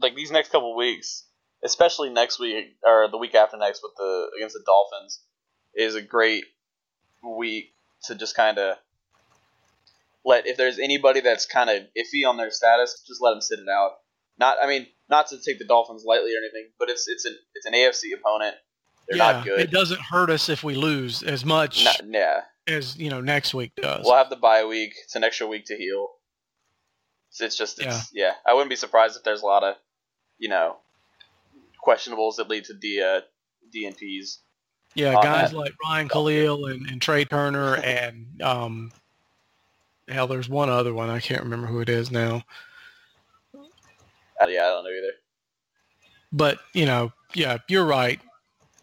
like 0.00 0.14
these 0.14 0.30
next 0.30 0.50
couple 0.50 0.74
weeks, 0.76 1.24
especially 1.64 2.10
next 2.10 2.38
week 2.38 2.76
or 2.84 3.08
the 3.10 3.18
week 3.18 3.34
after 3.34 3.56
next 3.56 3.82
with 3.82 3.92
the 3.96 4.30
against 4.36 4.54
the 4.54 4.62
Dolphins, 4.64 5.20
is 5.74 5.94
a 5.94 6.02
great 6.02 6.44
week 7.22 7.72
to 8.04 8.14
just 8.14 8.36
kind 8.36 8.58
of 8.58 8.76
let 10.24 10.46
if 10.46 10.56
there's 10.56 10.78
anybody 10.78 11.20
that's 11.20 11.46
kind 11.46 11.70
of 11.70 11.82
iffy 11.96 12.28
on 12.28 12.36
their 12.36 12.50
status, 12.50 13.02
just 13.06 13.20
let 13.20 13.32
them 13.32 13.40
sit 13.40 13.58
it 13.58 13.68
out. 13.68 13.92
Not, 14.38 14.56
I 14.62 14.66
mean, 14.66 14.86
not 15.10 15.28
to 15.28 15.36
take 15.36 15.58
the 15.58 15.66
Dolphins 15.66 16.04
lightly 16.06 16.32
or 16.34 16.38
anything, 16.38 16.70
but 16.78 16.88
it's 16.88 17.06
it's 17.08 17.24
an 17.24 17.36
it's 17.54 17.66
an 17.66 17.74
AFC 17.74 18.18
opponent. 18.18 18.56
They're 19.08 19.18
yeah, 19.18 19.32
not 19.32 19.44
good. 19.44 19.60
it 19.60 19.70
doesn't 19.70 20.00
hurt 20.00 20.30
us 20.30 20.48
if 20.48 20.62
we 20.62 20.74
lose 20.74 21.22
as 21.22 21.44
much 21.44 21.84
Not- 21.84 22.00
yeah, 22.08 22.42
as 22.66 22.96
you 22.96 23.10
know 23.10 23.20
next 23.20 23.52
week 23.52 23.72
does. 23.76 24.04
we'll 24.04 24.16
have 24.16 24.30
the 24.30 24.36
bye 24.36 24.64
week. 24.64 24.94
It's 25.04 25.16
an 25.16 25.24
extra 25.24 25.46
week 25.46 25.66
to 25.66 25.76
heal. 25.76 26.08
It's 27.40 27.56
just, 27.56 27.80
it's, 27.80 28.10
yeah. 28.12 28.32
I 28.46 28.52
wouldn't 28.52 28.70
be 28.70 28.76
surprised 28.76 29.16
if 29.16 29.24
there's 29.24 29.42
a 29.42 29.46
lot 29.46 29.64
of, 29.64 29.76
you 30.38 30.48
know, 30.48 30.76
questionables 31.82 32.36
that 32.36 32.48
lead 32.48 32.64
to 32.64 32.74
D, 32.74 33.02
uh, 33.02 33.20
DNPs. 33.74 34.38
Yeah, 34.94 35.14
guys 35.14 35.50
that. 35.50 35.56
like 35.56 35.72
Ryan 35.84 36.08
Kalil 36.08 36.66
and, 36.66 36.86
and 36.88 37.00
Trai 37.00 37.28
Turner 37.28 37.76
and 37.84 38.26
um, 38.42 38.92
hell, 40.08 40.26
there's 40.26 40.48
one 40.48 40.68
other 40.68 40.94
one 40.94 41.10
I 41.10 41.20
can't 41.20 41.42
remember 41.42 41.66
who 41.66 41.80
it 41.80 41.88
is 41.88 42.10
now. 42.10 42.42
Uh, 43.54 44.46
yeah, 44.48 44.62
I 44.62 44.68
don't 44.68 44.84
know 44.84 44.90
either. 44.90 45.12
But 46.32 46.58
you 46.72 46.86
know, 46.86 47.12
yeah, 47.34 47.58
you're 47.68 47.84
right. 47.84 48.20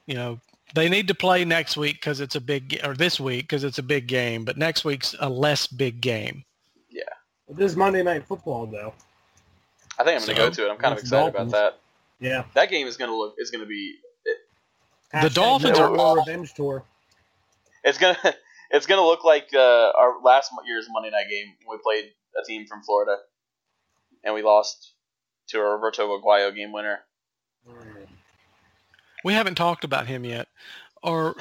You 0.05 0.15
know, 0.15 0.39
they 0.75 0.89
need 0.89 1.07
to 1.07 1.15
play 1.15 1.45
next 1.45 1.77
week 1.77 1.95
because 1.95 2.19
it's 2.19 2.35
a 2.35 2.41
big 2.41 2.79
or 2.83 2.95
this 2.95 3.19
week 3.19 3.43
because 3.45 3.63
it's 3.63 3.77
a 3.79 3.83
big 3.83 4.07
game. 4.07 4.45
But 4.45 4.57
next 4.57 4.85
week's 4.85 5.15
a 5.19 5.29
less 5.29 5.67
big 5.67 6.01
game. 6.01 6.43
Yeah. 6.89 7.03
This 7.47 7.71
is 7.71 7.77
Monday 7.77 8.03
Night 8.03 8.25
Football, 8.25 8.67
though. 8.67 8.93
I 9.97 10.03
think 10.03 10.21
I'm 10.21 10.25
going 10.25 10.35
to 10.35 10.35
So, 10.35 10.35
go 10.35 10.49
to 10.51 10.67
it. 10.67 10.71
I'm 10.71 10.77
kind 10.77 10.93
of 10.93 10.99
excited 10.99 11.33
Dolphins. 11.33 11.51
about 11.53 11.73
that. 11.73 11.79
Yeah. 12.19 12.43
That 12.53 12.69
game 12.69 12.87
is 12.87 12.97
going 12.97 13.09
to 13.11 13.15
look, 13.17 13.35
is 13.37 13.51
going 13.51 13.61
to 13.63 13.67
be, 13.67 13.95
the 15.21 15.29
Dolphins 15.29 15.79
are 15.79 15.95
are- 15.97 16.17
revenge 16.17 16.53
tour. 16.53 16.83
it's 17.83 17.97
going 17.97 18.15
to, 18.23 18.35
it's 18.71 18.85
going 18.85 18.99
to 18.99 19.05
look 19.05 19.23
like 19.23 19.49
uh, 19.53 19.59
our 19.97 20.21
last 20.23 20.51
year's 20.67 20.87
Monday 20.89 21.09
night 21.09 21.25
game 21.29 21.47
we 21.69 21.77
played 21.83 22.11
a 22.39 22.45
team 22.45 22.67
from 22.67 22.83
Florida 22.83 23.17
and 24.23 24.35
we 24.35 24.41
lost 24.43 24.93
to 25.47 25.59
a 25.59 25.63
Roberto 25.63 26.07
Aguayo 26.19 26.55
game 26.55 26.71
winner. 26.71 26.99
We 29.23 29.33
haven't 29.33 29.55
talked 29.55 29.83
about 29.83 30.07
him 30.07 30.23
yet. 30.23 30.47
Are 31.03 31.35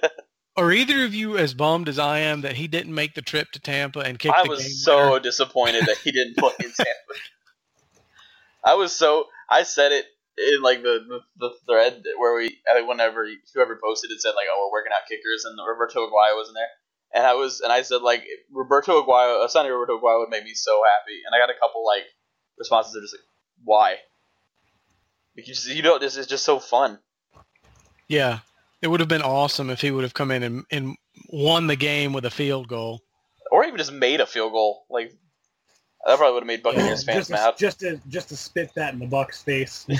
are 0.56 0.72
either 0.72 1.04
of 1.04 1.14
you 1.14 1.38
as 1.38 1.54
bummed 1.54 1.88
as 1.88 1.98
I 1.98 2.18
am 2.20 2.42
that 2.42 2.54
he 2.54 2.66
didn't 2.68 2.94
make 2.94 3.14
the 3.14 3.22
trip 3.22 3.50
to 3.52 3.60
Tampa 3.60 4.00
and 4.00 4.18
kick 4.18 4.32
I 4.34 4.42
the 4.42 4.48
game 4.48 4.50
was 4.50 4.84
so 4.84 5.10
winner? 5.10 5.20
disappointed 5.20 5.86
that 5.86 5.98
he 5.98 6.10
didn't 6.12 6.36
play 6.36 6.52
in 6.60 6.72
Tampa. 6.72 6.90
I 8.64 8.74
was 8.74 8.92
so 8.92 9.26
I 9.48 9.62
said 9.62 9.92
it 9.92 10.06
in 10.38 10.62
like 10.62 10.82
the, 10.82 11.00
the, 11.08 11.20
the 11.38 11.50
thread 11.66 12.02
where 12.18 12.34
we 12.34 12.58
I 12.70 12.74
think 12.74 12.88
whenever 12.88 13.26
whoever 13.54 13.78
posted 13.82 14.10
it 14.10 14.20
said 14.20 14.32
like 14.36 14.46
oh 14.50 14.68
we're 14.70 14.78
working 14.80 14.92
out 14.92 15.08
kickers 15.08 15.44
and 15.44 15.58
Roberto 15.58 16.06
Aguayo 16.06 16.36
wasn't 16.36 16.56
there. 16.56 16.72
And 17.14 17.24
I 17.26 17.34
was 17.34 17.60
and 17.60 17.72
I 17.72 17.82
said 17.82 18.02
like 18.02 18.24
Roberto 18.50 19.02
Aguayo 19.02 19.44
a 19.44 19.48
Sunday 19.48 19.70
Roberto 19.70 19.98
Aguayo 19.98 20.20
would 20.20 20.30
make 20.30 20.44
me 20.44 20.54
so 20.54 20.82
happy. 20.84 21.20
And 21.24 21.34
I 21.34 21.38
got 21.38 21.54
a 21.54 21.58
couple 21.58 21.84
like 21.86 22.04
responses 22.58 22.92
that 22.92 22.98
are 22.98 23.02
just 23.02 23.14
like 23.14 23.26
why? 23.64 23.96
Because 25.36 25.66
you 25.68 25.82
know 25.82 25.98
this 25.98 26.16
is 26.16 26.26
just 26.26 26.44
so 26.44 26.58
fun. 26.58 26.98
Yeah, 28.08 28.40
it 28.82 28.88
would 28.88 29.00
have 29.00 29.08
been 29.08 29.22
awesome 29.22 29.70
if 29.70 29.80
he 29.80 29.90
would 29.90 30.04
have 30.04 30.14
come 30.14 30.30
in 30.30 30.42
and, 30.42 30.64
and 30.70 30.96
won 31.32 31.66
the 31.66 31.76
game 31.76 32.12
with 32.12 32.24
a 32.24 32.30
field 32.30 32.68
goal. 32.68 33.00
or 33.50 33.64
even 33.64 33.78
just 33.78 33.92
made 33.92 34.20
a 34.20 34.26
field 34.26 34.52
goal 34.52 34.84
like 34.90 35.12
that 36.06 36.18
probably 36.18 36.34
would 36.34 36.42
have 36.42 36.46
made 36.46 36.62
Buccaneers 36.62 37.04
fans 37.04 37.28
just, 37.28 37.28
to, 37.28 37.32
mad. 37.34 37.54
just 37.56 37.80
to 37.80 38.00
just 38.08 38.28
to 38.28 38.36
spit 38.36 38.70
that 38.74 38.92
in 38.92 39.00
the 39.00 39.06
Bucs 39.06 39.42
face. 39.42 39.86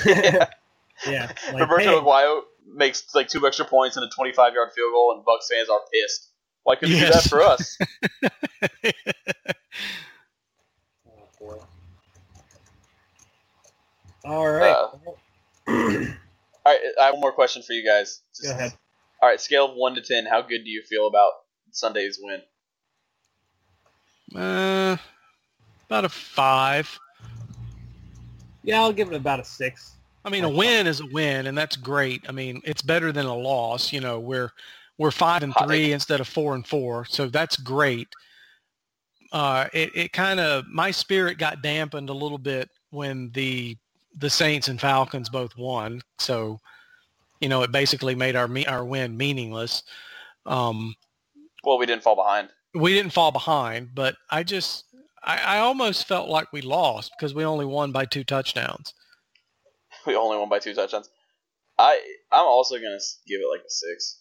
Yeah. 1.06 1.10
yeah. 1.10 1.32
Like, 1.52 1.62
Roberto 1.62 1.90
hey, 1.90 1.96
Aguayo 1.96 2.42
makes 2.72 3.12
like 3.16 3.26
two 3.26 3.44
extra 3.48 3.64
points 3.64 3.96
and 3.96 4.06
a 4.06 4.08
25 4.14 4.54
yard 4.54 4.68
field 4.76 4.92
goal, 4.92 5.12
and 5.16 5.24
Bucs 5.24 5.48
fans 5.52 5.68
are 5.68 5.80
pissed. 5.92 6.28
Why 6.62 6.76
couldn't 6.76 6.94
you 6.94 7.00
do 7.00 7.12
that 7.12 7.24
for 7.24 7.42
us? 7.42 7.76
All 14.24 14.48
right. 14.48 14.70
Uh, 14.70 14.90
All 16.66 16.72
right, 16.72 16.80
I 16.98 17.04
have 17.04 17.14
one 17.14 17.20
more 17.20 17.32
question 17.32 17.62
for 17.62 17.74
you 17.74 17.84
guys. 17.86 18.22
Go 18.42 18.50
ahead. 18.50 18.72
All 19.20 19.28
right, 19.28 19.40
scale 19.40 19.66
of 19.66 19.76
one 19.76 19.94
to 19.96 20.00
ten, 20.00 20.24
how 20.24 20.40
good 20.40 20.64
do 20.64 20.70
you 20.70 20.82
feel 20.88 21.06
about 21.06 21.32
Sunday's 21.72 22.18
win? 22.22 22.40
Uh, 24.34 24.96
about 25.94 26.04
a 26.04 26.08
five. 26.08 26.98
Yeah, 28.64 28.80
I'll 28.80 28.92
give 28.92 29.12
it 29.12 29.14
about 29.16 29.38
a 29.38 29.44
six. 29.44 29.92
I 30.24 30.30
mean, 30.30 30.42
a 30.42 30.48
win 30.48 30.88
is 30.88 31.00
a 31.00 31.06
win, 31.06 31.46
and 31.46 31.56
that's 31.56 31.76
great. 31.76 32.24
I 32.28 32.32
mean, 32.32 32.60
it's 32.64 32.82
better 32.82 33.12
than 33.12 33.26
a 33.26 33.34
loss. 33.34 33.92
You 33.92 34.00
know, 34.00 34.18
we're 34.18 34.50
we're 34.98 35.12
five 35.12 35.44
and 35.44 35.54
three 35.62 35.92
instead 35.92 36.20
of 36.20 36.26
four 36.26 36.56
and 36.56 36.66
four, 36.66 37.04
so 37.04 37.28
that's 37.28 37.56
great. 37.56 38.08
Uh, 39.32 39.68
it 39.72 39.94
it 39.94 40.12
kind 40.12 40.40
of 40.40 40.66
my 40.66 40.90
spirit 40.90 41.38
got 41.38 41.62
dampened 41.62 42.08
a 42.08 42.14
little 42.14 42.38
bit 42.38 42.68
when 42.90 43.30
the 43.32 43.76
the 44.18 44.30
Saints 44.30 44.66
and 44.66 44.80
Falcons 44.80 45.28
both 45.28 45.56
won. 45.56 46.00
So, 46.18 46.58
you 47.40 47.48
know, 47.48 47.62
it 47.62 47.70
basically 47.70 48.16
made 48.16 48.34
our 48.34 48.48
me- 48.48 48.66
our 48.66 48.84
win 48.84 49.16
meaningless. 49.16 49.84
Um, 50.46 50.96
Well, 51.62 51.78
we 51.78 51.86
didn't 51.86 52.02
fall 52.02 52.16
behind. 52.16 52.48
we 52.74 52.94
didn't 52.94 53.12
fall 53.12 53.30
behind, 53.30 53.94
but 53.94 54.16
I 54.30 54.42
just 54.42 54.86
I, 55.24 55.38
I 55.38 55.58
almost 55.58 56.06
felt 56.06 56.28
like 56.28 56.52
we 56.52 56.60
lost 56.60 57.12
because 57.16 57.34
we 57.34 57.44
only 57.44 57.64
won 57.64 57.92
by 57.92 58.04
two 58.04 58.24
touchdowns. 58.24 58.94
We 60.06 60.16
only 60.16 60.36
won 60.36 60.50
by 60.50 60.58
two 60.58 60.74
touchdowns. 60.74 61.08
I 61.78 61.98
I'm 62.30 62.44
also 62.44 62.76
gonna 62.76 62.98
give 63.26 63.40
it 63.40 63.48
like 63.50 63.60
a 63.66 63.70
six. 63.70 64.20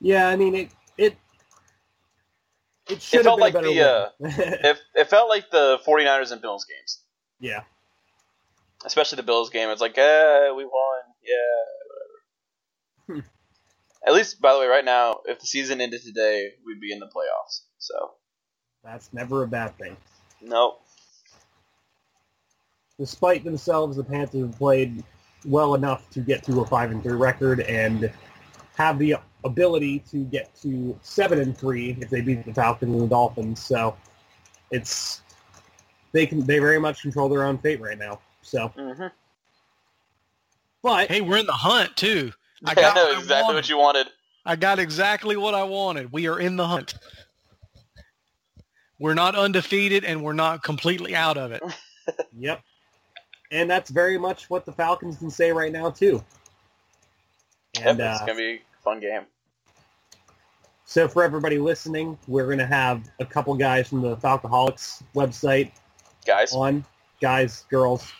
Yeah, 0.00 0.26
I 0.28 0.36
mean 0.36 0.54
it. 0.56 0.70
It. 0.98 1.16
It 2.88 3.00
should 3.00 3.18
have 3.18 3.24
felt 3.24 3.38
been 3.38 3.42
like 3.42 3.54
a 3.54 3.58
better 3.58 3.68
the, 3.68 4.12
win. 4.18 4.32
It, 4.64 4.78
it 4.96 5.08
felt 5.08 5.28
like 5.28 5.50
the 5.52 5.78
49ers 5.86 6.32
and 6.32 6.42
Bills 6.42 6.64
games, 6.64 7.00
yeah. 7.38 7.62
especially 8.84 9.16
the 9.16 9.22
Bills 9.22 9.50
game. 9.50 9.68
It's 9.68 9.80
like, 9.80 9.96
eh, 9.96 10.50
we 10.50 10.64
won, 10.64 11.02
yeah, 11.22 13.14
whatever. 13.14 13.26
At 14.04 14.14
least, 14.14 14.40
by 14.40 14.52
the 14.52 14.58
way, 14.58 14.66
right 14.66 14.84
now, 14.84 15.20
if 15.26 15.38
the 15.38 15.46
season 15.46 15.80
ended 15.80 16.02
today, 16.02 16.50
we'd 16.66 16.80
be 16.80 16.90
in 16.90 16.98
the 16.98 17.06
playoffs. 17.06 17.60
So, 17.78 18.14
That's 18.84 19.12
never 19.12 19.42
a 19.44 19.48
bad 19.48 19.76
thing. 19.78 19.96
nope. 20.40 20.82
Despite 22.98 23.44
themselves, 23.44 23.96
the 23.96 24.04
Panthers 24.04 24.42
have 24.42 24.58
played 24.58 25.02
well 25.44 25.74
enough 25.74 26.08
to 26.10 26.20
get 26.20 26.42
to 26.44 26.60
a 26.60 26.66
five 26.66 26.90
and 26.90 27.02
three 27.02 27.14
record 27.14 27.60
and 27.60 28.12
have 28.76 28.98
the 28.98 29.16
ability 29.44 30.00
to 30.10 30.24
get 30.24 30.54
to 30.62 30.98
seven 31.02 31.40
and 31.40 31.56
three 31.56 31.96
if 32.00 32.10
they 32.10 32.20
beat 32.20 32.44
the 32.44 32.54
Falcons 32.54 32.92
and 32.92 33.00
the 33.02 33.08
Dolphins. 33.08 33.60
So 33.60 33.96
it's 34.70 35.22
they 36.12 36.26
can 36.26 36.44
they 36.46 36.58
very 36.58 36.78
much 36.78 37.02
control 37.02 37.28
their 37.28 37.44
own 37.44 37.58
fate 37.58 37.80
right 37.80 37.98
now. 37.98 38.20
So, 38.42 38.68
hmm 38.68 39.06
but 40.82 41.08
Hey, 41.10 41.20
we're 41.20 41.38
in 41.38 41.46
the 41.46 41.52
hunt 41.52 41.96
too. 41.96 42.32
I 42.64 42.72
I, 42.72 42.74
got 42.74 42.94
know 42.94 43.04
what 43.04 43.14
I 43.14 43.18
exactly 43.18 43.44
wanted. 43.44 43.56
what 43.56 43.68
you 43.68 43.78
wanted. 43.78 44.06
I 44.44 44.56
got 44.56 44.78
exactly 44.78 45.36
what 45.36 45.54
I 45.54 45.62
wanted. 45.62 46.12
We 46.12 46.26
are 46.28 46.38
in 46.38 46.56
the 46.56 46.66
hunt. 46.66 46.94
We're 49.02 49.14
not 49.14 49.34
undefeated 49.34 50.04
and 50.04 50.22
we're 50.22 50.32
not 50.32 50.62
completely 50.62 51.16
out 51.16 51.36
of 51.36 51.50
it. 51.52 51.62
Yep. 52.36 52.60
And 53.52 53.70
that's 53.70 53.90
very 53.90 54.18
much 54.18 54.50
what 54.50 54.64
the 54.64 54.72
Falcons 54.72 55.18
can 55.18 55.30
say 55.30 55.52
right 55.52 55.70
now 55.70 55.90
too. 55.90 56.24
Yep, 57.76 57.86
And 57.86 58.00
it's 58.00 58.20
uh, 58.20 58.26
gonna 58.26 58.38
be 58.38 58.54
a 58.54 58.82
fun 58.82 58.98
game. 58.98 59.22
So 60.84 61.06
for 61.06 61.22
everybody 61.22 61.58
listening, 61.58 62.18
we're 62.26 62.46
going 62.46 62.58
to 62.58 62.66
have 62.66 63.08
a 63.20 63.24
couple 63.24 63.54
guys 63.54 63.88
from 63.88 64.02
the 64.02 64.16
Falcoholics 64.16 65.04
website 65.14 65.70
Guys, 66.26 66.52
on. 66.52 66.84
Guys, 67.20 67.64
girls. 67.70 68.12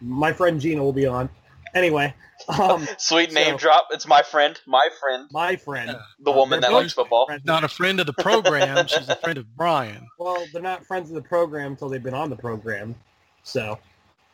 My 0.00 0.32
friend 0.32 0.60
Gina 0.60 0.82
will 0.82 0.92
be 0.92 1.06
on. 1.06 1.30
Anyway, 1.74 2.14
um, 2.48 2.86
sweet 2.98 3.32
name 3.32 3.52
so- 3.54 3.58
drop. 3.58 3.88
It's 3.90 4.06
my 4.06 4.22
friend, 4.22 4.58
my 4.66 4.88
friend, 5.00 5.28
my 5.32 5.56
friend. 5.56 5.96
the 6.20 6.30
Uh, 6.30 6.36
woman 6.36 6.60
that 6.60 6.72
likes 6.72 6.92
football. 6.92 7.28
Not 7.44 7.64
a 7.64 7.68
friend 7.68 7.98
of 8.00 8.06
the 8.06 8.12
program. 8.14 8.86
She's 8.86 9.08
a 9.08 9.16
friend 9.16 9.38
of 9.38 9.56
Brian. 9.56 10.06
Well, 10.18 10.44
they're 10.52 10.62
not 10.62 10.84
friends 10.86 11.08
of 11.10 11.14
the 11.14 11.22
program 11.22 11.72
until 11.72 11.88
they've 11.88 12.02
been 12.02 12.14
on 12.14 12.30
the 12.30 12.36
program. 12.36 12.94
So, 13.42 13.78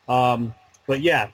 um, 0.07 0.53
but 0.87 1.01
yeah, 1.01 1.29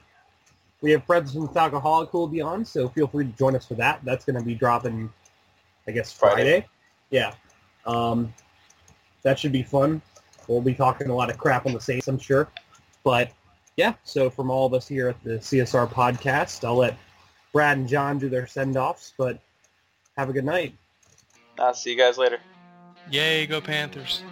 we 0.82 0.92
have 0.92 1.04
friends 1.06 1.34
from 1.34 1.48
Falcoholic 1.48 2.10
who 2.10 2.20
will 2.20 2.28
be 2.28 2.42
on, 2.42 2.64
so 2.66 2.88
feel 2.90 3.08
free 3.08 3.26
to 3.26 3.32
join 3.32 3.56
us 3.56 3.66
for 3.66 3.74
that. 3.76 4.00
That's 4.04 4.24
going 4.26 4.38
to 4.38 4.46
be 4.46 4.54
dropping, 4.54 5.12
I 5.88 5.92
guess, 5.92 6.12
Friday. 6.14 6.36
Friday. 6.62 6.68
Yeah. 7.10 7.34
Um, 7.86 8.34
that 9.24 9.40
should 9.40 9.52
be 9.52 9.64
fun. 9.64 10.02
We'll 10.48 10.62
be 10.62 10.76
talking 10.76 11.10
a 11.10 11.16
lot 11.16 11.32
of 11.32 11.38
crap 11.40 11.66
on 11.66 11.74
the 11.74 11.82
Saints, 11.82 12.08
I'm 12.08 12.20
sure. 12.20 12.48
But 13.04 13.32
yeah, 13.78 13.94
so 14.04 14.30
from 14.30 14.50
all 14.50 14.66
of 14.66 14.74
us 14.74 14.88
here 14.88 15.10
at 15.10 15.24
the 15.24 15.38
CSR 15.38 15.92
podcast, 15.92 16.64
I'll 16.66 16.78
let 16.78 16.98
Brad 17.54 17.78
and 17.78 17.88
Jon 17.88 18.20
do 18.20 18.30
their 18.30 18.48
send-offs, 18.48 19.14
but 19.18 19.40
have 20.18 20.30
a 20.30 20.34
good 20.34 20.46
night. 20.46 20.74
I'll 21.60 21.74
see 21.74 21.92
you 21.92 21.98
guys 21.98 22.18
later. 22.18 22.40
Yay, 23.12 23.46
go 23.46 23.62
Panthers. 23.62 24.24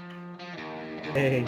Hey. 1.13 1.45